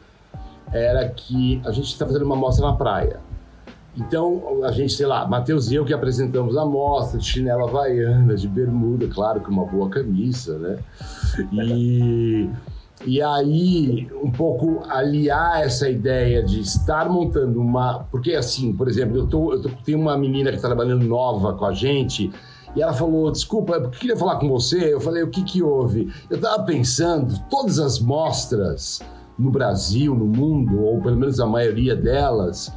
era 0.72 1.08
que 1.08 1.60
a 1.64 1.70
gente 1.70 1.86
está 1.86 2.06
fazendo 2.06 2.24
uma 2.24 2.36
mostra 2.36 2.66
na 2.66 2.74
praia. 2.74 3.20
Então, 3.96 4.62
a 4.62 4.70
gente, 4.72 4.92
sei 4.92 5.06
lá, 5.06 5.26
Matheus 5.26 5.70
e 5.70 5.74
eu 5.74 5.84
que 5.84 5.94
apresentamos 5.94 6.56
a 6.56 6.66
mostra, 6.66 7.18
de 7.18 7.24
chinela 7.24 7.64
havaiana, 7.64 8.34
de 8.34 8.46
bermuda, 8.46 9.08
claro 9.08 9.40
que 9.40 9.48
uma 9.48 9.64
boa 9.64 9.88
camisa, 9.88 10.58
né? 10.58 10.78
E, 11.50 12.50
e 13.06 13.22
aí, 13.22 14.08
um 14.22 14.30
pouco 14.30 14.82
aliar 14.88 15.62
essa 15.62 15.88
ideia 15.88 16.42
de 16.42 16.60
estar 16.60 17.08
montando 17.08 17.60
uma. 17.60 18.00
Porque, 18.10 18.34
assim, 18.34 18.72
por 18.72 18.86
exemplo, 18.86 19.16
eu, 19.16 19.26
tô, 19.26 19.52
eu 19.54 19.62
tô, 19.62 19.70
tenho 19.84 19.98
uma 19.98 20.16
menina 20.18 20.50
que 20.50 20.56
está 20.56 20.68
trabalhando 20.68 21.04
nova 21.06 21.54
com 21.54 21.64
a 21.64 21.72
gente. 21.72 22.30
E 22.74 22.82
ela 22.82 22.92
falou: 22.92 23.30
Desculpa, 23.32 23.76
eu 23.76 23.90
queria 23.90 24.16
falar 24.16 24.36
com 24.36 24.48
você. 24.48 24.92
Eu 24.92 25.00
falei: 25.00 25.22
O 25.22 25.30
que, 25.30 25.42
que 25.42 25.62
houve? 25.62 26.12
Eu 26.28 26.36
estava 26.36 26.62
pensando, 26.64 27.38
todas 27.48 27.78
as 27.78 27.98
mostras 27.98 29.00
no 29.38 29.50
Brasil, 29.50 30.14
no 30.14 30.26
mundo, 30.26 30.82
ou 30.82 31.00
pelo 31.00 31.16
menos 31.16 31.40
a 31.40 31.46
maioria 31.46 31.94
delas, 31.94 32.72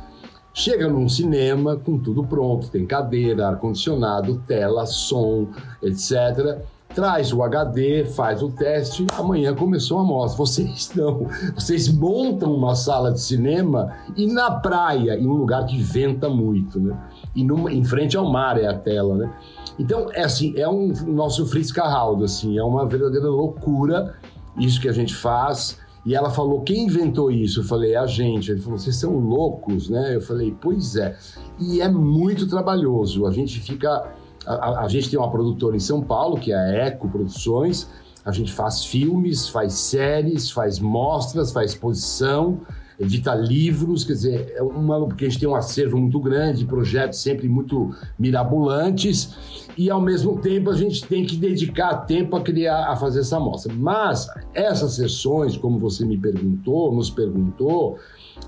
chega 0.54 0.88
num 0.88 1.08
cinema 1.08 1.76
com 1.78 1.98
tudo 1.98 2.24
pronto: 2.24 2.70
tem 2.70 2.86
cadeira, 2.86 3.48
ar-condicionado, 3.48 4.44
tela, 4.48 4.86
som, 4.86 5.48
etc. 5.82 6.60
traz 6.94 7.32
o 7.32 7.44
HD, 7.44 8.06
faz 8.06 8.42
o 8.42 8.50
teste, 8.50 9.06
amanhã 9.18 9.54
começou 9.54 10.00
a 10.00 10.04
mostra. 10.04 10.38
Vocês 10.38 10.92
não. 10.96 11.28
Vocês 11.56 11.88
montam 11.88 12.54
uma 12.54 12.76
sala 12.76 13.12
de 13.12 13.22
cinema 13.22 13.96
e 14.16 14.26
na 14.26 14.52
praia, 14.52 15.16
em 15.16 15.28
um 15.28 15.34
lugar 15.34 15.66
que 15.66 15.80
venta 15.82 16.30
muito, 16.30 16.80
né? 16.80 16.98
E 17.36 17.44
numa, 17.44 17.72
em 17.72 17.84
frente 17.84 18.18
ao 18.18 18.30
mar 18.30 18.60
é 18.60 18.68
a 18.68 18.74
tela, 18.74 19.16
né? 19.16 19.32
Então, 19.78 20.08
é 20.12 20.24
assim, 20.24 20.54
é 20.58 20.68
um 20.68 20.92
nosso 21.08 21.46
Fritz 21.46 21.72
Carraldo, 21.72 22.26
assim, 22.26 22.58
é 22.58 22.64
uma 22.64 22.86
verdadeira 22.86 23.30
loucura 23.30 24.14
isso 24.60 24.80
que 24.80 24.90
a 24.90 24.92
gente 24.92 25.16
faz. 25.16 25.80
E 26.06 26.16
ela 26.16 26.30
falou: 26.30 26.62
quem 26.62 26.86
inventou 26.86 27.32
isso? 27.32 27.62
Eu 27.62 27.64
falei: 27.64 27.96
a 27.96 28.06
gente. 28.06 28.52
Ele 28.52 28.62
falou: 28.62 28.78
vocês 28.78 28.96
são 28.96 29.18
loucos, 29.18 29.90
né? 29.90 30.16
Eu 30.16 30.22
falei: 30.22 30.56
pois 30.60 30.96
é. 30.96 31.18
E 31.60 31.82
é 31.82 31.90
muito 31.90 32.48
trabalhoso. 32.48 33.26
A 33.26 33.32
gente 33.32 33.60
fica. 33.60 34.12
A, 34.46 34.86
a, 34.86 34.88
gente 34.88 35.10
tem 35.10 35.20
uma 35.20 35.30
produtora 35.30 35.76
em 35.76 35.80
São 35.80 36.02
Paulo, 36.02 36.40
que 36.40 36.52
é 36.52 36.56
a 36.56 36.86
Eco 36.88 37.10
Produções. 37.10 37.90
A 38.26 38.32
gente 38.32 38.52
faz 38.52 38.84
filmes, 38.84 39.48
faz 39.48 39.74
séries, 39.74 40.52
faz 40.52 40.80
mostras, 40.80 41.52
faz 41.52 41.72
exposição 41.72 42.60
edita 43.00 43.34
livros, 43.34 44.04
quer 44.04 44.14
dizer, 44.14 44.54
é 44.56 44.62
uma, 44.62 45.00
porque 45.08 45.26
a 45.26 45.30
gente 45.30 45.40
tem 45.40 45.48
um 45.48 45.56
acervo 45.56 45.98
muito 45.98 46.20
grande, 46.20 46.66
projetos 46.66 47.22
sempre 47.22 47.48
muito 47.48 47.96
mirabolantes, 48.18 49.70
e 49.78 49.90
ao 49.90 50.02
mesmo 50.02 50.38
tempo 50.40 50.70
a 50.70 50.76
gente 50.76 51.06
tem 51.06 51.26
que 51.26 51.38
dedicar 51.38 52.06
tempo 52.06 52.36
a 52.36 52.42
criar, 52.42 52.92
a 52.92 52.98
fazer 52.98 53.22
essa 53.22 53.38
amostra. 53.38 53.74
Mas 53.74 54.28
essas 54.54 54.96
sessões, 54.96 55.56
como 55.56 55.80
você 55.80 56.06
me 56.06 56.18
perguntou, 56.18 56.94
nos 56.94 57.10
perguntou, 57.10 57.98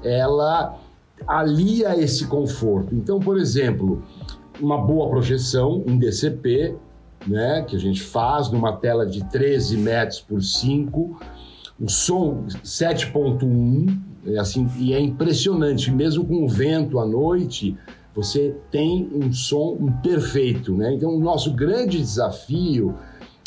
ela 0.04 0.78
alia 1.26 1.98
esse 1.98 2.28
conforto. 2.28 2.94
Então, 2.94 3.20
por 3.20 3.38
exemplo, 3.38 4.04
uma 4.60 4.78
boa 4.78 5.10
projeção 5.10 5.84
em 5.88 5.98
DCP, 5.98 6.76
né, 7.26 7.64
que 7.68 7.76
a 7.76 7.80
gente 7.80 8.02
faz 8.02 8.52
numa 8.52 8.74
tela 8.74 9.06
de 9.06 9.24
13 9.30 9.78
metros 9.78 10.20
por 10.20 10.42
5, 10.42 11.20
o 11.80 11.90
som 11.90 12.46
7.1, 12.64 14.11
é 14.26 14.38
assim, 14.38 14.70
e 14.78 14.94
é 14.94 15.00
impressionante, 15.00 15.92
mesmo 15.92 16.26
com 16.26 16.44
o 16.44 16.48
vento 16.48 17.00
à 17.00 17.06
noite, 17.06 17.78
você 18.14 18.56
tem 18.70 19.10
um 19.14 19.32
som 19.32 19.78
perfeito, 20.04 20.76
né? 20.76 20.94
Então, 20.94 21.16
o 21.16 21.20
nosso 21.20 21.54
grande 21.54 21.98
desafio 21.98 22.96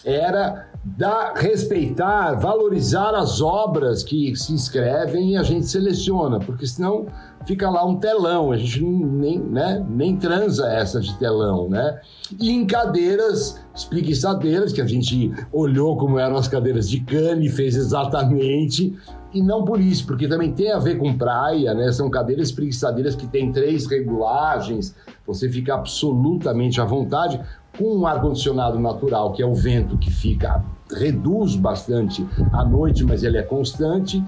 era 0.05 0.69
dar, 0.85 1.35
respeitar, 1.35 2.35
valorizar 2.35 3.15
as 3.15 3.41
obras 3.41 4.03
que 4.03 4.37
se 4.37 4.53
inscrevem 4.53 5.33
e 5.33 5.37
a 5.37 5.43
gente 5.43 5.67
seleciona, 5.67 6.39
porque 6.39 6.67
senão 6.67 7.07
fica 7.47 7.71
lá 7.71 7.85
um 7.85 7.97
telão, 7.97 8.53
a 8.53 8.57
gente 8.57 8.85
nem, 8.85 9.39
né, 9.39 9.85
nem 9.89 10.17
transa 10.17 10.67
essa 10.69 11.01
de 11.01 11.17
telão, 11.19 11.69
né? 11.69 12.01
E 12.39 12.51
em 12.51 12.67
cadeiras 12.67 13.61
espreguiçadeiras, 13.75 14.73
que 14.73 14.81
a 14.81 14.87
gente 14.87 15.33
olhou 15.53 15.97
como 15.97 16.19
eram 16.19 16.37
as 16.37 16.49
cadeiras 16.49 16.89
de 16.89 17.01
cane, 17.01 17.49
fez 17.49 17.77
exatamente, 17.77 18.95
e 19.35 19.43
não 19.43 19.65
por 19.65 19.81
isso, 19.81 20.07
porque 20.07 20.29
também 20.29 20.53
tem 20.53 20.71
a 20.71 20.79
ver 20.79 20.97
com 20.97 21.13
praia, 21.19 21.75
né? 21.75 21.91
São 21.91 22.09
cadeiras 22.09 22.49
espreguiçadeiras 22.49 23.17
que 23.17 23.27
tem 23.27 23.51
três 23.51 23.85
regulagens, 23.87 24.95
você 25.27 25.49
fica 25.49 25.75
absolutamente 25.75 26.81
à 26.81 26.85
vontade, 26.85 27.41
com 27.77 27.99
um 27.99 28.07
ar-condicionado 28.07 28.79
natural, 28.79 29.33
que 29.33 29.43
é 29.43 29.47
o 29.47 29.53
vento 29.53 29.99
que 29.99 30.11
fica, 30.11 30.65
reduz 30.91 31.57
bastante 31.57 32.25
à 32.53 32.65
noite, 32.65 33.03
mas 33.03 33.25
ele 33.25 33.37
é 33.37 33.43
constante, 33.43 34.23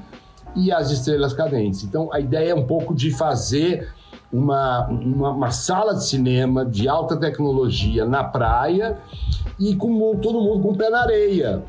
e 0.57 0.72
as 0.72 0.90
estrelas 0.90 1.32
cadentes. 1.32 1.84
Então, 1.84 2.12
a 2.12 2.18
ideia 2.18 2.50
é 2.50 2.54
um 2.54 2.66
pouco 2.66 2.94
de 2.94 3.11
fazer 3.11 3.88
uma, 4.32 4.88
uma, 4.88 5.30
uma, 5.30 5.50
sala 5.50 5.94
de 5.94 6.04
cinema 6.04 6.64
de 6.64 6.88
alta 6.88 7.16
tecnologia 7.16 8.04
na 8.04 8.24
praia 8.24 8.98
e 9.61 9.76
com 9.76 10.16
todo 10.16 10.40
mundo 10.40 10.62
com 10.62 10.70
o 10.70 10.76
pé 10.76 10.90
na 10.90 11.02
areia, 11.02 11.62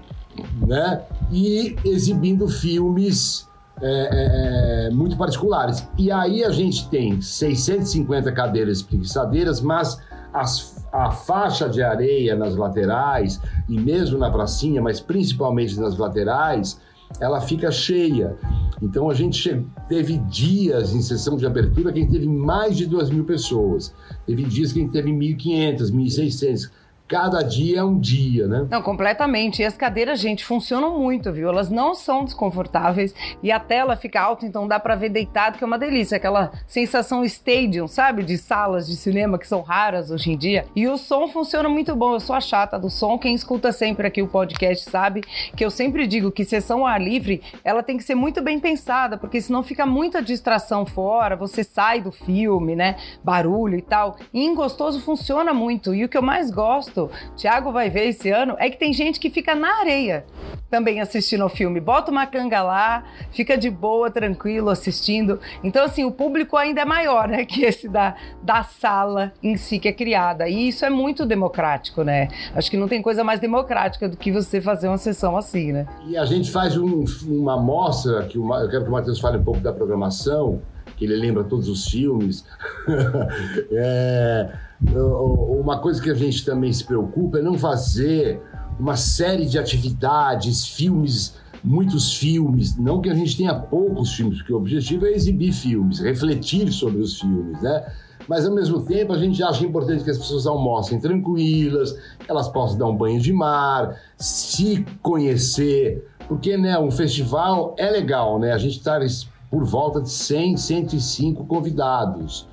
né? 0.65 1.03
E 1.32 1.75
exibindo 1.84 2.47
filmes 2.47 3.47
é, 3.82 4.88
é, 4.88 4.89
muito 4.91 5.17
particulares. 5.17 5.88
E 5.97 6.11
aí 6.11 6.43
a 6.43 6.49
gente 6.49 6.89
tem 6.89 7.21
650 7.21 8.32
cadeiras 8.32 8.82
preguiçadeiras, 8.82 9.61
mas 9.61 9.99
as, 10.34 10.86
a 10.91 11.11
faixa 11.11 11.69
de 11.69 11.82
areia 11.82 12.36
nas 12.36 12.55
laterais 12.55 13.39
e 13.67 13.80
mesmo 13.80 14.17
na 14.17 14.32
pracinha, 14.32 14.82
mas 14.82 14.99
principalmente 14.99 15.80
nas 15.80 15.97
laterais, 15.97 16.80
ela 17.19 17.39
fica 17.39 17.71
cheia. 17.71 18.36
Então 18.82 19.09
a 19.09 19.13
gente 19.13 19.65
teve 19.88 20.17
dias 20.17 20.93
em 20.93 21.01
sessão 21.01 21.38
de 21.38 21.45
abertura 21.45 21.91
que 21.91 21.99
a 21.99 22.01
gente 22.01 22.11
teve 22.11 22.28
mais 22.28 22.75
de 22.75 22.86
2 22.86 23.09
mil 23.09 23.23
pessoas. 23.23 23.93
Teve 24.25 24.43
dias 24.43 24.71
que 24.71 24.80
a 24.80 24.84
gente 24.84 24.91
teve 24.91 25.11
1.500, 25.11 25.91
1.600 25.91 26.69
cada 27.07 27.41
dia 27.41 27.79
é 27.79 27.83
um 27.83 27.97
dia, 27.97 28.47
né? 28.47 28.67
Não, 28.69 28.81
completamente. 28.81 29.61
E 29.61 29.65
as 29.65 29.77
cadeiras, 29.77 30.19
gente, 30.19 30.43
funcionam 30.43 30.99
muito, 30.99 31.31
viu? 31.31 31.47
Elas 31.47 31.69
não 31.69 31.95
são 31.95 32.25
desconfortáveis 32.25 33.15
e 33.41 33.51
a 33.51 33.59
tela 33.59 33.95
fica 33.95 34.19
alta, 34.19 34.45
então 34.45 34.67
dá 34.67 34.79
para 34.79 34.95
ver 34.95 35.09
deitado, 35.09 35.57
que 35.57 35.63
é 35.63 35.67
uma 35.67 35.79
delícia. 35.79 36.17
Aquela 36.17 36.51
sensação 36.67 37.23
stadium, 37.23 37.87
sabe? 37.87 38.23
De 38.23 38.37
salas 38.37 38.87
de 38.87 38.95
cinema 38.95 39.39
que 39.39 39.47
são 39.47 39.61
raras 39.61 40.11
hoje 40.11 40.31
em 40.31 40.37
dia. 40.37 40.65
E 40.75 40.87
o 40.87 40.97
som 40.97 41.27
funciona 41.27 41.69
muito 41.69 41.95
bom. 41.95 42.13
Eu 42.13 42.19
sou 42.19 42.35
a 42.35 42.41
chata 42.41 42.77
do 42.77 42.89
som. 42.89 43.17
Quem 43.17 43.33
escuta 43.33 43.71
sempre 43.71 44.07
aqui 44.07 44.21
o 44.21 44.27
podcast 44.27 44.89
sabe 44.89 45.21
que 45.55 45.63
eu 45.63 45.71
sempre 45.71 46.05
digo 46.07 46.31
que 46.31 46.43
sessão 46.43 46.85
ar 46.85 47.01
livre, 47.01 47.41
ela 47.63 47.81
tem 47.81 47.97
que 47.97 48.03
ser 48.03 48.15
muito 48.15 48.41
bem 48.41 48.59
pensada, 48.59 49.17
porque 49.17 49.39
senão 49.39 49.63
fica 49.63 49.85
muita 49.85 50.21
distração 50.21 50.85
fora, 50.85 51.35
você 51.35 51.63
sai 51.63 52.01
do 52.01 52.11
filme, 52.11 52.75
né? 52.75 52.97
Barulho 53.23 53.77
e 53.77 53.81
tal. 53.81 54.17
E 54.33 54.41
em 54.41 54.53
gostoso 54.53 54.99
funciona 54.99 55.53
muito. 55.53 55.93
E 55.93 56.03
o 56.03 56.09
que 56.09 56.17
eu 56.17 56.21
mais 56.21 56.51
gosto 56.51 56.96
gosto, 56.97 57.11
Thiago 57.35 57.71
vai 57.71 57.89
ver 57.89 58.07
esse 58.07 58.31
ano, 58.31 58.55
é 58.57 58.69
que 58.69 58.77
tem 58.77 58.91
gente 58.91 59.19
que 59.19 59.29
fica 59.29 59.53
na 59.53 59.79
areia 59.79 60.25
também 60.69 60.99
assistindo 60.99 61.45
o 61.45 61.49
filme. 61.49 61.79
Bota 61.79 62.11
uma 62.11 62.25
canga 62.25 62.61
lá, 62.61 63.05
fica 63.31 63.57
de 63.57 63.69
boa, 63.69 64.11
tranquilo 64.11 64.69
assistindo. 64.69 65.39
Então, 65.63 65.85
assim, 65.85 66.03
o 66.03 66.11
público 66.11 66.57
ainda 66.57 66.81
é 66.81 66.85
maior, 66.85 67.27
né, 67.27 67.45
que 67.45 67.63
esse 67.63 67.87
da, 67.87 68.15
da 68.43 68.63
sala 68.63 69.31
em 69.41 69.55
si 69.55 69.79
que 69.79 69.87
é 69.87 69.93
criada. 69.93 70.49
E 70.49 70.67
isso 70.67 70.83
é 70.83 70.89
muito 70.89 71.25
democrático, 71.25 72.03
né? 72.03 72.27
Acho 72.53 72.69
que 72.69 72.77
não 72.77 72.87
tem 72.87 73.01
coisa 73.01 73.23
mais 73.23 73.39
democrática 73.39 74.09
do 74.09 74.17
que 74.17 74.31
você 74.31 74.59
fazer 74.59 74.87
uma 74.87 74.97
sessão 74.97 75.37
assim, 75.37 75.71
né? 75.71 75.87
E 76.05 76.17
a 76.17 76.25
gente 76.25 76.51
faz 76.51 76.75
um, 76.75 77.05
uma 77.27 77.53
amostra, 77.53 78.23
que 78.23 78.37
eu 78.37 78.69
quero 78.69 78.83
que 78.83 78.89
o 78.89 78.91
Matheus 78.91 79.19
fale 79.19 79.37
um 79.37 79.43
pouco 79.43 79.61
da 79.61 79.71
programação, 79.71 80.61
que 80.97 81.05
ele 81.05 81.15
lembra 81.15 81.43
todos 81.43 81.69
os 81.69 81.87
filmes. 81.87 82.45
é, 83.71 84.49
uma 84.80 85.80
coisa 85.80 86.01
que 86.01 86.09
a 86.09 86.15
gente 86.15 86.45
também 86.45 86.71
se 86.71 86.84
preocupa 86.84 87.39
é 87.39 87.41
não 87.41 87.57
fazer 87.57 88.41
uma 88.80 88.95
série 88.95 89.45
de 89.45 89.57
atividades, 89.57 90.67
filmes, 90.67 91.36
muitos 91.63 92.13
filmes. 92.13 92.78
Não 92.78 93.01
que 93.01 93.09
a 93.09 93.15
gente 93.15 93.36
tenha 93.36 93.55
poucos 93.55 94.13
filmes, 94.13 94.38
porque 94.38 94.53
o 94.53 94.57
objetivo 94.57 95.05
é 95.05 95.11
exibir 95.11 95.51
filmes, 95.51 95.99
refletir 95.99 96.71
sobre 96.71 97.01
os 97.01 97.19
filmes, 97.19 97.61
né? 97.61 97.86
Mas 98.28 98.45
ao 98.45 98.53
mesmo 98.53 98.82
tempo 98.82 99.13
a 99.13 99.17
gente 99.17 99.41
acha 99.41 99.65
importante 99.65 100.03
que 100.03 100.11
as 100.11 100.17
pessoas 100.17 100.45
almocem 100.45 100.99
tranquilas, 100.99 101.93
que 102.19 102.30
elas 102.30 102.49
possam 102.49 102.78
dar 102.78 102.88
um 102.88 102.95
banho 102.95 103.21
de 103.21 103.32
mar, 103.32 103.95
se 104.17 104.86
conhecer, 105.01 106.05
porque 106.28 106.57
né, 106.57 106.78
um 106.78 106.91
festival 106.91 107.73
é 107.78 107.89
legal, 107.89 108.38
né? 108.38 108.51
A 108.51 108.57
gente 108.57 108.78
está 108.78 108.99
por 109.49 109.63
volta 109.63 110.01
de 110.01 110.09
100, 110.09 110.57
105 110.57 111.45
convidados, 111.45 112.47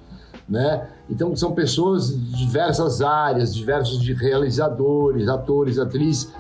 né? 0.48 0.88
Então 1.08 1.34
são 1.36 1.52
pessoas 1.52 2.08
de 2.08 2.36
diversas 2.36 3.02
áreas, 3.02 3.54
diversos 3.54 4.00
de 4.00 4.14
realizadores, 4.14 5.28
atores, 5.28 5.78
atrizes, 5.78 6.32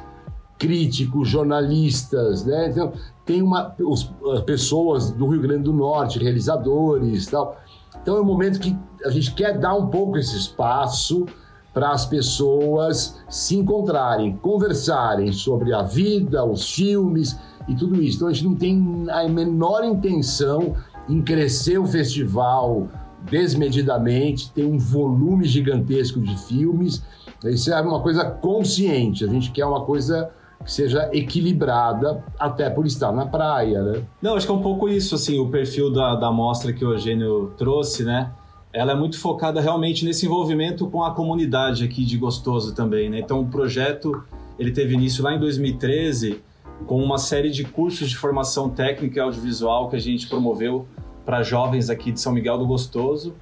críticos, 0.58 1.28
jornalistas, 1.28 2.44
né? 2.44 2.70
Então 2.70 2.92
tem 3.26 3.42
uma 3.42 3.74
os, 3.78 4.10
pessoas 4.46 5.10
do 5.10 5.26
Rio 5.28 5.40
Grande 5.40 5.64
do 5.64 5.72
Norte, 5.72 6.18
realizadores, 6.18 7.26
tal. 7.26 7.58
Então 8.02 8.16
é 8.16 8.20
um 8.20 8.24
momento 8.24 8.58
que 8.58 8.76
a 9.04 9.10
gente 9.10 9.34
quer 9.34 9.58
dar 9.58 9.74
um 9.74 9.88
pouco 9.88 10.16
esse 10.16 10.36
espaço 10.36 11.26
para 11.72 11.90
as 11.90 12.06
pessoas 12.06 13.20
se 13.28 13.56
encontrarem, 13.56 14.36
conversarem 14.36 15.32
sobre 15.32 15.74
a 15.74 15.82
vida, 15.82 16.44
os 16.44 16.70
filmes 16.70 17.36
e 17.66 17.74
tudo 17.74 18.00
isso. 18.00 18.16
Então 18.18 18.28
a 18.28 18.32
gente 18.32 18.44
não 18.44 18.54
tem 18.54 19.06
a 19.10 19.28
menor 19.28 19.84
intenção 19.84 20.74
em 21.08 21.20
crescer 21.20 21.78
o 21.78 21.86
festival 21.86 22.88
desmedidamente, 23.30 24.50
tem 24.52 24.64
um 24.64 24.78
volume 24.78 25.44
gigantesco 25.44 26.20
de 26.20 26.36
filmes. 26.46 27.02
Isso 27.44 27.72
é 27.72 27.80
uma 27.80 28.00
coisa 28.00 28.24
consciente, 28.24 29.24
a 29.24 29.28
gente 29.28 29.50
quer 29.50 29.66
uma 29.66 29.84
coisa 29.84 30.30
que 30.64 30.72
seja 30.72 31.10
equilibrada, 31.12 32.24
até 32.38 32.70
por 32.70 32.86
estar 32.86 33.12
na 33.12 33.26
praia, 33.26 33.82
né? 33.82 34.02
Não, 34.22 34.34
acho 34.34 34.46
que 34.46 34.52
é 34.52 34.54
um 34.54 34.62
pouco 34.62 34.88
isso, 34.88 35.14
assim, 35.14 35.38
o 35.38 35.48
perfil 35.48 35.92
da, 35.92 36.14
da 36.14 36.32
mostra 36.32 36.72
que 36.72 36.84
o 36.84 36.92
Eugênio 36.92 37.52
trouxe, 37.58 38.02
né? 38.02 38.30
Ela 38.72 38.92
é 38.92 38.94
muito 38.94 39.18
focada 39.18 39.60
realmente 39.60 40.04
nesse 40.04 40.26
envolvimento 40.26 40.88
com 40.88 41.02
a 41.04 41.12
comunidade 41.12 41.84
aqui 41.84 42.04
de 42.04 42.16
Gostoso 42.16 42.74
também, 42.74 43.10
né? 43.10 43.18
Então, 43.18 43.40
o 43.40 43.46
projeto, 43.46 44.24
ele 44.58 44.72
teve 44.72 44.94
início 44.94 45.22
lá 45.22 45.34
em 45.34 45.38
2013, 45.38 46.40
com 46.86 47.02
uma 47.02 47.18
série 47.18 47.50
de 47.50 47.64
cursos 47.64 48.08
de 48.08 48.16
formação 48.16 48.70
técnica 48.70 49.18
e 49.18 49.20
audiovisual 49.20 49.90
que 49.90 49.96
a 49.96 50.00
gente 50.00 50.26
promoveu 50.28 50.86
para 51.24 51.42
jovens 51.42 51.90
aqui 51.90 52.12
de 52.12 52.20
São 52.20 52.32
Miguel 52.32 52.58
do 52.58 52.66
Gostoso. 52.66 53.34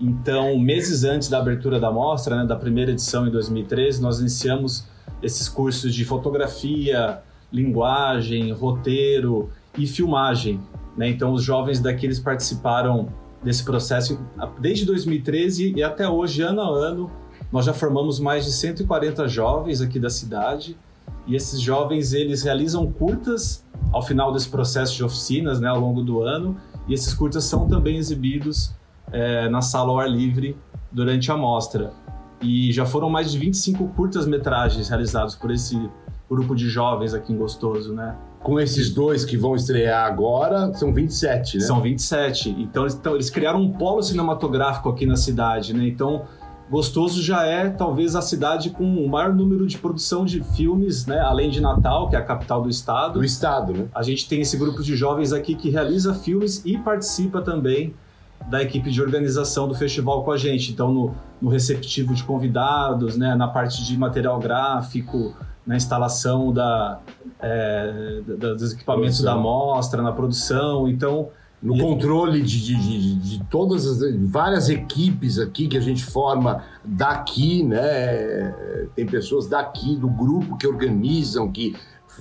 Então, 0.00 0.58
meses 0.58 1.04
antes 1.04 1.28
da 1.28 1.38
abertura 1.38 1.78
da 1.78 1.90
mostra, 1.90 2.36
né, 2.36 2.46
da 2.46 2.56
primeira 2.56 2.90
edição 2.90 3.26
em 3.26 3.30
2013, 3.30 4.02
nós 4.02 4.20
iniciamos 4.20 4.86
esses 5.22 5.48
cursos 5.48 5.94
de 5.94 6.04
fotografia, 6.04 7.20
linguagem, 7.52 8.52
roteiro 8.52 9.50
e 9.78 9.86
filmagem. 9.86 10.60
Né? 10.96 11.08
Então, 11.08 11.32
os 11.32 11.42
jovens 11.42 11.80
daqui 11.80 12.06
eles 12.06 12.18
participaram 12.18 13.08
desse 13.42 13.62
processo 13.62 14.18
desde 14.58 14.86
2013 14.86 15.74
e 15.76 15.82
até 15.82 16.08
hoje, 16.08 16.42
ano 16.42 16.62
a 16.62 16.68
ano, 16.68 17.10
nós 17.52 17.66
já 17.66 17.72
formamos 17.72 18.18
mais 18.18 18.44
de 18.44 18.52
140 18.52 19.28
jovens 19.28 19.80
aqui 19.80 20.00
da 20.00 20.10
cidade 20.10 20.76
e 21.26 21.36
esses 21.36 21.60
jovens 21.60 22.12
eles 22.12 22.42
realizam 22.42 22.90
curtas 22.90 23.64
ao 23.92 24.02
final 24.02 24.32
desse 24.32 24.48
processo 24.48 24.94
de 24.96 25.04
oficinas, 25.04 25.60
né, 25.60 25.68
ao 25.68 25.78
longo 25.78 26.02
do 26.02 26.22
ano, 26.22 26.56
e 26.86 26.94
esses 26.94 27.14
curtas 27.14 27.44
são 27.44 27.66
também 27.68 27.96
exibidos 27.96 28.74
é, 29.12 29.48
na 29.48 29.62
sala 29.62 29.90
ao 29.90 30.00
ar 30.00 30.10
livre 30.10 30.56
durante 30.90 31.30
a 31.30 31.36
mostra. 31.36 31.92
E 32.40 32.72
já 32.72 32.84
foram 32.84 33.08
mais 33.08 33.32
de 33.32 33.38
25 33.38 33.88
curtas-metragens 33.88 34.88
realizados 34.88 35.34
por 35.34 35.50
esse 35.50 35.78
grupo 36.28 36.54
de 36.54 36.68
jovens 36.68 37.14
aqui 37.14 37.32
em 37.32 37.36
Gostoso, 37.36 37.94
né? 37.94 38.16
Com 38.42 38.60
esses 38.60 38.92
dois 38.92 39.24
que 39.24 39.36
vão 39.36 39.54
estrear 39.54 40.06
agora, 40.06 40.72
são 40.74 40.92
27, 40.92 41.58
né? 41.58 41.64
São 41.64 41.80
27. 41.80 42.50
Então 42.50 42.86
então, 42.86 43.14
eles 43.14 43.30
criaram 43.30 43.62
um 43.62 43.72
polo 43.72 44.02
cinematográfico 44.02 44.88
aqui 44.88 45.06
na 45.06 45.16
cidade, 45.16 45.72
né? 45.72 45.86
Então, 45.86 46.24
Gostoso 46.74 47.22
já 47.22 47.44
é 47.44 47.70
talvez 47.70 48.16
a 48.16 48.20
cidade 48.20 48.70
com 48.70 48.82
o 48.82 49.08
maior 49.08 49.32
número 49.32 49.64
de 49.64 49.78
produção 49.78 50.24
de 50.24 50.42
filmes, 50.42 51.06
né? 51.06 51.20
Além 51.20 51.48
de 51.48 51.60
Natal, 51.60 52.10
que 52.10 52.16
é 52.16 52.18
a 52.18 52.22
capital 52.22 52.60
do 52.60 52.68
estado. 52.68 53.20
Do 53.20 53.24
estado, 53.24 53.72
né? 53.72 53.86
A 53.94 54.02
gente 54.02 54.28
tem 54.28 54.40
esse 54.40 54.56
grupo 54.56 54.82
de 54.82 54.96
jovens 54.96 55.32
aqui 55.32 55.54
que 55.54 55.70
realiza 55.70 56.12
filmes 56.12 56.64
e 56.64 56.76
participa 56.76 57.40
também 57.40 57.94
da 58.50 58.60
equipe 58.60 58.90
de 58.90 59.00
organização 59.00 59.68
do 59.68 59.74
festival 59.76 60.24
com 60.24 60.32
a 60.32 60.36
gente. 60.36 60.72
Então, 60.72 60.92
no, 60.92 61.14
no 61.40 61.48
receptivo 61.48 62.12
de 62.12 62.24
convidados, 62.24 63.16
né? 63.16 63.36
Na 63.36 63.46
parte 63.46 63.84
de 63.84 63.96
material 63.96 64.40
gráfico, 64.40 65.32
na 65.64 65.76
instalação 65.76 66.52
da, 66.52 66.98
é, 67.40 68.20
dos 68.26 68.72
equipamentos 68.72 69.20
produção. 69.20 69.36
da 69.36 69.36
mostra, 69.36 70.02
na 70.02 70.10
produção. 70.10 70.88
Então, 70.88 71.28
no 71.64 71.78
controle 71.78 72.42
de, 72.42 72.62
de, 72.62 72.76
de, 72.76 73.14
de, 73.14 73.44
todas 73.44 73.86
as 73.86 74.14
várias 74.30 74.68
equipes 74.68 75.38
aqui 75.38 75.66
que 75.66 75.78
a 75.78 75.80
gente 75.80 76.04
forma 76.04 76.62
daqui, 76.84 77.62
né? 77.62 78.54
Tem 78.94 79.06
pessoas 79.06 79.48
daqui 79.48 79.96
do 79.96 80.08
grupo 80.08 80.58
que 80.58 80.66
organizam, 80.66 81.50
que 81.50 81.74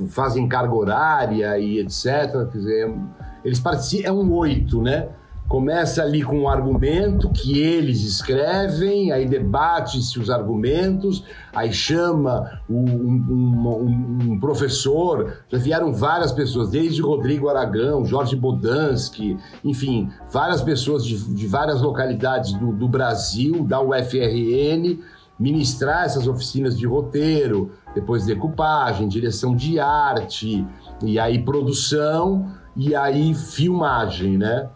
fazem 0.07 0.47
carga 0.47 0.73
horária 0.73 1.59
e 1.59 1.79
etc. 1.79 2.49
Quer 2.49 2.57
dizer, 2.57 2.95
eles 3.43 3.59
participam, 3.59 4.07
é 4.07 4.11
um 4.13 4.31
oito, 4.31 4.81
né? 4.81 5.09
Começa 5.47 6.01
ali 6.01 6.23
com 6.23 6.39
um 6.39 6.49
argumento 6.49 7.29
que 7.29 7.59
eles 7.59 8.01
escrevem, 8.03 9.11
aí 9.11 9.27
debate-se 9.27 10.17
os 10.17 10.29
argumentos, 10.29 11.23
aí 11.53 11.71
chama 11.71 12.59
um, 12.67 12.83
um, 12.83 14.31
um, 14.31 14.39
professor. 14.39 15.43
Já 15.49 15.57
vieram 15.57 15.93
várias 15.93 16.31
pessoas, 16.31 16.69
desde 16.69 17.01
Rodrigo 17.01 17.49
Aragão, 17.49 18.03
Jorge 18.05 18.35
Bodansky, 18.35 19.37
enfim, 19.63 20.09
várias 20.31 20.61
pessoas 20.61 21.05
de, 21.05 21.17
de 21.35 21.45
várias 21.45 21.81
localidades 21.81 22.53
do, 22.53 22.71
do 22.71 22.87
Brasil, 22.87 23.63
da 23.63 23.79
UFRN, 23.79 24.99
ministrar 25.37 26.05
essas 26.05 26.27
oficinas 26.27 26.77
de 26.77 26.87
roteiro, 26.87 27.71
depois 27.93 28.25
decupagem, 28.25 29.07
direção 29.07 29.55
de 29.55 29.79
arte, 29.79 30.65
e 31.03 31.19
aí 31.19 31.43
produção, 31.43 32.49
e 32.75 32.95
aí 32.95 33.33
filmagem, 33.33 34.37
né? 34.37 34.69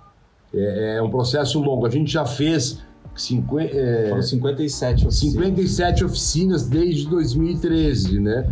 É, 0.53 0.97
é 0.97 1.01
um 1.01 1.09
processo 1.09 1.59
longo. 1.59 1.85
A 1.85 1.89
gente 1.89 2.11
já 2.11 2.25
fez 2.25 2.81
50, 3.15 3.75
é, 3.75 4.09
Foram 4.09 4.21
57 4.21 5.07
oficinas. 5.07 5.33
57 5.33 6.05
oficinas 6.05 6.67
desde 6.67 7.09
2013, 7.09 8.19
né? 8.19 8.47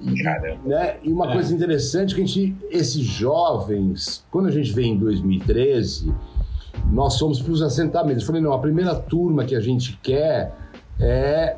E, 0.00 0.22
Caramba. 0.22 0.60
Né? 0.64 0.96
e 1.02 1.12
uma 1.12 1.30
é. 1.30 1.32
coisa 1.32 1.54
interessante 1.54 2.14
que 2.14 2.22
a 2.22 2.24
gente, 2.24 2.56
esses 2.70 3.02
jovens, 3.02 4.24
quando 4.30 4.46
a 4.46 4.50
gente 4.50 4.72
veio 4.72 4.94
em 4.94 4.98
2013, 4.98 6.12
nós 6.90 7.18
fomos 7.18 7.40
para 7.40 7.52
os 7.52 7.62
assentamentos. 7.62 8.22
Eu 8.22 8.26
falei, 8.26 8.42
não, 8.42 8.52
a 8.52 8.58
primeira 8.58 8.94
turma 8.94 9.44
que 9.44 9.54
a 9.54 9.60
gente 9.60 9.98
quer 10.02 10.54
é 10.98 11.56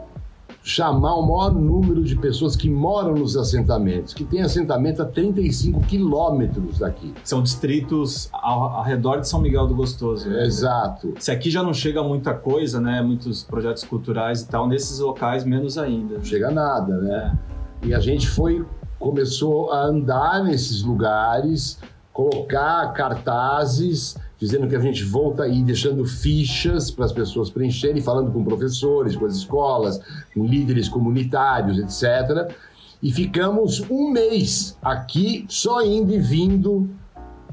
chamar 0.68 1.14
o 1.14 1.22
maior 1.22 1.54
número 1.54 2.04
de 2.04 2.14
pessoas 2.14 2.54
que 2.54 2.68
moram 2.68 3.14
nos 3.14 3.38
assentamentos, 3.38 4.12
que 4.12 4.22
tem 4.22 4.42
assentamento 4.42 5.00
a 5.00 5.06
35 5.06 5.80
quilômetros 5.84 6.80
daqui. 6.80 7.14
São 7.24 7.42
distritos 7.42 8.28
ao, 8.30 8.64
ao, 8.64 8.82
redor 8.82 9.20
de 9.20 9.26
São 9.26 9.40
Miguel 9.40 9.66
do 9.66 9.74
Gostoso. 9.74 10.28
Né? 10.28 10.44
Exato. 10.44 11.14
Se 11.18 11.30
aqui 11.30 11.50
já 11.50 11.62
não 11.62 11.72
chega 11.72 12.02
muita 12.02 12.34
coisa, 12.34 12.78
né, 12.82 13.00
muitos 13.00 13.42
projetos 13.42 13.82
culturais 13.82 14.42
e 14.42 14.48
tal, 14.48 14.68
nesses 14.68 14.98
locais 14.98 15.42
menos 15.42 15.78
ainda. 15.78 16.16
Não 16.16 16.24
chega 16.24 16.50
nada, 16.50 16.98
né? 16.98 17.38
É. 17.82 17.86
E 17.86 17.94
a 17.94 18.00
gente 18.00 18.28
foi, 18.28 18.62
começou 18.98 19.72
a 19.72 19.86
andar 19.86 20.44
nesses 20.44 20.82
lugares, 20.82 21.80
colocar 22.12 22.92
cartazes 22.92 24.18
dizendo 24.38 24.68
que 24.68 24.76
a 24.76 24.80
gente 24.80 25.02
volta 25.04 25.42
aí 25.42 25.62
deixando 25.62 26.04
fichas 26.04 26.90
para 26.90 27.04
as 27.04 27.12
pessoas 27.12 27.50
preencherem, 27.50 28.00
falando 28.00 28.30
com 28.30 28.44
professores, 28.44 29.16
com 29.16 29.26
as 29.26 29.36
escolas, 29.36 30.00
com 30.32 30.46
líderes 30.46 30.88
comunitários, 30.88 31.78
etc. 31.78 32.54
E 33.02 33.10
ficamos 33.10 33.82
um 33.90 34.10
mês 34.10 34.76
aqui 34.82 35.44
só 35.48 35.82
indo 35.84 36.14
e 36.14 36.18
vindo, 36.18 36.88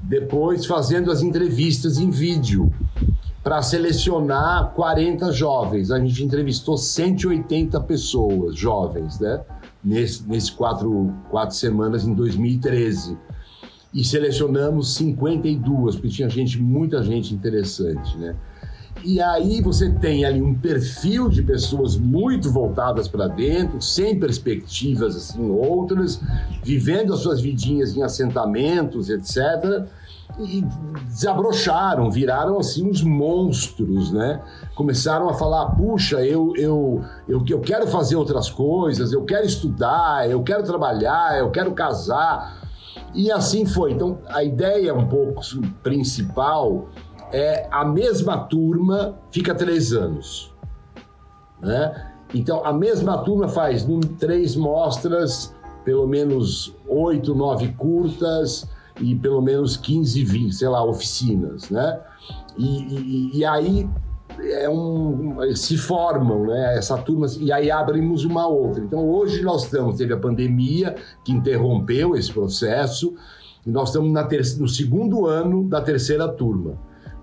depois 0.02 0.66
fazendo 0.66 1.12
as 1.12 1.24
entrevistas 1.24 1.98
em 1.98 2.12
vídeo 2.12 2.72
para 3.44 3.62
selecionar 3.62 4.72
40 4.74 5.32
jovens. 5.32 5.92
A 5.92 6.00
gente 6.00 6.24
entrevistou 6.24 6.78
180 6.78 7.80
pessoas, 7.82 8.56
jovens, 8.56 9.20
né? 9.20 9.42
Nesse, 9.84 10.28
nesse 10.28 10.52
quatro, 10.52 11.14
quatro 11.30 11.56
semanas 11.56 12.08
em 12.08 12.14
2013 12.16 13.16
e 13.96 14.04
selecionamos 14.04 14.94
52, 14.96 15.96
porque 15.96 16.10
tinha 16.10 16.30
gente, 16.30 16.62
muita 16.62 17.02
gente 17.02 17.34
interessante, 17.34 18.18
né? 18.18 18.36
E 19.06 19.22
aí 19.22 19.62
você 19.62 19.90
tem 19.90 20.26
ali 20.26 20.42
um 20.42 20.54
perfil 20.54 21.30
de 21.30 21.42
pessoas 21.42 21.96
muito 21.96 22.52
voltadas 22.52 23.08
para 23.08 23.28
dentro, 23.28 23.82
sem 23.82 24.20
perspectivas 24.20 25.16
assim 25.16 25.50
outras, 25.50 26.20
vivendo 26.62 27.14
as 27.14 27.20
suas 27.20 27.40
vidinhas 27.40 27.96
em 27.96 28.04
assentamentos, 28.04 29.10
etc. 29.10 29.86
E 30.40 30.66
desabrocharam, 31.08 32.10
viraram 32.10 32.58
assim 32.58 32.90
uns 32.90 33.02
monstros, 33.02 34.12
né? 34.12 34.42
Começaram 34.74 35.30
a 35.30 35.36
falar: 35.36 35.68
puxa, 35.76 36.26
eu, 36.26 36.54
eu, 36.58 37.02
eu, 37.30 37.46
eu 37.48 37.60
quero 37.62 37.88
fazer 37.88 38.16
outras 38.16 38.50
coisas, 38.50 39.14
eu 39.14 39.24
quero 39.24 39.46
estudar, 39.46 40.30
eu 40.30 40.42
quero 40.42 40.64
trabalhar, 40.64 41.38
eu 41.38 41.50
quero 41.52 41.72
casar. 41.72 42.65
E 43.14 43.32
assim 43.32 43.66
foi. 43.66 43.94
Então, 43.94 44.20
a 44.28 44.44
ideia 44.44 44.94
um 44.94 45.08
pouco 45.08 45.42
principal 45.84 46.90
é 47.32 47.68
a 47.72 47.84
mesma 47.86 48.38
turma 48.38 49.18
fica 49.32 49.54
três 49.54 49.94
anos. 49.94 50.54
Né? 51.62 52.12
Então, 52.34 52.66
a 52.66 52.74
mesma 52.74 53.18
turma 53.20 53.48
faz 53.48 53.86
três 54.20 54.56
mostras, 54.56 55.56
pelo 55.84 56.08
menos 56.08 56.76
oito, 56.88 57.34
nove 57.34 57.70
curtas 57.74 58.68
e 59.00 59.16
pelo 59.16 59.42
menos 59.42 59.78
15, 59.78 60.24
20, 60.24 60.54
sei 60.54 60.68
lá, 60.68 60.84
oficinas, 60.84 61.70
né? 61.70 62.00
E, 62.58 62.66
e, 62.66 63.38
e 63.38 63.46
aí 63.46 63.90
é 64.40 64.70
um, 64.70 65.56
se 65.56 65.78
formam, 65.78 66.48
né? 66.48 66.78
Essa 66.78 66.98
turma 66.98 67.28
e 67.40 67.52
aí 67.52 67.72
abrimos 67.72 68.26
uma 68.26 68.48
outra. 68.48 68.84
Então 68.84 69.10
hoje 69.10 69.42
nós 69.42 69.64
estamos 69.66 69.98
teve 69.98 70.14
a 70.14 70.18
pandemia 70.18 70.96
que 71.24 71.32
interrompeu 71.32 72.16
esse 72.16 72.32
processo 72.32 73.14
e 73.66 73.70
nós 73.70 73.90
estamos 73.90 74.12
na 74.12 74.24
ter, 74.24 74.42
no 74.58 74.68
segundo 74.68 75.26
ano 75.26 75.68
da 75.68 75.82
terceira 75.82 76.28
turma, 76.28 76.78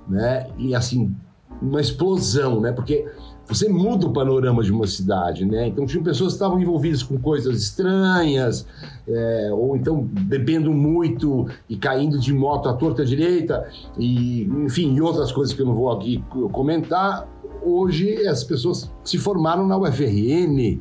né? 0.09 0.49
E 0.59 0.75
assim 0.75 1.15
uma 1.61 1.81
explosão, 1.81 2.61
né? 2.61 2.73
Porque 2.73 3.07
você 3.53 3.69
muda 3.69 4.07
o 4.07 4.13
panorama 4.13 4.63
de 4.63 4.73
uma 4.73 4.87
cidade, 4.87 5.45
né? 5.45 5.67
Então 5.67 5.85
tinha 5.87 6.03
pessoas 6.03 6.33
que 6.33 6.37
estavam 6.37 6.61
envolvidas 6.61 7.03
com 7.03 7.19
coisas 7.19 7.61
estranhas, 7.63 8.67
é, 9.07 9.51
ou 9.53 9.77
então 9.77 10.03
bebendo 10.03 10.73
muito 10.73 11.47
e 11.69 11.77
caindo 11.77 12.19
de 12.19 12.33
moto 12.33 12.69
à 12.69 12.73
torta 12.73 13.05
direita, 13.05 13.69
e 13.99 14.45
enfim, 14.65 14.95
e 14.95 15.01
outras 15.01 15.31
coisas 15.31 15.55
que 15.55 15.61
eu 15.61 15.67
não 15.67 15.75
vou 15.75 15.91
aqui 15.91 16.25
comentar. 16.53 17.29
Hoje 17.65 18.27
as 18.27 18.43
pessoas 18.43 18.91
se 19.05 19.19
formaram 19.19 19.67
na 19.67 19.77
UFRN, 19.77 20.81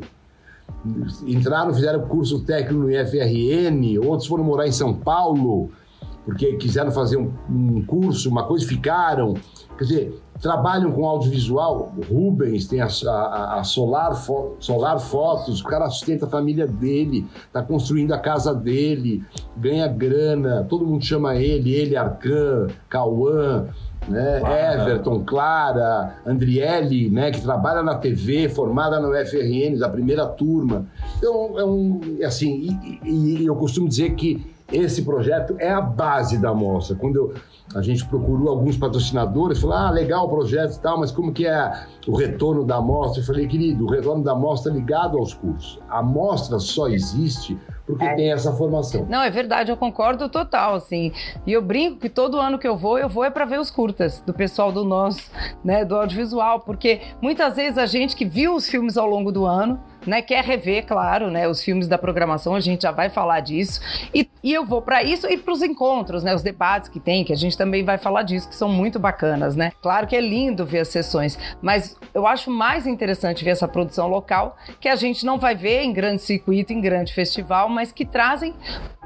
entraram, 1.27 1.73
fizeram 1.73 2.01
curso 2.07 2.39
técnico 2.39 2.85
no 2.85 2.91
IFRN, 2.91 3.99
outros 4.03 4.27
foram 4.27 4.43
morar 4.43 4.67
em 4.67 4.71
São 4.71 4.93
Paulo, 4.93 5.69
porque 6.25 6.53
quiseram 6.53 6.91
fazer 6.91 7.17
um, 7.17 7.31
um 7.49 7.85
curso, 7.85 8.29
uma 8.29 8.45
coisa, 8.45 8.65
ficaram. 8.65 9.35
Quer 9.77 9.83
dizer, 9.83 10.21
trabalham 10.41 10.91
com 10.91 11.05
audiovisual. 11.05 11.93
O 11.97 12.13
Rubens 12.13 12.67
tem 12.67 12.81
a, 12.81 12.87
a, 13.07 13.59
a 13.59 13.63
Solar, 13.63 14.15
Fo, 14.15 14.55
Solar 14.59 14.99
Fotos, 14.99 15.61
o 15.61 15.63
cara 15.63 15.89
sustenta 15.89 16.25
a 16.25 16.29
família 16.29 16.65
dele, 16.67 17.25
está 17.45 17.61
construindo 17.61 18.11
a 18.13 18.17
casa 18.17 18.53
dele, 18.53 19.23
ganha 19.55 19.87
grana, 19.87 20.65
todo 20.67 20.85
mundo 20.85 21.03
chama 21.05 21.35
ele, 21.35 21.73
ele, 21.73 21.95
Arcan, 21.95 22.67
Cauã, 22.89 23.67
né? 24.07 24.39
Clara. 24.39 24.81
Everton, 24.81 25.23
Clara, 25.23 26.15
Andriele, 26.25 27.09
né? 27.09 27.29
Que 27.29 27.39
trabalha 27.39 27.83
na 27.83 27.95
TV, 27.95 28.49
formada 28.49 28.99
no 28.99 29.09
FRN, 29.25 29.77
da 29.77 29.87
primeira 29.87 30.25
turma. 30.25 30.87
Então, 31.17 31.59
é 31.59 31.63
um, 31.63 31.99
é 32.19 32.25
assim, 32.25 32.49
e, 32.83 32.99
e- 33.07 33.37
e 33.43 33.45
eu 33.45 33.55
costumo 33.55 33.87
dizer 33.87 34.15
que 34.15 34.43
esse 34.71 35.03
projeto 35.03 35.55
é 35.59 35.69
a 35.71 35.81
base 35.81 36.37
da 36.37 36.53
mostra. 36.53 36.95
Quando 36.95 37.15
eu- 37.15 37.33
a 37.75 37.81
gente 37.81 38.05
procurou 38.05 38.49
alguns 38.49 38.75
patrocinadores, 38.77 39.59
falou, 39.61 39.75
ah, 39.77 39.89
legal 39.89 40.25
o 40.25 40.29
projeto 40.29 40.75
e 40.75 40.79
tal, 40.79 40.99
mas 40.99 41.11
como 41.11 41.31
que 41.31 41.47
é 41.47 41.71
o 42.07 42.15
retorno 42.17 42.65
da 42.65 42.81
mostra? 42.81 43.21
Eu 43.21 43.25
falei, 43.25 43.47
querido, 43.47 43.85
o 43.85 43.89
retorno 43.89 44.23
da 44.23 44.35
mostra 44.35 44.71
é 44.71 44.75
ligado 44.75 45.17
aos 45.17 45.33
cursos. 45.33 45.79
A 45.89 46.01
mostra 46.03 46.59
só 46.59 46.87
existe 46.89 47.57
porque 47.87 48.07
tem 48.15 48.31
essa 48.31 48.51
formação. 48.53 49.05
Não, 49.09 49.21
é 49.21 49.29
verdade, 49.29 49.71
eu 49.71 49.77
concordo 49.77 50.29
total, 50.29 50.75
assim. 50.75 51.11
E 51.45 51.51
eu 51.53 51.61
brinco 51.61 51.99
que 51.99 52.09
todo 52.09 52.37
ano 52.39 52.57
que 52.59 52.67
eu 52.67 52.77
vou, 52.77 52.97
eu 52.97 53.09
vou 53.09 53.23
é 53.23 53.29
para 53.29 53.45
ver 53.45 53.59
os 53.59 53.69
curtas 53.71 54.21
do 54.25 54.33
pessoal 54.33 54.71
do 54.71 54.83
nosso, 54.85 55.29
né, 55.63 55.83
do 55.85 55.95
audiovisual, 55.95 56.59
porque 56.61 57.01
muitas 57.21 57.55
vezes 57.55 57.77
a 57.77 57.85
gente 57.85 58.15
que 58.15 58.25
viu 58.25 58.55
os 58.55 58.67
filmes 58.69 58.97
ao 58.97 59.07
longo 59.07 59.31
do 59.31 59.45
ano, 59.45 59.79
né, 60.05 60.21
quer 60.21 60.43
rever, 60.43 60.85
claro, 60.85 61.29
né, 61.29 61.47
os 61.47 61.63
filmes 61.63 61.87
da 61.87 61.97
programação, 61.97 62.55
a 62.55 62.59
gente 62.59 62.83
já 62.83 62.91
vai 62.91 63.09
falar 63.09 63.39
disso. 63.39 63.79
E, 64.13 64.29
e 64.43 64.53
eu 64.53 64.65
vou 64.65 64.81
para 64.81 65.03
isso 65.03 65.27
e 65.27 65.37
para 65.37 65.53
os 65.53 65.61
encontros, 65.61 66.23
né, 66.23 66.33
os 66.33 66.41
debates 66.41 66.89
que 66.89 66.99
tem, 66.99 67.23
que 67.23 67.33
a 67.33 67.37
gente 67.37 67.57
também 67.57 67.83
vai 67.83 67.97
falar 67.97 68.23
disso, 68.23 68.49
que 68.49 68.55
são 68.55 68.69
muito 68.69 68.99
bacanas, 68.99 69.55
né? 69.55 69.71
Claro 69.81 70.07
que 70.07 70.15
é 70.15 70.21
lindo 70.21 70.65
ver 70.65 70.79
as 70.79 70.87
sessões, 70.87 71.37
mas 71.61 71.97
eu 72.13 72.25
acho 72.27 72.49
mais 72.49 72.87
interessante 72.87 73.43
ver 73.43 73.51
essa 73.51 73.67
produção 73.67 74.07
local, 74.07 74.57
que 74.79 74.89
a 74.89 74.95
gente 74.95 75.25
não 75.25 75.37
vai 75.37 75.55
ver 75.55 75.83
em 75.83 75.93
grande 75.93 76.21
circuito, 76.21 76.73
em 76.73 76.81
grande 76.81 77.13
festival, 77.13 77.69
mas 77.69 77.91
que 77.91 78.05
trazem 78.05 78.53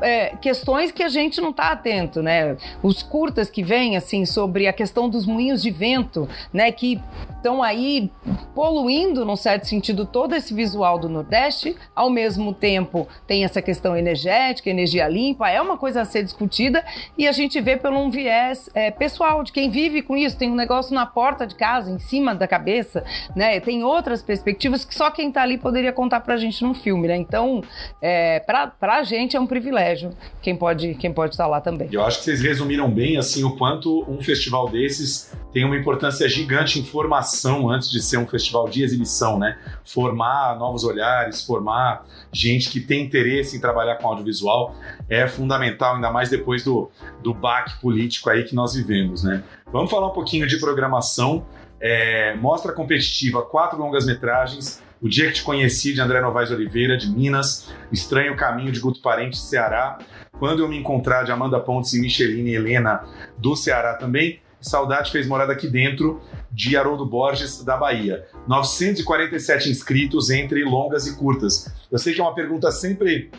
é, 0.01 0.35
questões 0.37 0.91
que 0.91 1.03
a 1.03 1.09
gente 1.09 1.39
não 1.39 1.51
está 1.51 1.71
atento, 1.71 2.21
né? 2.21 2.57
Os 2.83 3.01
curtas 3.01 3.49
que 3.49 3.63
vêm, 3.63 3.95
assim, 3.95 4.25
sobre 4.25 4.67
a 4.67 4.73
questão 4.73 5.09
dos 5.09 5.25
moinhos 5.25 5.61
de 5.61 5.71
vento, 5.71 6.27
né? 6.51 6.71
Que 6.71 7.01
estão 7.35 7.61
aí 7.61 8.11
poluindo, 8.53 9.23
num 9.23 9.35
certo 9.35 9.67
sentido, 9.67 10.05
todo 10.05 10.35
esse 10.35 10.53
visual 10.53 10.84
do 10.93 11.09
Nordeste. 11.09 11.75
Ao 11.95 12.09
mesmo 12.09 12.53
tempo, 12.53 13.07
tem 13.25 13.43
essa 13.43 13.61
questão 13.61 13.97
energética, 13.97 14.69
energia 14.69 15.07
limpa, 15.07 15.49
é 15.49 15.59
uma 15.59 15.77
coisa 15.77 16.01
a 16.01 16.05
ser 16.05 16.23
discutida 16.23 16.85
e 17.17 17.27
a 17.27 17.31
gente 17.31 17.59
vê 17.59 17.75
pelo 17.75 17.99
um 17.99 18.11
viés 18.11 18.69
é, 18.73 18.91
pessoal 18.91 19.43
de 19.43 19.51
quem 19.51 19.69
vive 19.69 20.01
com 20.01 20.15
isso. 20.15 20.37
Tem 20.37 20.51
um 20.51 20.55
negócio 20.55 20.93
na 20.93 21.05
porta 21.05 21.47
de 21.47 21.55
casa, 21.55 21.89
em 21.89 21.99
cima 21.99 22.35
da 22.35 22.47
cabeça, 22.47 23.03
né? 23.35 23.59
Tem 23.59 23.83
outras 23.83 24.21
perspectivas 24.21 24.85
que 24.85 24.93
só 24.93 25.09
quem 25.09 25.29
está 25.29 25.41
ali 25.41 25.57
poderia 25.57 25.91
contar 25.91 26.19
pra 26.19 26.37
gente 26.37 26.63
num 26.63 26.73
filme, 26.73 27.07
né? 27.07 27.15
Então, 27.17 27.63
é, 27.99 28.39
pra, 28.41 28.67
pra 28.67 29.03
gente 29.03 29.35
é 29.35 29.39
um 29.39 29.47
privilégio 29.47 30.11
quem 30.41 30.55
pode 30.55 30.95
quem 30.95 31.11
pode 31.11 31.33
estar 31.33 31.47
lá 31.47 31.59
também. 31.59 31.89
Eu 31.91 32.03
acho 32.03 32.19
que 32.19 32.25
vocês 32.25 32.41
resumiram 32.41 32.89
bem 32.89 33.17
assim 33.17 33.43
o 33.43 33.55
quanto 33.55 34.05
um 34.09 34.21
festival 34.21 34.69
desses 34.69 35.33
tem 35.55 35.63
uma 35.63 35.77
importância 35.77 36.27
gigante 36.27 36.81
em 36.81 36.83
formação 36.83 37.69
antes 37.69 37.89
de 37.89 38.01
ser 38.01 38.17
um 38.17 38.27
festival 38.27 38.67
de 38.67 38.83
exibição, 38.83 39.39
né? 39.39 39.57
Formar 39.85 40.59
novos 40.59 40.74
olhares, 40.83 41.43
formar 41.43 42.05
gente 42.31 42.69
que 42.69 42.81
tem 42.81 43.03
interesse 43.03 43.55
em 43.55 43.61
trabalhar 43.61 43.95
com 43.95 44.07
audiovisual 44.07 44.75
é 45.09 45.27
fundamental, 45.27 45.95
ainda 45.95 46.11
mais 46.11 46.29
depois 46.29 46.63
do, 46.63 46.89
do 47.23 47.33
baque 47.33 47.79
político 47.79 48.29
aí 48.29 48.43
que 48.43 48.53
nós 48.53 48.73
vivemos, 48.73 49.23
né? 49.23 49.43
Vamos 49.71 49.89
falar 49.89 50.07
um 50.07 50.13
pouquinho 50.13 50.47
de 50.47 50.59
programação. 50.59 51.45
É, 51.79 52.35
mostra 52.35 52.73
competitiva, 52.73 53.41
quatro 53.41 53.77
longas-metragens. 53.77 54.83
O 55.01 55.09
Dia 55.09 55.27
que 55.27 55.33
Te 55.33 55.43
Conheci, 55.43 55.93
de 55.93 56.01
André 56.01 56.21
Novaes 56.21 56.51
Oliveira, 56.51 56.97
de 56.97 57.09
Minas. 57.09 57.69
Estranho 57.91 58.35
Caminho, 58.35 58.71
de 58.71 58.79
Guto 58.79 59.01
Parente, 59.01 59.37
Ceará. 59.37 59.99
Quando 60.39 60.61
Eu 60.61 60.67
Me 60.67 60.77
Encontrar, 60.77 61.23
de 61.23 61.31
Amanda 61.31 61.59
Pontes 61.59 61.93
e 61.93 62.01
Micheline 62.01 62.53
Helena, 62.53 63.03
do 63.37 63.55
Ceará 63.55 63.93
também. 63.95 64.39
Saudade 64.65 65.11
Fez 65.11 65.27
Morada 65.27 65.53
Aqui 65.53 65.67
Dentro, 65.67 66.19
de 66.51 66.75
Haroldo 66.75 67.05
Borges, 67.05 67.63
da 67.63 67.77
Bahia. 67.77 68.25
947 68.47 69.69
inscritos 69.69 70.31
entre 70.31 70.63
longas 70.63 71.05
e 71.05 71.15
curtas. 71.15 71.71
Eu 71.91 71.99
sei 71.99 72.13
que 72.13 72.19
é 72.19 72.23
uma 72.23 72.33
pergunta 72.33 72.71
sempre 72.71 73.29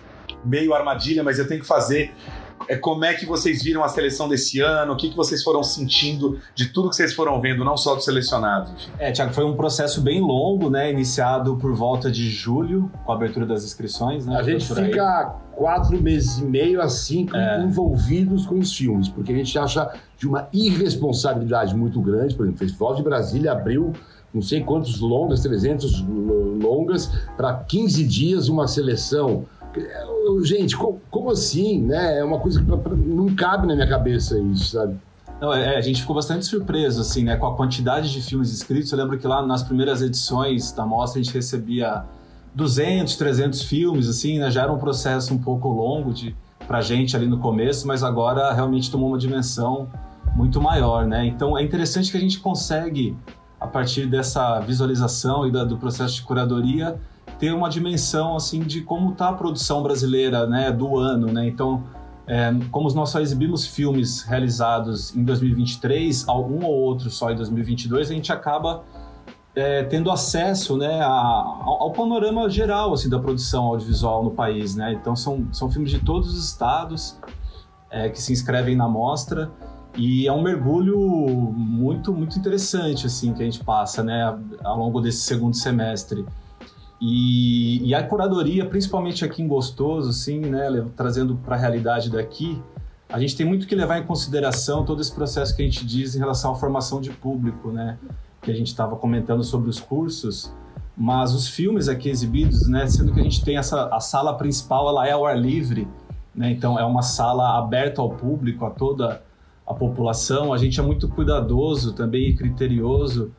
meio 0.44 0.72
armadilha, 0.72 1.24
mas 1.24 1.38
eu 1.40 1.48
tenho 1.48 1.60
que 1.60 1.66
fazer. 1.66 2.14
É 2.68 2.76
como 2.76 3.04
é 3.04 3.14
que 3.14 3.24
vocês 3.26 3.62
viram 3.62 3.82
a 3.84 3.88
seleção 3.88 4.28
desse 4.28 4.60
ano? 4.60 4.92
O 4.92 4.96
que, 4.96 5.08
que 5.10 5.16
vocês 5.16 5.42
foram 5.42 5.62
sentindo 5.62 6.38
de 6.54 6.66
tudo 6.66 6.90
que 6.90 6.96
vocês 6.96 7.12
foram 7.14 7.40
vendo, 7.40 7.64
não 7.64 7.76
só 7.76 7.94
dos 7.94 8.04
selecionados? 8.04 8.72
Enfim. 8.72 8.90
É, 8.98 9.12
Tiago, 9.12 9.32
foi 9.32 9.44
um 9.44 9.54
processo 9.56 10.00
bem 10.00 10.20
longo, 10.20 10.68
né? 10.70 10.90
Iniciado 10.90 11.56
por 11.56 11.74
volta 11.74 12.10
de 12.10 12.28
julho, 12.28 12.90
com 13.04 13.12
a 13.12 13.14
abertura 13.14 13.46
das 13.46 13.64
inscrições, 13.64 14.26
né? 14.26 14.36
A 14.36 14.42
gente 14.42 14.66
fica 14.74 15.34
quatro 15.54 16.00
meses 16.02 16.38
e 16.38 16.44
meio 16.44 16.80
a 16.82 16.88
cinco 16.88 17.36
É. 17.36 17.62
envolvidos 17.62 18.44
com 18.46 18.58
os 18.58 18.72
filmes, 18.74 19.08
porque 19.08 19.32
a 19.32 19.36
gente 19.36 19.58
acha 19.58 19.90
de 20.18 20.26
uma 20.28 20.48
irresponsabilidade 20.52 21.74
muito 21.74 22.00
grande. 22.00 22.34
Por 22.34 22.42
exemplo, 22.44 22.56
o 22.56 22.58
Festival 22.58 22.94
de 22.94 23.02
Brasília 23.02 23.52
abriu 23.52 23.92
não 24.34 24.42
sei 24.42 24.60
quantos 24.60 25.00
longas, 25.00 25.40
300 25.40 26.02
lo- 26.02 26.58
longas, 26.60 27.10
para 27.38 27.54
15 27.54 28.04
dias 28.04 28.48
uma 28.48 28.68
seleção. 28.68 29.46
Gente, 30.42 30.76
co- 30.76 30.98
como 31.10 31.30
assim? 31.30 31.80
Né? 31.82 32.18
É 32.18 32.24
uma 32.24 32.38
coisa 32.38 32.60
que 32.60 32.66
pra- 32.66 32.76
pra- 32.78 32.94
não 32.96 33.34
cabe 33.34 33.66
na 33.66 33.74
minha 33.74 33.88
cabeça 33.88 34.38
isso, 34.38 34.72
sabe? 34.72 34.96
Não, 35.40 35.52
é, 35.52 35.76
a 35.76 35.80
gente 35.80 36.00
ficou 36.00 36.16
bastante 36.16 36.46
surpreso, 36.46 37.00
assim, 37.00 37.22
né, 37.24 37.36
com 37.36 37.46
a 37.46 37.54
quantidade 37.54 38.10
de 38.10 38.22
filmes 38.22 38.50
inscritos. 38.52 38.90
Eu 38.90 38.98
lembro 38.98 39.18
que 39.18 39.26
lá 39.26 39.44
nas 39.46 39.62
primeiras 39.62 40.00
edições 40.00 40.72
da 40.72 40.86
mostra 40.86 41.20
a 41.20 41.22
gente 41.22 41.34
recebia 41.34 42.04
200, 42.54 43.16
300 43.16 43.62
filmes, 43.62 44.08
assim, 44.08 44.38
né, 44.38 44.50
já 44.50 44.62
era 44.62 44.72
um 44.72 44.78
processo 44.78 45.34
um 45.34 45.38
pouco 45.38 45.68
longo 45.68 46.12
de, 46.14 46.34
pra 46.66 46.80
gente 46.80 47.14
ali 47.14 47.26
no 47.26 47.38
começo, 47.38 47.86
mas 47.86 48.02
agora 48.02 48.50
realmente 48.54 48.90
tomou 48.90 49.08
uma 49.10 49.18
dimensão 49.18 49.88
muito 50.34 50.58
maior, 50.60 51.06
né? 51.06 51.26
Então 51.26 51.56
é 51.56 51.62
interessante 51.62 52.10
que 52.10 52.16
a 52.16 52.20
gente 52.20 52.40
consegue, 52.40 53.14
a 53.60 53.66
partir 53.66 54.06
dessa 54.06 54.58
visualização 54.60 55.46
e 55.46 55.52
da- 55.52 55.64
do 55.64 55.76
processo 55.76 56.14
de 56.14 56.22
curadoria, 56.22 56.96
ter 57.38 57.52
uma 57.52 57.68
dimensão, 57.68 58.36
assim, 58.36 58.60
de 58.60 58.80
como 58.80 59.12
está 59.12 59.28
a 59.28 59.32
produção 59.32 59.82
brasileira, 59.82 60.46
né, 60.46 60.72
do 60.72 60.98
ano, 60.98 61.26
né? 61.32 61.46
Então, 61.46 61.82
é, 62.26 62.52
como 62.70 62.92
nós 62.92 63.10
só 63.10 63.20
exibimos 63.20 63.66
filmes 63.66 64.22
realizados 64.22 65.14
em 65.14 65.22
2023, 65.22 66.28
algum 66.28 66.64
ou 66.64 66.72
outro 66.72 67.10
só 67.10 67.30
em 67.30 67.36
2022, 67.36 68.10
a 68.10 68.14
gente 68.14 68.32
acaba 68.32 68.82
é, 69.54 69.84
tendo 69.84 70.10
acesso 70.10 70.76
né, 70.76 71.00
a- 71.00 71.06
ao, 71.08 71.90
panorama 71.90 72.48
geral 72.50 72.92
assim, 72.92 73.08
da 73.08 73.18
produção 73.18 73.64
audiovisual 73.64 74.22
no 74.22 74.30
país. 74.30 74.74
Né? 74.76 74.92
Então, 74.92 75.16
são, 75.16 75.46
são 75.50 75.70
filmes 75.70 75.90
de 75.90 75.98
todos 75.98 76.28
os 76.28 76.44
estados 76.44 77.18
é, 77.90 78.10
que 78.10 78.20
se 78.20 78.32
inscrevem 78.32 78.76
na 78.76 78.86
mostra 78.86 79.50
e 79.96 80.26
é 80.26 80.32
um 80.32 80.42
mergulho 80.42 80.98
muito, 81.56 82.12
muito 82.12 82.38
interessante 82.38 83.06
assim 83.06 83.32
que 83.32 83.40
a 83.40 83.44
gente 83.46 83.64
passa 83.64 84.02
né, 84.02 84.38
ao 84.62 84.76
longo 84.78 85.00
desse 85.00 85.20
segundo 85.20 85.56
semestre. 85.56 86.26
E, 87.00 87.86
e 87.86 87.94
a 87.94 88.02
curadoria, 88.02 88.64
principalmente 88.64 89.24
aqui 89.24 89.42
em 89.42 89.48
Gostoso, 89.48 90.10
assim, 90.10 90.40
né, 90.40 90.66
trazendo 90.96 91.36
para 91.36 91.54
a 91.54 91.58
realidade 91.58 92.10
daqui, 92.10 92.60
a 93.08 93.20
gente 93.20 93.36
tem 93.36 93.46
muito 93.46 93.66
que 93.66 93.74
levar 93.74 93.98
em 93.98 94.04
consideração 94.04 94.84
todo 94.84 95.00
esse 95.00 95.14
processo 95.14 95.54
que 95.54 95.62
a 95.62 95.64
gente 95.64 95.84
diz 95.84 96.16
em 96.16 96.18
relação 96.18 96.52
à 96.52 96.54
formação 96.54 97.00
de 97.00 97.10
público, 97.10 97.70
né, 97.70 97.98
que 98.40 98.50
a 98.50 98.54
gente 98.54 98.68
estava 98.68 98.96
comentando 98.96 99.44
sobre 99.44 99.68
os 99.68 99.78
cursos, 99.78 100.52
mas 100.96 101.34
os 101.34 101.46
filmes 101.46 101.88
aqui 101.88 102.08
exibidos, 102.08 102.66
né, 102.66 102.86
sendo 102.86 103.12
que 103.12 103.20
a 103.20 103.22
gente 103.22 103.44
tem 103.44 103.58
essa 103.58 103.94
a 103.94 104.00
sala 104.00 104.34
principal, 104.34 104.88
ela 104.88 105.06
é 105.06 105.12
ao 105.12 105.26
ar 105.26 105.38
livre, 105.38 105.86
né, 106.34 106.50
então 106.50 106.78
é 106.78 106.84
uma 106.84 107.02
sala 107.02 107.58
aberta 107.58 108.00
ao 108.00 108.08
público, 108.08 108.64
a 108.64 108.70
toda 108.70 109.22
a 109.66 109.74
população. 109.74 110.52
A 110.52 110.58
gente 110.58 110.78
é 110.80 110.82
muito 110.82 111.08
cuidadoso 111.08 111.92
também 111.92 112.30
e 112.30 112.34
criterioso 112.34 113.32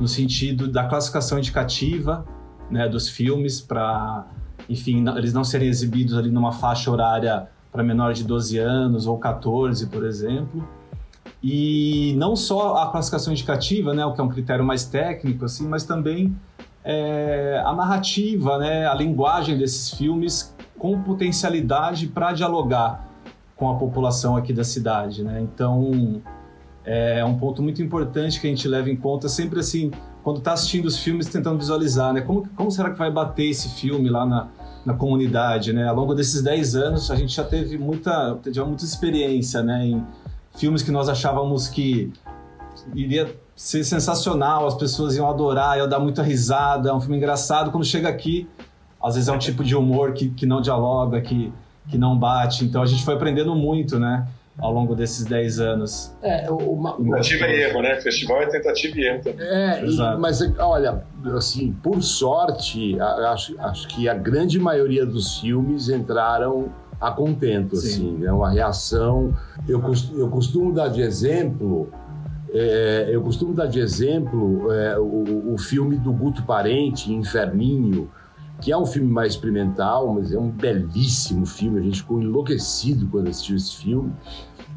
no 0.00 0.08
sentido 0.08 0.68
da 0.68 0.84
classificação 0.84 1.38
indicativa 1.38 2.24
né, 2.72 2.88
dos 2.88 3.08
filmes 3.08 3.60
para, 3.60 4.26
enfim, 4.68 5.02
não- 5.02 5.16
eles 5.18 5.32
não 5.32 5.44
serem 5.44 5.68
exibidos 5.68 6.16
ali 6.16 6.30
numa 6.30 6.52
faixa 6.52 6.90
horária 6.90 7.46
para 7.70 7.82
menor 7.82 8.12
de 8.14 8.24
12 8.24 8.58
anos 8.58 9.06
ou 9.06 9.18
14, 9.18 9.86
por 9.86 10.04
exemplo. 10.04 10.66
E 11.42 12.14
não 12.16 12.34
só 12.34 12.76
a 12.76 12.90
classificação 12.90 13.32
indicativa, 13.32 13.92
né, 13.92 14.04
o 14.06 14.12
que 14.12 14.20
é 14.20 14.24
um 14.24 14.28
critério 14.28 14.64
mais 14.64 14.84
técnico, 14.84 15.44
assim, 15.44 15.68
mas 15.68 15.84
também 15.84 16.34
é, 16.84 17.62
a 17.64 17.72
narrativa, 17.72 18.58
né, 18.58 18.86
a 18.86 18.94
linguagem 18.94 19.56
desses 19.58 19.90
filmes 19.92 20.54
com 20.78 21.00
potencialidade 21.00 22.08
para 22.08 22.32
dialogar 22.32 23.06
com 23.56 23.70
a 23.70 23.74
população 23.76 24.36
aqui 24.36 24.52
da 24.52 24.64
cidade, 24.64 25.22
né? 25.22 25.40
Então 25.40 26.20
é 26.84 27.24
um 27.24 27.38
ponto 27.38 27.62
muito 27.62 27.80
importante 27.80 28.40
que 28.40 28.46
a 28.48 28.50
gente 28.50 28.66
leva 28.66 28.90
em 28.90 28.96
conta 28.96 29.28
sempre 29.28 29.60
assim 29.60 29.92
quando 30.22 30.38
está 30.38 30.52
assistindo 30.52 30.86
os 30.86 30.98
filmes 30.98 31.26
tentando 31.28 31.58
visualizar, 31.58 32.12
né? 32.12 32.20
Como, 32.20 32.48
como 32.54 32.70
será 32.70 32.90
que 32.90 32.98
vai 32.98 33.10
bater 33.10 33.50
esse 33.50 33.68
filme 33.70 34.08
lá 34.08 34.24
na, 34.24 34.48
na 34.84 34.94
comunidade, 34.94 35.72
né? 35.72 35.88
Ao 35.88 35.94
longo 35.94 36.14
desses 36.14 36.42
10 36.42 36.76
anos 36.76 37.10
a 37.10 37.16
gente 37.16 37.34
já 37.34 37.44
teve 37.44 37.76
muita, 37.78 38.38
já 38.48 38.64
muita 38.64 38.84
experiência, 38.84 39.62
né? 39.62 39.86
Em 39.86 40.06
filmes 40.56 40.82
que 40.82 40.90
nós 40.90 41.08
achávamos 41.08 41.68
que 41.68 42.12
iria 42.94 43.34
ser 43.54 43.84
sensacional, 43.84 44.66
as 44.66 44.74
pessoas 44.74 45.16
iam 45.16 45.28
adorar, 45.28 45.78
iam 45.78 45.88
dar 45.88 45.98
muita 45.98 46.22
risada, 46.22 46.90
é 46.90 46.92
um 46.92 47.00
filme 47.00 47.16
engraçado. 47.16 47.70
Quando 47.70 47.84
chega 47.84 48.08
aqui, 48.08 48.48
às 49.02 49.14
vezes 49.14 49.28
é 49.28 49.32
um 49.32 49.38
tipo 49.38 49.64
de 49.64 49.74
humor 49.74 50.12
que, 50.12 50.30
que 50.30 50.46
não 50.46 50.60
dialoga, 50.60 51.20
que, 51.20 51.52
que 51.88 51.98
não 51.98 52.16
bate. 52.16 52.64
Então 52.64 52.82
a 52.82 52.86
gente 52.86 53.04
foi 53.04 53.14
aprendendo 53.14 53.54
muito, 53.54 53.98
né? 53.98 54.26
Ao 54.58 54.72
longo 54.72 54.94
desses 54.94 55.24
10 55.24 55.60
anos. 55.60 56.14
É, 56.22 56.50
uma, 56.50 56.96
tentativa 56.96 57.46
e 57.46 57.62
erro, 57.62 57.82
né? 57.82 58.00
Festival 58.00 58.42
é 58.42 58.46
tentativa 58.46 58.98
e 58.98 59.04
erro 59.04 59.22
também. 59.22 59.46
É, 59.46 59.84
e, 59.84 60.18
mas 60.18 60.40
olha, 60.58 61.02
assim, 61.34 61.72
por 61.82 62.02
sorte, 62.02 62.98
acho, 63.00 63.58
acho 63.60 63.88
que 63.88 64.08
a 64.08 64.14
grande 64.14 64.58
maioria 64.58 65.06
dos 65.06 65.38
filmes 65.40 65.88
entraram 65.88 66.70
a 67.00 67.10
contento, 67.10 67.76
Sim. 67.76 67.88
assim, 67.88 68.12
né? 68.18 68.32
Uma 68.32 68.50
reação. 68.50 69.34
Eu 69.68 69.80
costumo, 69.80 70.20
eu 70.20 70.28
costumo 70.28 70.72
dar 70.72 70.88
de 70.88 71.00
exemplo. 71.00 71.90
É, 72.54 73.08
eu 73.10 73.22
costumo 73.22 73.54
dar 73.54 73.66
de 73.66 73.80
exemplo 73.80 74.70
é, 74.70 74.98
o, 74.98 75.54
o 75.54 75.58
filme 75.58 75.96
do 75.96 76.12
Guto 76.12 76.42
Parente, 76.44 77.10
Inferninho, 77.10 78.10
que 78.62 78.70
é 78.70 78.78
um 78.78 78.86
filme 78.86 79.10
mais 79.10 79.32
experimental, 79.32 80.14
mas 80.14 80.32
é 80.32 80.38
um 80.38 80.48
belíssimo 80.48 81.44
filme. 81.44 81.80
A 81.80 81.82
gente 81.82 82.00
ficou 82.00 82.22
enlouquecido 82.22 83.08
quando 83.10 83.28
assistiu 83.28 83.56
esse 83.56 83.76
filme. 83.76 84.12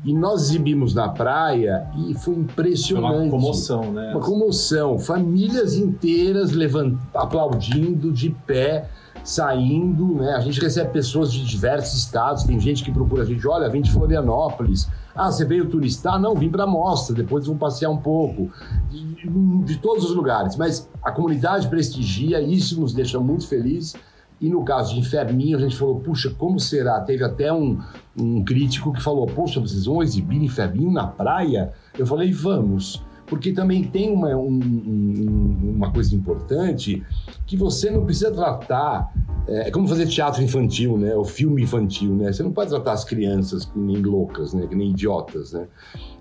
E 0.03 0.11
nós 0.11 0.49
exibimos 0.49 0.95
na 0.95 1.07
praia 1.07 1.87
e 1.95 2.15
foi 2.15 2.33
impressionante. 2.33 3.29
Uma 3.29 3.29
comoção, 3.29 3.91
né? 3.91 4.11
Uma 4.11 4.19
comoção. 4.19 4.97
Famílias 4.97 5.77
inteiras 5.77 6.51
levant... 6.51 6.97
aplaudindo 7.13 8.11
de 8.11 8.31
pé, 8.31 8.89
saindo, 9.23 10.15
né? 10.15 10.33
A 10.33 10.39
gente 10.39 10.59
recebe 10.59 10.91
pessoas 10.91 11.31
de 11.31 11.45
diversos 11.45 11.93
estados. 11.93 12.43
Tem 12.43 12.59
gente 12.59 12.83
que 12.83 12.91
procura 12.91 13.21
a 13.21 13.25
gente, 13.25 13.47
olha, 13.47 13.69
vem 13.69 13.83
de 13.83 13.91
Florianópolis. 13.91 14.87
Ah, 15.15 15.31
você 15.31 15.45
veio 15.45 15.69
turistar? 15.69 16.19
Não, 16.19 16.35
vim 16.35 16.49
para 16.49 16.67
mostra, 16.67 17.15
depois 17.15 17.47
vou 17.47 17.55
passear 17.55 17.89
um 17.89 17.97
pouco. 17.97 18.51
De, 18.89 19.29
de 19.63 19.77
todos 19.77 20.03
os 20.03 20.15
lugares. 20.15 20.57
Mas 20.57 20.89
a 21.01 21.11
comunidade 21.11 21.69
prestigia, 21.69 22.41
isso 22.41 22.79
nos 22.79 22.93
deixa 22.93 23.19
muito 23.19 23.47
felizes. 23.47 23.95
E 24.41 24.49
no 24.49 24.65
caso 24.65 24.93
de 24.93 24.99
Inferninho, 24.99 25.57
a 25.57 25.61
gente 25.61 25.77
falou, 25.77 26.01
puxa, 26.01 26.29
como 26.37 26.59
será? 26.59 26.99
Teve 26.99 27.23
até 27.23 27.53
um, 27.53 27.79
um 28.19 28.43
crítico 28.43 28.91
que 28.91 29.01
falou, 29.01 29.25
poxa, 29.25 29.61
vocês 29.61 29.85
vão 29.85 30.03
exibir 30.03 30.43
Inferninho 30.43 30.91
na 30.91 31.07
praia? 31.07 31.71
Eu 31.97 32.05
falei, 32.05 32.33
vamos. 32.33 33.01
Porque 33.27 33.51
também 33.51 33.83
tem 33.83 34.11
uma, 34.11 34.29
um, 34.35 34.59
um, 34.59 35.73
uma 35.75 35.91
coisa 35.91 36.15
importante 36.15 37.03
que 37.45 37.57
você 37.57 37.89
não 37.89 38.05
precisa 38.05 38.31
tratar. 38.31 39.11
É, 39.47 39.67
é 39.67 39.71
como 39.71 39.87
fazer 39.87 40.07
teatro 40.07 40.43
infantil, 40.43 40.97
né? 40.97 41.15
O 41.15 41.23
filme 41.23 41.63
infantil, 41.63 42.13
né? 42.15 42.31
Você 42.31 42.43
não 42.43 42.51
pode 42.51 42.69
tratar 42.69 42.93
as 42.93 43.03
crianças 43.03 43.65
que 43.65 43.77
nem 43.79 43.97
loucas, 43.97 44.53
né? 44.53 44.67
Que 44.67 44.75
nem 44.75 44.91
idiotas, 44.91 45.53
né? 45.53 45.67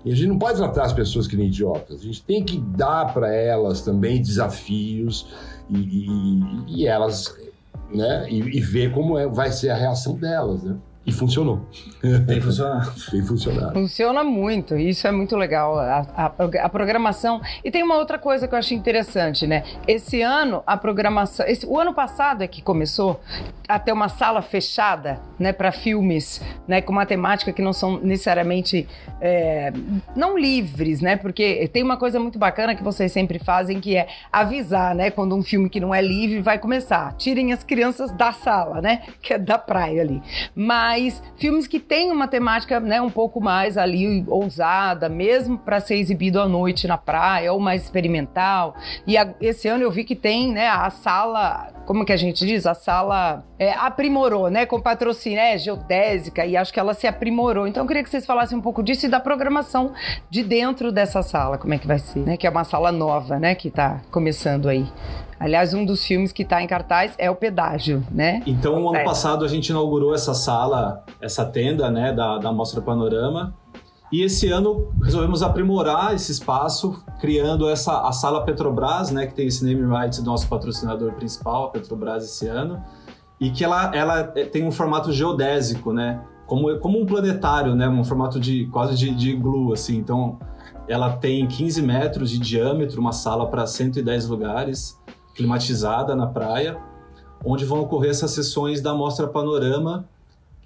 E 0.03 0.11
a 0.11 0.15
gente 0.15 0.27
não 0.27 0.39
pode 0.39 0.57
tratar 0.57 0.85
as 0.85 0.93
pessoas 0.93 1.27
que 1.27 1.35
nem 1.35 1.47
idiotas. 1.47 2.01
A 2.01 2.03
gente 2.03 2.23
tem 2.23 2.43
que 2.43 2.59
dar 2.59 3.13
para 3.13 3.33
elas 3.33 3.81
também 3.81 4.21
desafios 4.21 5.27
e, 5.69 5.77
e, 5.77 6.81
e 6.81 6.87
elas 6.87 7.35
né? 7.93 8.27
E, 8.29 8.39
e 8.57 8.61
ver 8.61 8.91
como 8.91 9.17
é, 9.17 9.27
vai 9.27 9.51
ser 9.51 9.69
a 9.69 9.75
reação 9.75 10.15
delas, 10.15 10.63
né? 10.63 10.75
E 11.05 11.11
funcionou. 11.11 11.69
Tem 12.25 12.41
funcionado. 12.41 12.91
Tem 13.11 13.21
funcionado. 13.21 13.73
Funciona 13.73 14.23
muito, 14.23 14.75
isso 14.75 15.07
é 15.07 15.11
muito 15.11 15.35
legal, 15.35 15.77
a, 15.77 15.99
a, 16.15 16.25
a, 16.63 16.69
programação. 16.69 17.39
E 17.63 17.69
tem 17.69 17.83
uma 17.83 17.95
outra 17.97 18.17
coisa 18.17 18.47
que 18.47 18.55
eu 18.55 18.59
achei 18.59 18.75
interessante, 18.75 19.45
né? 19.45 19.63
Esse 19.87 20.23
ano, 20.23 20.63
a 20.65 20.75
programação. 20.75 21.45
Esse, 21.45 21.65
o 21.65 21.79
ano 21.79 21.93
passado 21.93 22.41
é 22.41 22.47
que 22.47 22.61
começou 22.61 23.19
a 23.67 23.77
ter 23.77 23.91
uma 23.91 24.09
sala 24.09 24.41
fechada, 24.41 25.19
né, 25.37 25.53
para 25.53 25.71
filmes, 25.71 26.41
né, 26.67 26.81
com 26.81 26.91
uma 26.91 27.05
temática 27.05 27.51
que 27.51 27.61
não 27.61 27.73
são 27.73 27.99
necessariamente. 27.99 28.87
É, 29.21 29.71
não 30.15 30.37
livres, 30.37 31.01
né? 31.01 31.15
Porque 31.15 31.69
tem 31.71 31.83
uma 31.83 31.97
coisa 31.97 32.19
muito 32.19 32.39
bacana 32.39 32.75
que 32.75 32.83
vocês 32.83 33.11
sempre 33.11 33.37
fazem, 33.37 33.79
que 33.79 33.95
é 33.95 34.07
avisar, 34.31 34.95
né, 34.95 35.11
quando 35.11 35.35
um 35.35 35.43
filme 35.43 35.69
que 35.69 35.79
não 35.79 35.93
é 35.93 36.01
livre 36.01 36.41
vai 36.41 36.57
começar. 36.57 37.13
Tirem 37.13 37.53
as 37.53 37.63
crianças 37.63 38.11
da 38.11 38.31
sala, 38.31 38.81
né? 38.81 39.03
Que 39.21 39.33
é 39.33 39.37
da 39.37 39.59
praia 39.59 40.01
ali. 40.01 40.21
Mas 40.55 40.94
mas 40.95 41.21
filmes 41.35 41.67
que 41.67 41.79
têm 41.79 42.11
uma 42.11 42.27
temática 42.27 42.79
né, 42.79 43.01
um 43.01 43.09
pouco 43.09 43.41
mais 43.41 43.77
ali 43.77 44.23
ousada, 44.27 45.09
mesmo 45.09 45.57
para 45.57 45.81
ser 45.81 45.95
exibido 45.95 46.39
à 46.39 46.47
noite 46.47 46.87
na 46.87 46.97
praia, 46.97 47.51
ou 47.51 47.59
mais 47.59 47.83
experimental. 47.83 48.75
E 49.05 49.17
a, 49.17 49.33
esse 49.41 49.67
ano 49.67 49.83
eu 49.83 49.91
vi 49.91 50.05
que 50.05 50.15
tem 50.15 50.53
né, 50.53 50.69
a 50.69 50.89
sala, 50.89 51.73
como 51.85 52.05
que 52.05 52.11
a 52.11 52.17
gente 52.17 52.45
diz? 52.45 52.65
A 52.65 52.73
sala 52.73 53.43
é, 53.57 53.71
aprimorou, 53.73 54.49
né? 54.49 54.65
Com 54.65 54.81
patrocínio 54.81 55.39
é, 55.39 55.57
geodésica, 55.57 56.45
e 56.45 56.57
acho 56.57 56.73
que 56.73 56.79
ela 56.79 56.93
se 56.93 57.07
aprimorou. 57.07 57.67
Então 57.67 57.83
eu 57.83 57.87
queria 57.87 58.03
que 58.03 58.09
vocês 58.09 58.25
falassem 58.25 58.57
um 58.57 58.61
pouco 58.61 58.83
disso 58.83 59.05
e 59.05 59.09
da 59.09 59.19
programação 59.19 59.93
de 60.29 60.43
dentro 60.43 60.91
dessa 60.91 61.21
sala, 61.21 61.57
como 61.57 61.73
é 61.73 61.77
que 61.77 61.87
vai 61.87 61.99
ser, 61.99 62.19
né? 62.19 62.37
Que 62.37 62.47
é 62.47 62.49
uma 62.49 62.63
sala 62.63 62.91
nova, 62.91 63.39
né? 63.39 63.55
Que 63.55 63.67
está 63.67 64.01
começando 64.11 64.67
aí. 64.67 64.85
Aliás, 65.39 65.73
um 65.73 65.85
dos 65.85 66.05
filmes 66.05 66.31
que 66.31 66.43
está 66.43 66.61
em 66.61 66.67
cartaz 66.67 67.13
é 67.17 67.29
o 67.29 67.35
Pedágio, 67.35 68.05
né? 68.09 68.41
Então, 68.45 68.87
ano 68.87 68.97
é. 68.97 69.03
passado 69.03 69.43
a 69.43 69.47
gente 69.47 69.67
inaugurou 69.67 70.15
essa 70.15 70.33
sala, 70.33 71.03
essa 71.21 71.45
tenda, 71.45 71.91
né, 71.91 72.13
da, 72.13 72.37
da 72.37 72.53
Mostra 72.53 72.81
Panorama. 72.81 73.53
E 74.15 74.21
esse 74.21 74.49
ano 74.49 74.93
resolvemos 75.03 75.43
aprimorar 75.43 76.15
esse 76.15 76.31
espaço, 76.31 77.03
criando 77.19 77.67
essa 77.67 78.07
a 78.07 78.13
sala 78.13 78.45
Petrobras, 78.45 79.11
né, 79.11 79.27
que 79.27 79.33
tem 79.33 79.47
esse 79.47 79.61
name 79.65 79.81
rights 79.93 80.19
do 80.19 80.25
nosso 80.31 80.47
patrocinador 80.47 81.11
principal, 81.15 81.65
a 81.65 81.67
Petrobras 81.71 82.23
esse 82.23 82.47
ano, 82.47 82.81
e 83.41 83.49
que 83.49 83.61
ela, 83.61 83.93
ela 83.93 84.23
tem 84.23 84.65
um 84.65 84.71
formato 84.71 85.11
geodésico, 85.11 85.91
né, 85.91 86.21
como, 86.47 86.79
como 86.79 86.97
um 86.97 87.05
planetário, 87.05 87.75
né, 87.75 87.89
um 87.89 88.05
formato 88.05 88.39
de 88.39 88.67
quase 88.67 88.95
de, 88.95 89.13
de 89.13 89.35
glue, 89.35 89.73
assim. 89.73 89.97
Então, 89.97 90.39
ela 90.87 91.17
tem 91.17 91.45
15 91.45 91.81
metros 91.81 92.29
de 92.29 92.39
diâmetro, 92.39 93.01
uma 93.01 93.11
sala 93.11 93.45
para 93.47 93.67
110 93.67 94.29
lugares 94.29 94.97
climatizada 95.35 96.15
na 96.15 96.27
praia, 96.27 96.77
onde 97.43 97.65
vão 97.65 97.81
ocorrer 97.81 98.11
essas 98.11 98.31
sessões 98.31 98.79
da 98.79 98.93
Mostra 98.93 99.27
Panorama 99.27 100.07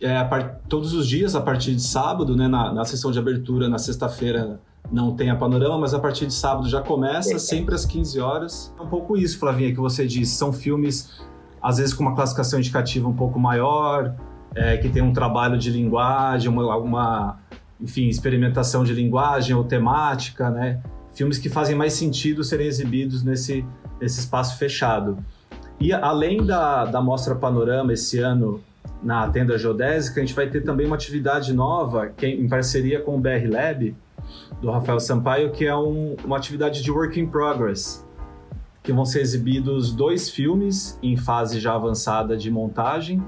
é, 0.01 0.23
part... 0.23 0.57
todos 0.67 0.93
os 0.93 1.07
dias, 1.07 1.35
a 1.35 1.41
partir 1.41 1.75
de 1.75 1.81
sábado, 1.81 2.35
né, 2.35 2.47
na, 2.47 2.73
na 2.73 2.85
sessão 2.85 3.11
de 3.11 3.19
abertura, 3.19 3.67
na 3.67 3.77
sexta-feira, 3.77 4.59
não 4.91 5.15
tem 5.15 5.29
a 5.29 5.35
panorama, 5.35 5.79
mas 5.79 5.93
a 5.93 5.99
partir 5.99 6.25
de 6.25 6.33
sábado 6.33 6.67
já 6.67 6.81
começa, 6.81 7.37
sempre 7.37 7.75
às 7.75 7.85
15 7.85 8.19
horas. 8.19 8.73
É 8.79 8.81
um 8.81 8.87
pouco 8.87 9.17
isso, 9.17 9.37
Flavinha, 9.37 9.71
que 9.71 9.79
você 9.79 10.07
disse. 10.07 10.35
São 10.35 10.51
filmes, 10.51 11.21
às 11.61 11.77
vezes, 11.77 11.93
com 11.93 12.01
uma 12.01 12.15
classificação 12.15 12.59
indicativa 12.59 13.07
um 13.07 13.13
pouco 13.13 13.39
maior, 13.39 14.15
é, 14.55 14.77
que 14.77 14.89
tem 14.89 15.01
um 15.01 15.13
trabalho 15.13 15.57
de 15.57 15.69
linguagem, 15.69 16.49
uma, 16.49 16.75
uma, 16.77 17.39
enfim, 17.79 18.07
experimentação 18.07 18.83
de 18.83 18.93
linguagem 18.93 19.55
ou 19.55 19.63
temática, 19.63 20.49
né? 20.49 20.81
Filmes 21.13 21.37
que 21.37 21.49
fazem 21.49 21.75
mais 21.75 21.93
sentido 21.93 22.43
serem 22.43 22.67
exibidos 22.67 23.21
nesse, 23.23 23.65
esse 24.01 24.19
espaço 24.19 24.57
fechado. 24.57 25.17
E 25.79 25.93
além 25.93 26.43
da, 26.43 26.85
da 26.85 27.01
Mostra 27.01 27.35
Panorama 27.35 27.93
esse 27.93 28.19
ano 28.19 28.61
na 29.01 29.29
tenda 29.29 29.57
geodésica, 29.57 30.19
a 30.19 30.25
gente 30.25 30.35
vai 30.35 30.49
ter 30.49 30.61
também 30.61 30.85
uma 30.85 30.95
atividade 30.95 31.53
nova, 31.53 32.07
que 32.07 32.25
é 32.25 32.29
em 32.29 32.47
parceria 32.47 33.01
com 33.01 33.15
o 33.15 33.19
BR 33.19 33.47
Lab, 33.49 33.95
do 34.61 34.69
Rafael 34.69 34.99
Sampaio, 34.99 35.51
que 35.51 35.65
é 35.65 35.75
um, 35.75 36.15
uma 36.23 36.37
atividade 36.37 36.83
de 36.83 36.91
work 36.91 37.19
in 37.19 37.27
progress, 37.27 38.05
que 38.83 38.91
vão 38.91 39.05
ser 39.05 39.21
exibidos 39.21 39.91
dois 39.91 40.29
filmes 40.29 40.99
em 41.01 41.15
fase 41.15 41.59
já 41.59 41.75
avançada 41.75 42.35
de 42.35 42.51
montagem 42.51 43.23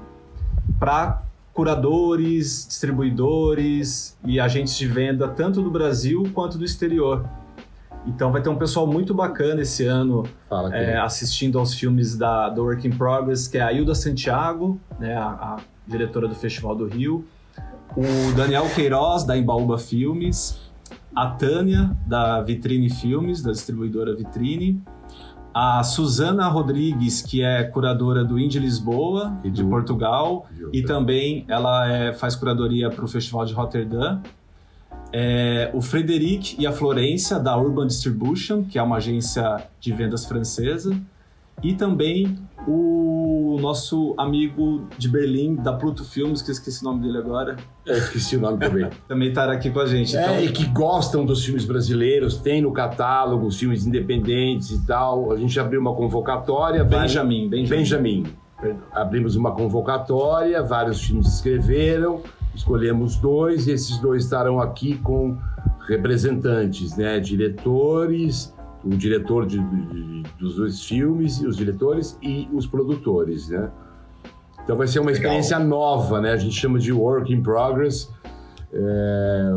para 0.78 1.22
curadores, 1.52 2.66
distribuidores 2.66 4.18
e 4.24 4.40
agentes 4.40 4.76
de 4.76 4.86
venda 4.86 5.28
tanto 5.28 5.62
do 5.62 5.70
Brasil 5.70 6.24
quanto 6.34 6.56
do 6.58 6.64
exterior. 6.64 7.24
Então 8.06 8.32
vai 8.32 8.42
ter 8.42 8.48
um 8.48 8.56
pessoal 8.56 8.86
muito 8.86 9.14
bacana 9.14 9.62
esse 9.62 9.86
ano 9.86 10.24
é, 10.72 10.98
assistindo 10.98 11.58
aos 11.58 11.74
filmes 11.74 12.16
da, 12.16 12.48
do 12.48 12.62
Work 12.64 12.86
in 12.86 12.90
Progress, 12.90 13.46
que 13.46 13.58
é 13.58 13.62
a 13.62 13.72
Hilda 13.72 13.94
Santiago, 13.94 14.80
né, 14.98 15.14
a, 15.14 15.26
a, 15.26 15.56
diretora 15.86 16.28
do 16.28 16.34
Festival 16.34 16.74
do 16.74 16.86
Rio, 16.86 17.24
o 17.96 18.34
Daniel 18.36 18.68
Queiroz, 18.74 19.24
da 19.24 19.36
Embaúba 19.36 19.78
Filmes, 19.78 20.58
a 21.14 21.26
Tânia, 21.26 21.96
da 22.06 22.40
Vitrine 22.40 22.88
Filmes, 22.88 23.42
da 23.42 23.52
distribuidora 23.52 24.14
Vitrine, 24.14 24.82
a 25.54 25.82
Suzana 25.82 26.48
Rodrigues, 26.48 27.20
que 27.20 27.42
é 27.42 27.62
curadora 27.64 28.24
do 28.24 28.38
Indie 28.38 28.58
Lisboa, 28.58 29.36
de 29.44 29.62
Portugal, 29.62 30.46
e 30.72 30.82
também 30.82 31.44
ela 31.48 31.86
é, 31.90 32.12
faz 32.12 32.34
curadoria 32.34 32.88
para 32.88 33.04
o 33.04 33.08
Festival 33.08 33.44
de 33.44 33.52
Rotterdam 33.52 34.22
é, 35.12 35.70
o 35.74 35.82
Frederic 35.82 36.56
e 36.58 36.66
a 36.66 36.72
Florência, 36.72 37.38
da 37.38 37.56
Urban 37.56 37.86
Distribution, 37.86 38.64
que 38.64 38.78
é 38.78 38.82
uma 38.82 38.96
agência 38.96 39.62
de 39.78 39.92
vendas 39.92 40.24
francesa, 40.24 40.96
e 41.62 41.74
também 41.74 42.38
o 42.66 43.58
nosso 43.60 44.14
amigo 44.16 44.86
de 44.96 45.08
Berlim, 45.08 45.56
da 45.56 45.72
Pluto 45.72 46.04
Filmes, 46.04 46.40
que 46.40 46.50
eu 46.50 46.52
esqueci 46.52 46.82
o 46.82 46.84
nome 46.84 47.02
dele 47.02 47.18
agora. 47.18 47.56
Eu 47.84 47.98
esqueci 47.98 48.36
o 48.36 48.40
nome 48.40 48.58
também. 48.58 48.88
também 49.06 49.28
estará 49.28 49.52
aqui 49.52 49.70
com 49.70 49.80
a 49.80 49.86
gente. 49.86 50.16
É, 50.16 50.22
então... 50.22 50.34
É, 50.34 50.44
e 50.44 50.52
que 50.52 50.64
gostam 50.66 51.24
dos 51.24 51.44
filmes 51.44 51.64
brasileiros, 51.64 52.38
tem 52.38 52.62
no 52.62 52.72
catálogo 52.72 53.46
os 53.46 53.58
filmes 53.58 53.86
independentes 53.86 54.70
e 54.70 54.86
tal. 54.86 55.30
A 55.30 55.36
gente 55.36 55.58
abriu 55.60 55.80
uma 55.80 55.94
convocatória. 55.94 56.82
Benjamin, 56.84 57.48
Benjamin. 57.48 57.76
Benjamin. 57.76 58.26
Abrimos 58.92 59.34
uma 59.34 59.50
convocatória, 59.52 60.62
vários 60.62 61.02
filmes 61.02 61.26
se 61.26 61.34
inscreveram 61.34 62.22
escolhemos 62.54 63.16
dois, 63.16 63.66
e 63.66 63.72
esses 63.72 63.98
dois 63.98 64.24
estarão 64.24 64.60
aqui 64.60 64.98
com 64.98 65.38
representantes, 65.88 66.96
né, 66.96 67.18
diretores, 67.20 68.54
o 68.84 68.90
diretor 68.90 69.46
de, 69.46 69.58
de, 69.58 70.22
dos 70.38 70.56
dois 70.56 70.82
filmes, 70.84 71.40
os 71.40 71.56
diretores 71.56 72.18
e 72.22 72.48
os 72.52 72.66
produtores, 72.66 73.48
né. 73.48 73.70
Então 74.64 74.76
vai 74.76 74.86
ser 74.86 75.00
uma 75.00 75.10
experiência 75.10 75.58
Legal. 75.58 75.70
nova, 75.70 76.20
né, 76.20 76.32
a 76.32 76.36
gente 76.36 76.54
chama 76.54 76.78
de 76.78 76.92
work 76.92 77.32
in 77.32 77.42
progress, 77.42 78.08
É, 78.74 79.52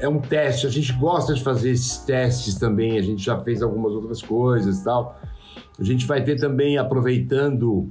é 0.00 0.08
um 0.08 0.20
teste, 0.20 0.66
a 0.66 0.70
gente 0.70 0.92
gosta 0.92 1.32
de 1.32 1.42
fazer 1.42 1.70
esses 1.70 1.96
testes 2.04 2.56
também, 2.56 2.98
a 2.98 3.02
gente 3.02 3.24
já 3.24 3.40
fez 3.40 3.62
algumas 3.62 3.92
outras 3.92 4.20
coisas 4.20 4.82
tal. 4.84 5.18
A 5.80 5.82
gente 5.82 6.06
vai 6.06 6.22
ter 6.22 6.38
também, 6.38 6.76
aproveitando 6.76 7.88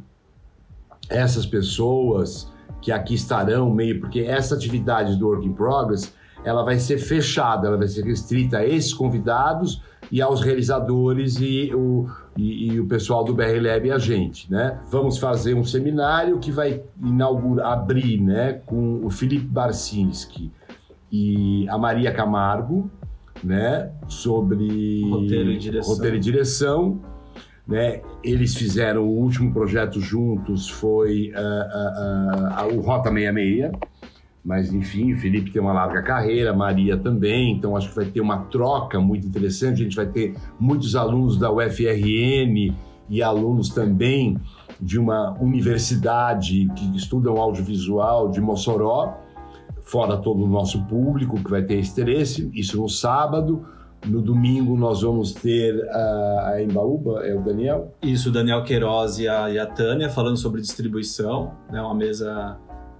essas 1.09 1.47
pessoas 1.47 2.52
que 2.81 2.91
aqui 2.91 3.13
estarão 3.13 3.73
meio, 3.73 3.99
porque 3.99 4.21
essa 4.21 4.55
atividade 4.55 5.15
do 5.15 5.27
Work 5.27 5.47
in 5.47 5.53
Progress, 5.53 6.13
ela 6.43 6.63
vai 6.63 6.77
ser 6.77 6.97
fechada, 6.97 7.67
ela 7.67 7.77
vai 7.77 7.87
ser 7.87 8.03
restrita 8.03 8.57
a 8.57 8.67
esses 8.67 8.93
convidados 8.93 9.81
e 10.11 10.21
aos 10.21 10.41
realizadores 10.41 11.37
e 11.39 11.73
o, 11.73 12.07
e, 12.37 12.73
e 12.73 12.79
o 12.79 12.85
pessoal 12.85 13.23
do 13.23 13.33
BR 13.33 13.59
Lab 13.61 13.87
e 13.87 13.91
a 13.91 13.97
gente, 13.97 14.51
né? 14.51 14.79
Vamos 14.91 15.17
fazer 15.17 15.53
um 15.53 15.63
seminário 15.63 16.39
que 16.39 16.51
vai 16.51 16.83
inaugurar, 17.01 17.71
abrir, 17.71 18.21
né, 18.21 18.61
com 18.65 19.03
o 19.03 19.09
Felipe 19.09 19.45
Barcinski 19.45 20.51
e 21.11 21.67
a 21.69 21.77
Maria 21.77 22.11
Camargo, 22.11 22.91
né, 23.43 23.91
sobre 24.07 25.09
roteiro 25.09 25.51
e 25.51 25.57
direção. 25.57 25.93
Roteiro 25.95 26.15
e 26.17 26.19
direção 26.19 27.01
né? 27.67 28.01
Eles 28.23 28.55
fizeram 28.55 29.03
o 29.03 29.09
último 29.09 29.53
projeto 29.53 29.99
juntos, 29.99 30.69
foi 30.69 31.31
uh, 31.31 32.67
uh, 32.67 32.73
uh, 32.73 32.77
o 32.77 32.81
Rota 32.81 33.09
66, 33.11 33.71
mas 34.43 34.73
enfim, 34.73 35.13
o 35.13 35.17
Felipe 35.17 35.51
tem 35.51 35.61
uma 35.61 35.71
larga 35.71 36.01
carreira, 36.01 36.53
Maria 36.53 36.97
também, 36.97 37.53
então 37.53 37.77
acho 37.77 37.89
que 37.89 37.95
vai 37.95 38.05
ter 38.05 38.19
uma 38.19 38.39
troca 38.45 38.99
muito 38.99 39.25
interessante. 39.25 39.81
A 39.81 39.83
gente 39.83 39.95
vai 39.95 40.07
ter 40.07 40.35
muitos 40.59 40.95
alunos 40.95 41.37
da 41.39 41.49
UFRN 41.49 42.75
e 43.09 43.23
alunos 43.23 43.69
também 43.69 44.37
de 44.81 44.99
uma 44.99 45.31
universidade 45.39 46.69
que 46.75 46.97
estudam 46.97 47.37
audiovisual 47.37 48.29
de 48.29 48.41
Mossoró, 48.41 49.17
fora 49.81 50.17
todo 50.17 50.43
o 50.43 50.47
nosso 50.47 50.83
público 50.87 51.41
que 51.41 51.49
vai 51.49 51.63
ter 51.63 51.79
interesse, 51.79 52.49
isso 52.53 52.81
no 52.81 52.89
sábado. 52.89 53.65
No 54.05 54.21
domingo 54.21 54.77
nós 54.77 55.01
vamos 55.01 55.33
ter 55.33 55.89
a, 55.89 56.51
a 56.53 56.63
Embaúba, 56.63 57.25
é 57.25 57.33
o 57.33 57.41
Daniel? 57.41 57.93
Isso, 58.01 58.29
o 58.29 58.31
Daniel 58.31 58.63
Queiroz 58.63 59.17
e 59.17 59.27
a, 59.27 59.49
e 59.49 59.57
a 59.57 59.65
Tânia 59.65 60.09
falando 60.09 60.37
sobre 60.37 60.59
distribuição, 60.59 61.53
né, 61.71 61.81
uma 61.81 61.95
mesa 61.95 62.57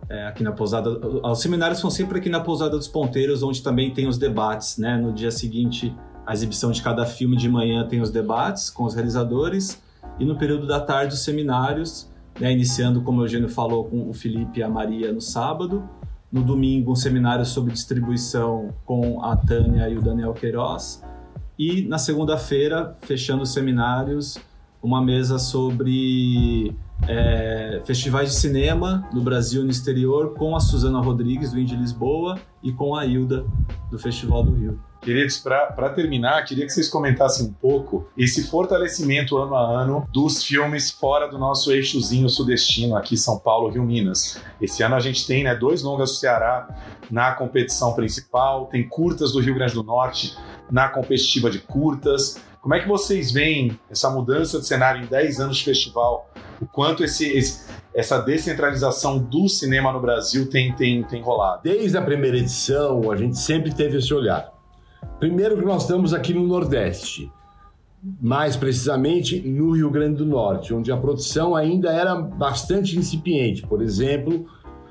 é, 0.10 0.28
aqui 0.28 0.44
na 0.44 0.52
pousada. 0.52 0.90
Os 0.90 1.42
seminários 1.42 1.80
são 1.80 1.90
sempre 1.90 2.20
aqui 2.20 2.30
na 2.30 2.40
pousada 2.40 2.78
dos 2.78 2.88
Ponteiros, 2.88 3.44
onde 3.44 3.62
também 3.62 3.94
tem 3.94 4.08
os 4.08 4.18
debates, 4.18 4.78
né? 4.78 4.98
No 4.98 5.12
dia 5.12 5.32
seguinte, 5.32 5.96
a 6.26 6.34
exibição 6.34 6.72
de 6.72 6.82
cada 6.82 7.06
filme 7.06 7.36
de 7.36 7.50
manhã 7.50 7.86
tem 7.88 8.00
os 8.00 8.10
debates 8.10 8.70
com 8.70 8.84
os 8.86 8.94
realizadores 8.94 9.82
e 10.20 10.26
no 10.26 10.38
período 10.38 10.68
da 10.68 10.80
tarde 10.80 11.14
os 11.14 11.24
seminários, 11.24 12.10
né, 12.40 12.52
iniciando 12.52 13.02
como 13.02 13.22
o 13.22 13.24
Eugênio 13.24 13.50
falou 13.50 13.86
com 13.86 14.10
o 14.10 14.14
Felipe 14.14 14.60
e 14.60 14.64
a 14.64 14.70
Maria 14.70 15.12
no 15.12 15.22
sábado 15.22 15.84
no 16.34 16.44
domingo, 16.44 16.92
um 16.92 16.96
seminário 16.96 17.46
sobre 17.46 17.72
distribuição 17.72 18.74
com 18.84 19.24
a 19.24 19.38
Tânia 19.38 19.88
e 19.88 19.96
o 19.96 20.02
Daniel 20.02 20.34
Queiroz. 20.34 21.04
E 21.60 21.84
na 21.84 22.00
segunda-feira, 22.00 22.98
fechando 23.04 23.44
os 23.44 23.54
seminários, 23.54 24.40
uma 24.82 25.00
mesa 25.00 25.38
sobre 25.38 26.76
é, 27.08 27.84
festivais 27.86 28.32
de 28.32 28.36
cinema 28.36 29.08
no 29.14 29.22
Brasil 29.22 29.62
e 29.62 29.66
no 29.66 29.70
exterior 29.70 30.34
com 30.34 30.56
a 30.56 30.60
Suzana 30.60 31.00
Rodrigues, 31.00 31.52
do 31.52 31.60
Indie 31.60 31.76
Lisboa, 31.76 32.40
e 32.64 32.74
com 32.74 32.96
a 32.96 33.06
Hilda, 33.06 33.46
do 33.92 34.00
Festival 34.00 34.44
do 34.44 34.56
Rio. 34.56 34.80
Queridos, 35.04 35.38
para 35.38 35.90
terminar, 35.90 36.46
queria 36.46 36.66
que 36.66 36.72
vocês 36.72 36.88
comentassem 36.88 37.48
um 37.48 37.52
pouco 37.52 38.08
esse 38.18 38.48
fortalecimento 38.48 39.38
ano 39.38 39.54
a 39.54 39.82
ano 39.82 40.08
dos 40.14 40.42
filmes 40.42 40.92
fora 40.92 41.28
do 41.28 41.38
nosso 41.38 41.74
eixozinho 41.74 42.30
sudestino, 42.30 42.96
aqui 42.96 43.18
São 43.18 43.38
Paulo, 43.38 43.68
Rio, 43.68 43.84
Minas. 43.84 44.40
Esse 44.62 44.82
ano 44.82 44.96
a 44.96 45.02
gente 45.02 45.28
tem 45.28 45.44
né, 45.44 45.54
dois 45.54 45.84
longas 45.84 46.12
do 46.12 46.16
Ceará 46.16 46.70
na 47.12 47.34
competição 47.34 47.94
principal, 47.94 48.68
tem 48.68 48.88
curtas 48.88 49.34
do 49.34 49.42
Rio 49.42 49.56
Grande 49.56 49.74
do 49.74 49.84
Norte 49.84 50.38
na 50.72 50.88
competitiva 50.88 51.52
de 51.52 51.60
curtas. 51.60 52.42
Como 52.62 52.74
é 52.74 52.80
que 52.80 52.88
vocês 52.88 53.30
veem 53.30 53.78
essa 53.90 54.10
mudança 54.10 54.58
de 54.58 54.66
cenário 54.66 55.04
em 55.04 55.06
10 55.06 55.42
anos 55.42 55.58
de 55.58 55.66
festival? 55.66 56.30
O 56.62 56.66
quanto 56.66 57.04
esse, 57.04 57.30
esse, 57.30 57.70
essa 57.94 58.20
descentralização 58.22 59.20
do 59.20 59.50
cinema 59.50 59.92
no 59.92 60.00
Brasil 60.00 60.50
tem, 60.50 60.74
tem, 60.74 61.04
tem 61.04 61.22
rolado? 61.22 61.60
Desde 61.62 61.98
a 61.98 62.02
primeira 62.02 62.38
edição, 62.38 63.12
a 63.12 63.18
gente 63.18 63.38
sempre 63.38 63.74
teve 63.74 63.98
esse 63.98 64.14
olhar. 64.14 64.53
Primeiro 65.24 65.56
que 65.56 65.64
nós 65.64 65.84
estamos 65.84 66.14
aqui 66.14 66.34
no 66.34 66.46
Nordeste, 66.46 67.32
mais 68.22 68.58
precisamente 68.58 69.40
no 69.40 69.72
Rio 69.72 69.90
Grande 69.90 70.18
do 70.18 70.26
Norte, 70.26 70.74
onde 70.74 70.92
a 70.92 70.98
produção 70.98 71.56
ainda 71.56 71.94
era 71.94 72.14
bastante 72.14 73.00
incipiente. 73.00 73.66
Por 73.66 73.82
exemplo, 73.82 74.46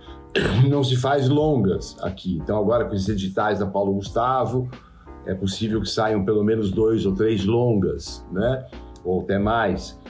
não 0.71 0.83
se 0.83 0.97
faz 0.97 1.29
longas 1.29 1.99
aqui. 2.01 2.39
Então 2.39 2.59
agora 2.59 2.87
com 2.87 2.95
esses 2.95 3.11
editais 3.11 3.59
da 3.59 3.67
Paulo 3.67 3.93
Gustavo, 3.93 4.71
é 5.27 5.35
possível 5.35 5.83
que 5.83 5.91
saiam 5.91 6.25
pelo 6.25 6.43
menos 6.43 6.71
dois 6.71 7.05
ou 7.05 7.15
três 7.15 7.45
longas, 7.45 8.27
né? 8.33 8.65
Ou 9.05 9.21
até 9.21 9.39
mais. 9.39 10.01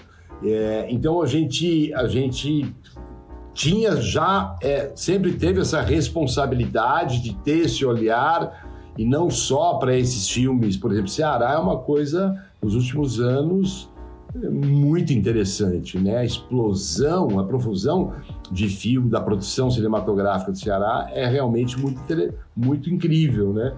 É, 0.45 0.87
então 0.89 1.21
a 1.21 1.27
gente, 1.27 1.93
a 1.95 2.07
gente 2.07 2.73
tinha 3.53 3.97
já, 3.97 4.57
é, 4.63 4.93
sempre 4.95 5.33
teve 5.33 5.61
essa 5.61 5.81
responsabilidade 5.83 7.21
de 7.21 7.35
ter 7.39 7.65
esse 7.65 7.85
olhar 7.85 8.62
e 8.97 9.05
não 9.05 9.31
só 9.31 9.75
para 9.75 9.97
esses 9.97 10.29
filmes, 10.29 10.77
por 10.77 10.93
exemplo, 10.93 11.09
Ceará 11.09 11.53
é 11.53 11.59
uma 11.59 11.79
coisa 11.79 12.39
nos 12.63 12.75
últimos 12.75 13.21
anos 13.21 13.91
muito 14.35 15.13
interessante, 15.13 15.99
né? 15.99 16.19
A 16.19 16.25
explosão, 16.25 17.39
a 17.39 17.45
profusão 17.45 18.15
de 18.51 18.67
filme 18.69 19.11
da 19.11 19.21
produção 19.21 19.71
cinematográfica 19.71 20.53
do 20.53 20.59
Ceará 20.59 21.11
é 21.13 21.27
realmente 21.27 21.79
muito, 21.79 22.01
muito 22.57 22.89
incrível, 22.89 23.53
né? 23.53 23.75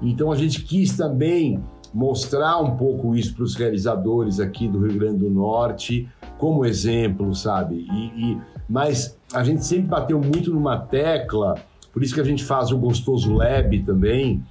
Então 0.00 0.32
a 0.32 0.36
gente 0.36 0.62
quis 0.62 0.96
também 0.96 1.62
mostrar 1.92 2.58
um 2.58 2.76
pouco 2.76 3.14
isso 3.14 3.34
para 3.34 3.44
os 3.44 3.54
realizadores 3.54 4.40
aqui 4.40 4.66
do 4.66 4.80
Rio 4.86 4.98
Grande 4.98 5.18
do 5.18 5.28
Norte, 5.28 6.08
como 6.38 6.64
exemplo, 6.64 7.34
sabe? 7.34 7.86
E, 7.92 8.32
e, 8.32 8.38
mas 8.68 9.18
a 9.32 9.44
gente 9.44 9.64
sempre 9.64 9.88
bateu 9.88 10.18
muito 10.18 10.52
numa 10.52 10.78
tecla 10.78 11.54
por 11.92 12.02
isso 12.02 12.14
que 12.14 12.20
a 12.20 12.24
gente 12.24 12.44
faz 12.44 12.70
o 12.70 12.78
Gostoso 12.78 13.34
Lab 13.34 13.78
também, 13.84 14.42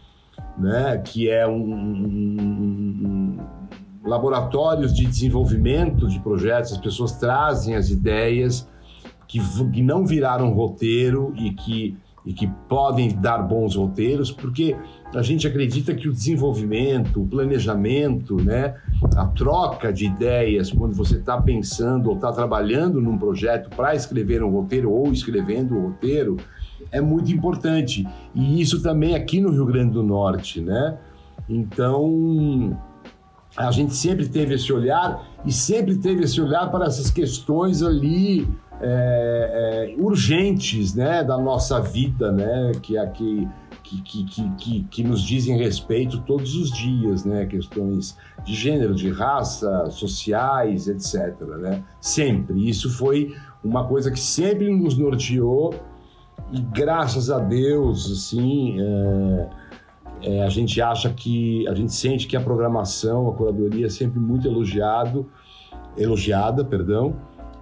né? 0.58 0.98
que 1.04 1.30
é 1.30 1.48
um, 1.48 1.74
um, 1.74 3.38
um 4.04 4.08
laboratórios 4.08 4.94
de 4.94 5.06
desenvolvimento 5.06 6.08
de 6.08 6.20
projetos, 6.20 6.72
as 6.72 6.78
pessoas 6.78 7.14
trazem 7.14 7.76
as 7.76 7.90
ideias 7.90 8.68
que, 9.28 9.40
que 9.72 9.82
não 9.82 10.06
viraram 10.06 10.52
roteiro 10.52 11.34
e 11.38 11.52
que, 11.52 11.98
e 12.26 12.34
que 12.34 12.48
podem 12.68 13.16
dar 13.16 13.40
bons 13.40 13.76
roteiros, 13.76 14.32
porque 14.32 14.76
a 15.16 15.22
gente 15.22 15.48
acredita 15.48 15.94
que 15.96 16.10
o 16.10 16.12
desenvolvimento, 16.12 17.22
o 17.22 17.28
planejamento, 17.28 18.36
né, 18.36 18.76
a 19.16 19.26
troca 19.28 19.94
de 19.94 20.06
ideias, 20.06 20.72
quando 20.72 20.94
você 20.94 21.18
está 21.18 21.42
pensando 21.42 22.10
ou 22.10 22.16
está 22.16 22.32
trabalhando 22.32 23.00
num 23.00 23.18
projeto 23.18 23.70
para 23.70 23.96
escrever 23.96 24.44
um 24.44 24.50
roteiro 24.50 24.92
ou 24.92 25.12
escrevendo 25.12 25.76
o 25.76 25.78
um 25.78 25.88
roteiro, 25.88 26.38
é 26.92 27.00
muito 27.00 27.32
importante. 27.32 28.08
E 28.36 28.62
isso 28.62 28.82
também 28.82 29.16
aqui 29.16 29.40
no 29.40 29.52
Rio 29.52 29.66
Grande 29.66 29.94
do 29.94 30.04
Norte, 30.04 30.62
né? 30.62 30.98
Então, 31.48 32.78
a 33.56 33.72
gente 33.72 33.96
sempre 33.96 34.28
teve 34.28 34.56
esse 34.56 34.72
olhar 34.72 35.26
e 35.46 35.52
sempre 35.52 35.98
teve 35.98 36.24
esse 36.24 36.40
olhar 36.40 36.70
para 36.70 36.86
essas 36.86 37.10
questões 37.10 37.82
ali 37.82 38.48
é, 38.82 39.96
é, 39.98 40.02
urgentes, 40.02 40.96
né, 40.96 41.24
da 41.24 41.38
nossa 41.38 41.80
vida, 41.80 42.32
né, 42.32 42.72
que 42.82 42.98
aqui 42.98 43.48
que, 43.84 44.24
que, 44.24 44.50
que, 44.58 44.84
que, 44.84 45.04
nos 45.04 45.22
dizem 45.22 45.58
respeito 45.58 46.22
todos 46.22 46.56
os 46.56 46.72
dias, 46.72 47.26
né? 47.26 47.46
Questões 47.46 48.18
de 48.46 48.54
gênero, 48.54 48.96
de 48.96 49.10
raça, 49.10 49.90
sociais, 49.90 50.88
etc. 50.88 51.38
Né? 51.60 51.84
Sempre. 52.00 52.70
Isso 52.70 52.90
foi 52.90 53.36
uma 53.62 53.86
coisa 53.86 54.10
que 54.10 54.20
sempre 54.20 54.70
nos 54.72 54.98
norteou 54.98 55.74
e 56.52 56.62
graças 56.62 57.30
a 57.30 57.40
Deus, 57.40 58.12
assim, 58.12 58.78
é, 58.80 59.50
é, 60.24 60.44
a 60.44 60.50
gente 60.50 60.82
acha 60.82 61.10
que, 61.10 61.68
a 61.68 61.74
gente 61.74 61.94
sente 61.94 62.28
que 62.28 62.36
a 62.36 62.42
programação, 62.42 63.30
a 63.30 63.34
curadoria 63.34 63.88
é 63.88 63.90
sempre 63.90 64.20
muito 64.20 64.48
elogiado, 64.48 65.30
elogiada, 65.98 66.64
perdão. 66.64 67.16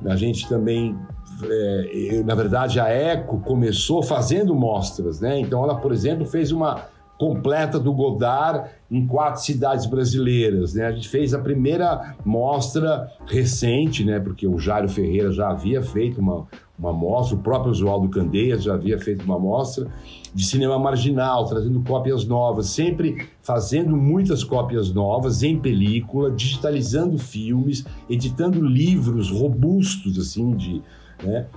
A 0.06 0.16
gente 0.16 0.48
também, 0.48 0.98
é, 1.44 2.24
na 2.26 2.36
verdade, 2.36 2.80
a 2.80 2.88
Eco 2.88 3.40
começou 3.40 4.02
fazendo 4.02 4.56
mostras, 4.56 5.20
né? 5.20 5.40
Então 5.40 5.64
ela, 5.64 5.76
por 5.76 5.92
exemplo, 5.92 6.26
fez 6.26 6.52
uma 6.52 6.88
completa 7.20 7.78
do 7.78 7.94
Godard 7.94 8.70
em 8.90 9.06
quatro 9.06 9.42
cidades 9.42 9.86
brasileiras. 9.86 10.74
Né? 10.74 10.86
A 10.86 10.92
gente 10.94 11.10
fez 11.10 11.34
a 11.34 11.40
primeira 11.40 12.16
mostra 12.24 13.12
recente, 13.28 14.06
né? 14.06 14.22
porque 14.22 14.48
o 14.48 14.58
Jairo 14.58 14.88
Ferreira 14.88 15.30
já 15.30 15.50
havia 15.50 15.84
feito 15.84 16.22
uma, 16.22 16.48
uma 16.80 16.94
mostra, 16.94 17.36
o 17.36 17.40
próprio 17.40 17.72
Oswaldo 17.72 18.08
Candeias 18.08 18.64
já 18.64 18.74
havia 18.74 18.98
feito 18.98 19.26
uma 19.26 19.38
mostra 19.38 19.88
de 20.34 20.46
cinema 20.46 20.80
marginal, 20.80 21.46
trazendo 21.46 21.82
cópias 21.82 22.26
novas, 22.26 22.68
sempre 22.68 23.28
fazendo 23.42 23.98
muitas 23.98 24.44
cópias 24.44 24.94
novas 24.94 25.44
em 25.44 25.60
película, 25.60 26.32
digitalizando 26.32 27.18
filmes, 27.18 27.86
editando 28.10 28.62
livros 28.62 29.30
robustos, 29.30 30.18
assim, 30.18 30.56
de... 30.56 30.82
Né? 31.22 31.48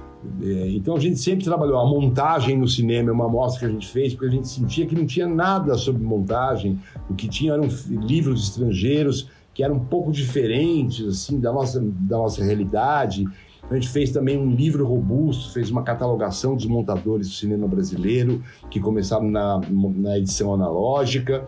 É, 0.41 0.71
então 0.71 0.97
a 0.97 1.01
gente 1.01 1.19
sempre 1.19 1.45
trabalhou. 1.45 1.79
A 1.79 1.87
montagem 1.87 2.59
no 2.59 2.69
cinema 2.69 3.11
é 3.11 3.13
uma 3.13 3.27
amostra 3.27 3.61
que 3.61 3.67
a 3.67 3.71
gente 3.71 3.89
fez, 3.89 4.15
porque 4.15 4.27
a 4.27 4.31
gente 4.31 4.49
sentia 4.49 4.87
que 4.87 4.95
não 4.95 5.07
tinha 5.07 5.27
nada 5.27 5.75
sobre 5.75 6.03
montagem. 6.03 6.81
O 7.09 7.15
que 7.15 7.29
tinha 7.29 7.53
eram 7.53 7.69
livros 7.89 8.45
estrangeiros 8.45 9.29
que 9.55 9.63
eram 9.63 9.77
um 9.77 9.85
pouco 9.85 10.11
diferentes 10.11 11.07
assim 11.07 11.39
da 11.39 11.53
nossa, 11.53 11.81
da 11.81 12.17
nossa 12.17 12.43
realidade. 12.43 13.27
A 13.73 13.75
gente 13.75 13.89
fez 13.89 14.11
também 14.11 14.39
um 14.39 14.51
livro 14.51 14.87
robusto, 14.87 15.53
fez 15.53 15.71
uma 15.71 15.83
catalogação 15.83 16.55
dos 16.55 16.67
montadores 16.67 17.27
do 17.27 17.33
cinema 17.33 17.67
brasileiro, 17.67 18.43
que 18.71 18.79
começaram 18.79 19.31
na, 19.31 19.61
na 19.71 20.19
edição 20.19 20.53
analógica. 20.53 21.47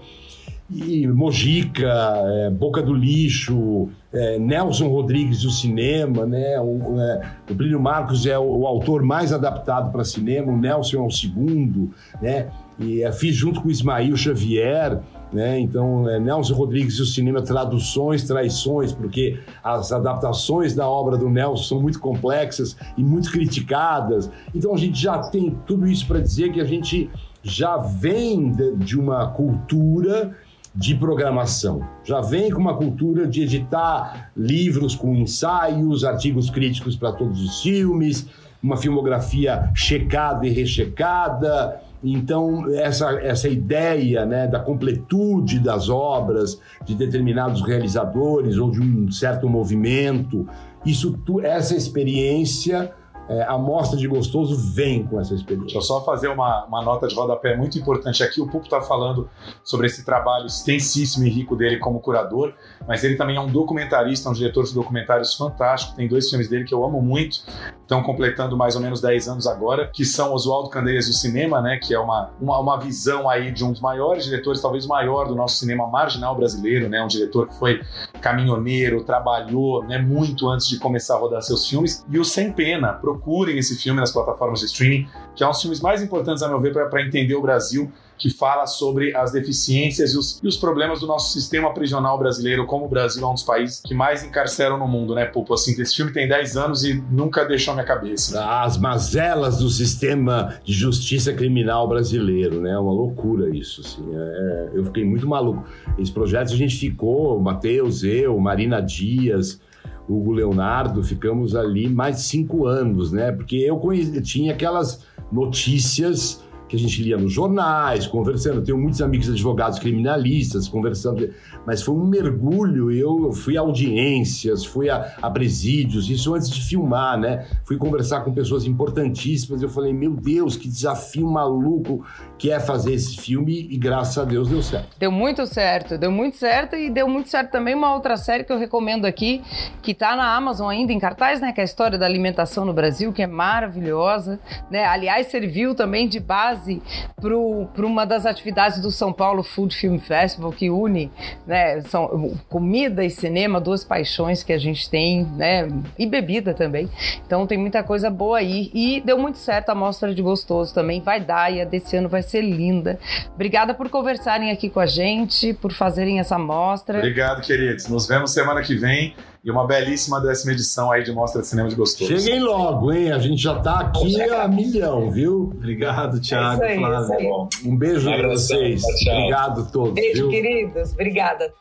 E 0.70 1.06
Mojica, 1.06 1.86
é, 1.86 2.50
Boca 2.50 2.80
do 2.80 2.94
Lixo, 2.94 3.90
é, 4.10 4.38
Nelson 4.38 4.88
Rodrigues 4.88 5.42
do 5.42 5.50
cinema, 5.50 6.24
né? 6.24 6.58
O, 6.58 6.98
é, 6.98 7.30
o 7.50 7.54
Plínio 7.54 7.78
Marcos 7.78 8.24
é 8.24 8.38
o, 8.38 8.60
o 8.60 8.66
autor 8.66 9.02
mais 9.02 9.30
adaptado 9.30 9.92
para 9.92 10.02
cinema, 10.02 10.50
o 10.50 10.56
Nelson 10.56 10.96
é 10.96 11.06
o 11.06 11.10
segundo, 11.10 11.90
né? 12.22 12.48
E 12.78 13.02
é, 13.02 13.12
fiz 13.12 13.34
junto 13.34 13.60
com 13.60 13.68
o 13.68 13.70
Ismael 13.70 14.16
Xavier, 14.16 15.00
né? 15.32 15.58
Então, 15.58 16.08
é, 16.08 16.18
Nelson 16.18 16.54
Rodrigues 16.54 16.94
e 16.96 17.02
o 17.02 17.06
cinema, 17.06 17.42
traduções, 17.42 18.24
traições, 18.24 18.92
porque 18.92 19.38
as 19.62 19.92
adaptações 19.92 20.74
da 20.74 20.88
obra 20.88 21.16
do 21.16 21.28
Nelson 21.28 21.62
são 21.62 21.80
muito 21.80 21.98
complexas 22.00 22.76
e 22.96 23.02
muito 23.02 23.30
criticadas. 23.30 24.30
Então, 24.54 24.74
a 24.74 24.76
gente 24.76 25.00
já 25.00 25.18
tem 25.18 25.56
tudo 25.66 25.86
isso 25.86 26.06
para 26.06 26.20
dizer 26.20 26.52
que 26.52 26.60
a 26.60 26.64
gente 26.64 27.10
já 27.42 27.76
vem 27.76 28.52
de 28.76 28.98
uma 28.98 29.28
cultura 29.28 30.34
de 30.74 30.94
programação. 30.94 31.86
Já 32.02 32.20
vem 32.20 32.50
com 32.50 32.60
uma 32.60 32.76
cultura 32.76 33.28
de 33.28 33.42
editar 33.42 34.32
livros 34.36 34.96
com 34.96 35.14
ensaios, 35.14 36.04
artigos 36.04 36.50
críticos 36.50 36.96
para 36.96 37.12
todos 37.12 37.40
os 37.40 37.62
filmes, 37.62 38.26
uma 38.62 38.76
filmografia 38.76 39.70
checada 39.74 40.46
e 40.46 40.50
rechecada, 40.50 41.80
então, 42.04 42.70
essa, 42.74 43.12
essa 43.12 43.48
ideia 43.48 44.26
né, 44.26 44.46
da 44.46 44.60
completude 44.60 45.58
das 45.58 45.88
obras 45.88 46.60
de 46.84 46.94
determinados 46.94 47.62
realizadores 47.62 48.58
ou 48.58 48.70
de 48.70 48.80
um 48.80 49.10
certo 49.10 49.48
movimento, 49.48 50.46
isso, 50.84 51.18
essa 51.42 51.74
experiência 51.74 52.92
é, 53.28 53.42
a 53.42 53.56
mostra 53.56 53.98
de 53.98 54.06
gostoso 54.06 54.56
vem 54.74 55.06
com 55.06 55.20
essa 55.20 55.34
experiência. 55.34 55.66
Deixa 55.66 55.78
eu 55.78 55.82
só 55.82 56.04
fazer 56.04 56.28
uma, 56.28 56.64
uma 56.66 56.82
nota 56.82 57.06
de 57.06 57.14
rodapé 57.14 57.56
muito 57.56 57.78
importante 57.78 58.22
aqui. 58.22 58.40
O 58.40 58.46
Pupo 58.46 58.64
está 58.64 58.80
falando 58.80 59.28
sobre 59.62 59.86
esse 59.86 60.04
trabalho 60.04 60.46
extensíssimo 60.46 61.24
e 61.24 61.30
rico 61.30 61.56
dele 61.56 61.78
como 61.78 62.00
curador, 62.00 62.52
mas 62.86 63.02
ele 63.04 63.16
também 63.16 63.36
é 63.36 63.40
um 63.40 63.48
documentarista, 63.48 64.28
um 64.28 64.32
diretor 64.32 64.64
de 64.64 64.74
documentários 64.74 65.34
fantástico. 65.34 65.96
Tem 65.96 66.08
dois 66.08 66.28
filmes 66.28 66.48
dele 66.48 66.64
que 66.64 66.74
eu 66.74 66.84
amo 66.84 67.00
muito, 67.00 67.42
estão 67.84 68.02
completando 68.02 68.56
mais 68.56 68.74
ou 68.74 68.82
menos 68.82 69.00
10 69.00 69.28
anos 69.28 69.46
agora, 69.46 69.90
que 69.92 70.04
são 70.04 70.32
Oswaldo 70.32 70.68
Candeias 70.70 71.06
do 71.06 71.12
Cinema, 71.12 71.60
né, 71.60 71.78
que 71.78 71.94
é 71.94 71.98
uma, 71.98 72.30
uma, 72.40 72.58
uma 72.58 72.78
visão 72.78 73.28
aí 73.28 73.52
de 73.52 73.64
um 73.64 73.72
dos 73.72 73.80
maiores 73.80 74.24
diretores, 74.24 74.60
talvez 74.60 74.86
maior 74.86 75.28
do 75.28 75.34
nosso 75.34 75.56
cinema 75.56 75.86
marginal 75.86 76.34
brasileiro, 76.34 76.88
né, 76.88 77.02
um 77.02 77.06
diretor 77.06 77.48
que 77.48 77.54
foi 77.54 77.82
caminhoneiro, 78.20 79.04
trabalhou 79.04 79.84
né, 79.84 79.98
muito 79.98 80.48
antes 80.48 80.66
de 80.66 80.78
começar 80.78 81.14
a 81.14 81.18
rodar 81.18 81.42
seus 81.42 81.68
filmes, 81.68 82.04
e 82.08 82.18
o 82.18 82.24
Sem 82.24 82.52
Pena, 82.52 82.94
procurem 83.14 83.58
esse 83.58 83.76
filme 83.76 84.00
nas 84.00 84.12
plataformas 84.12 84.60
de 84.60 84.66
streaming, 84.66 85.06
que 85.36 85.44
é 85.44 85.46
um 85.46 85.50
dos 85.50 85.60
filmes 85.60 85.80
mais 85.80 86.02
importantes, 86.02 86.42
a 86.42 86.48
meu 86.48 86.60
ver, 86.60 86.72
para 86.72 87.02
entender 87.02 87.34
o 87.34 87.42
Brasil 87.42 87.90
que 88.16 88.30
fala 88.30 88.66
sobre 88.66 89.14
as 89.14 89.32
deficiências 89.32 90.12
e 90.12 90.18
os, 90.18 90.40
e 90.42 90.46
os, 90.46 90.56
problemas 90.56 91.00
do 91.00 91.06
nosso 91.06 91.32
sistema 91.32 91.74
prisional 91.74 92.16
brasileiro, 92.16 92.64
como 92.64 92.84
o 92.84 92.88
Brasil 92.88 93.24
é 93.24 93.26
um 93.26 93.34
dos 93.34 93.42
países 93.42 93.80
que 93.80 93.92
mais 93.92 94.22
encarceram 94.22 94.78
no 94.78 94.86
mundo, 94.86 95.16
né, 95.16 95.24
Pupo? 95.24 95.52
Assim, 95.52 95.80
esse 95.80 95.96
filme 95.96 96.12
tem 96.12 96.28
10 96.28 96.56
anos 96.56 96.84
e 96.84 96.94
nunca 97.10 97.44
deixou 97.44 97.74
minha 97.74 97.84
cabeça. 97.84 98.44
As 98.62 98.78
mazelas 98.78 99.58
do 99.58 99.68
sistema 99.68 100.54
de 100.64 100.72
justiça 100.72 101.32
criminal 101.32 101.88
brasileiro, 101.88 102.60
né? 102.60 102.70
É 102.70 102.78
uma 102.78 102.92
loucura 102.92 103.54
isso, 103.54 103.80
assim. 103.80 104.04
É, 104.14 104.18
é 104.18 104.70
eu 104.74 104.84
fiquei 104.84 105.04
muito 105.04 105.26
maluco. 105.26 105.64
Esse 105.98 106.12
projeto 106.12 106.52
a 106.52 106.56
gente 106.56 106.76
ficou, 106.76 107.40
Matheus, 107.40 108.04
eu, 108.04 108.38
Marina 108.38 108.80
Dias, 108.80 109.60
Hugo 110.08 110.32
Leonardo, 110.32 111.02
ficamos 111.02 111.56
ali 111.56 111.88
mais 111.88 112.18
cinco 112.18 112.66
anos, 112.66 113.10
né? 113.10 113.32
Porque 113.32 113.56
eu 113.56 113.80
tinha 114.22 114.52
aquelas 114.52 115.04
notícias 115.32 116.43
que 116.68 116.76
a 116.76 116.78
gente 116.78 117.02
lia 117.02 117.16
nos 117.16 117.32
jornais, 117.32 118.06
conversando. 118.06 118.62
Tenho 118.62 118.78
muitos 118.78 119.02
amigos 119.02 119.28
advogados 119.28 119.78
criminalistas, 119.78 120.68
conversando. 120.68 121.28
Mas 121.66 121.82
foi 121.82 121.94
um 121.94 122.06
mergulho. 122.06 122.90
Eu 122.90 123.32
fui 123.32 123.56
a 123.56 123.60
audiências, 123.60 124.64
fui 124.64 124.88
a, 124.88 125.16
a 125.20 125.30
presídios, 125.30 126.08
isso 126.08 126.34
antes 126.34 126.48
de 126.50 126.62
filmar, 126.62 127.18
né? 127.18 127.46
Fui 127.64 127.76
conversar 127.76 128.20
com 128.20 128.32
pessoas 128.32 128.64
importantíssimas. 128.64 129.62
Eu 129.62 129.68
falei, 129.68 129.92
meu 129.92 130.12
Deus, 130.12 130.56
que 130.56 130.68
desafio 130.68 131.26
maluco 131.26 132.04
que 132.38 132.50
é 132.50 132.58
fazer 132.58 132.94
esse 132.94 133.16
filme. 133.16 133.68
E 133.70 133.76
graças 133.76 134.18
a 134.18 134.24
Deus 134.24 134.48
deu 134.48 134.62
certo. 134.62 134.96
Deu 134.98 135.12
muito 135.12 135.46
certo, 135.46 135.98
deu 135.98 136.10
muito 136.10 136.36
certo. 136.36 136.76
E 136.76 136.90
deu 136.90 137.08
muito 137.08 137.28
certo 137.28 137.50
também 137.50 137.74
uma 137.74 137.94
outra 137.94 138.16
série 138.16 138.44
que 138.44 138.52
eu 138.52 138.58
recomendo 138.58 139.04
aqui, 139.04 139.42
que 139.82 139.92
está 139.92 140.16
na 140.16 140.34
Amazon 140.34 140.68
ainda 140.68 140.92
em 140.92 140.98
cartaz, 140.98 141.40
né? 141.40 141.52
Que 141.52 141.60
é 141.60 141.62
a 141.62 141.64
história 141.64 141.98
da 141.98 142.06
alimentação 142.06 142.64
no 142.64 142.72
Brasil, 142.72 143.12
que 143.12 143.22
é 143.22 143.26
maravilhosa. 143.26 144.40
Né? 144.70 144.84
Aliás, 144.84 145.26
serviu 145.28 145.74
também 145.74 146.08
de 146.08 146.20
base 146.20 146.63
base 146.64 146.82
para 147.20 147.86
uma 147.86 148.04
das 148.04 148.26
atividades 148.26 148.80
do 148.80 148.90
São 148.90 149.12
Paulo 149.12 149.42
Food 149.42 149.74
Film 149.76 149.98
Festival, 149.98 150.52
que 150.52 150.70
une 150.70 151.10
né, 151.46 151.80
são, 151.82 152.34
comida 152.48 153.04
e 153.04 153.10
cinema, 153.10 153.60
duas 153.60 153.84
paixões 153.84 154.42
que 154.42 154.52
a 154.52 154.58
gente 154.58 154.88
tem, 154.88 155.24
né, 155.24 155.68
e 155.98 156.06
bebida 156.06 156.54
também. 156.54 156.88
Então 157.26 157.46
tem 157.46 157.58
muita 157.58 157.82
coisa 157.82 158.10
boa 158.10 158.38
aí. 158.38 158.70
E 158.74 159.00
deu 159.04 159.18
muito 159.18 159.38
certo 159.38 159.70
a 159.70 159.74
mostra 159.74 160.14
de 160.14 160.22
gostoso 160.22 160.74
também. 160.74 161.00
Vai 161.00 161.20
dar 161.20 161.52
e 161.52 161.60
a 161.60 161.64
desse 161.64 161.96
ano 161.96 162.08
vai 162.08 162.22
ser 162.22 162.40
linda. 162.40 162.98
Obrigada 163.34 163.74
por 163.74 163.88
conversarem 163.88 164.50
aqui 164.50 164.70
com 164.70 164.80
a 164.80 164.86
gente, 164.86 165.52
por 165.54 165.72
fazerem 165.72 166.18
essa 166.18 166.38
mostra. 166.38 166.98
Obrigado, 166.98 167.42
queridos. 167.42 167.88
Nos 167.88 168.06
vemos 168.06 168.32
semana 168.32 168.62
que 168.62 168.74
vem 168.74 169.14
e 169.44 169.50
uma 169.50 169.66
belíssima 169.66 170.20
décima 170.20 170.52
edição 170.52 170.90
aí 170.90 171.02
de 171.02 171.12
Mostra 171.12 171.42
de 171.42 171.46
Cinema 171.46 171.68
de 171.68 171.74
Gostoso. 171.74 172.10
Cheguem 172.10 172.40
logo, 172.40 172.90
hein? 172.90 173.12
A 173.12 173.18
gente 173.18 173.42
já 173.42 173.58
tá 173.60 173.80
aqui 173.80 174.22
a 174.22 174.48
milhão, 174.48 175.10
viu? 175.10 175.52
Obrigado, 175.54 176.18
Thiago, 176.18 176.62
é 176.62 176.74
isso 176.74 176.74
aí, 176.74 176.78
Flávio. 176.78 177.02
Isso 177.02 177.12
aí. 177.12 177.70
Um 177.70 177.76
beijo 177.76 178.10
para 178.10 178.28
vocês. 178.28 178.82
Tchau. 178.82 179.14
Obrigado 179.14 179.60
a 179.60 179.64
todos. 179.64 179.94
Beijo, 179.94 180.22
viu? 180.22 180.30
queridos. 180.30 180.92
Obrigada. 180.94 181.52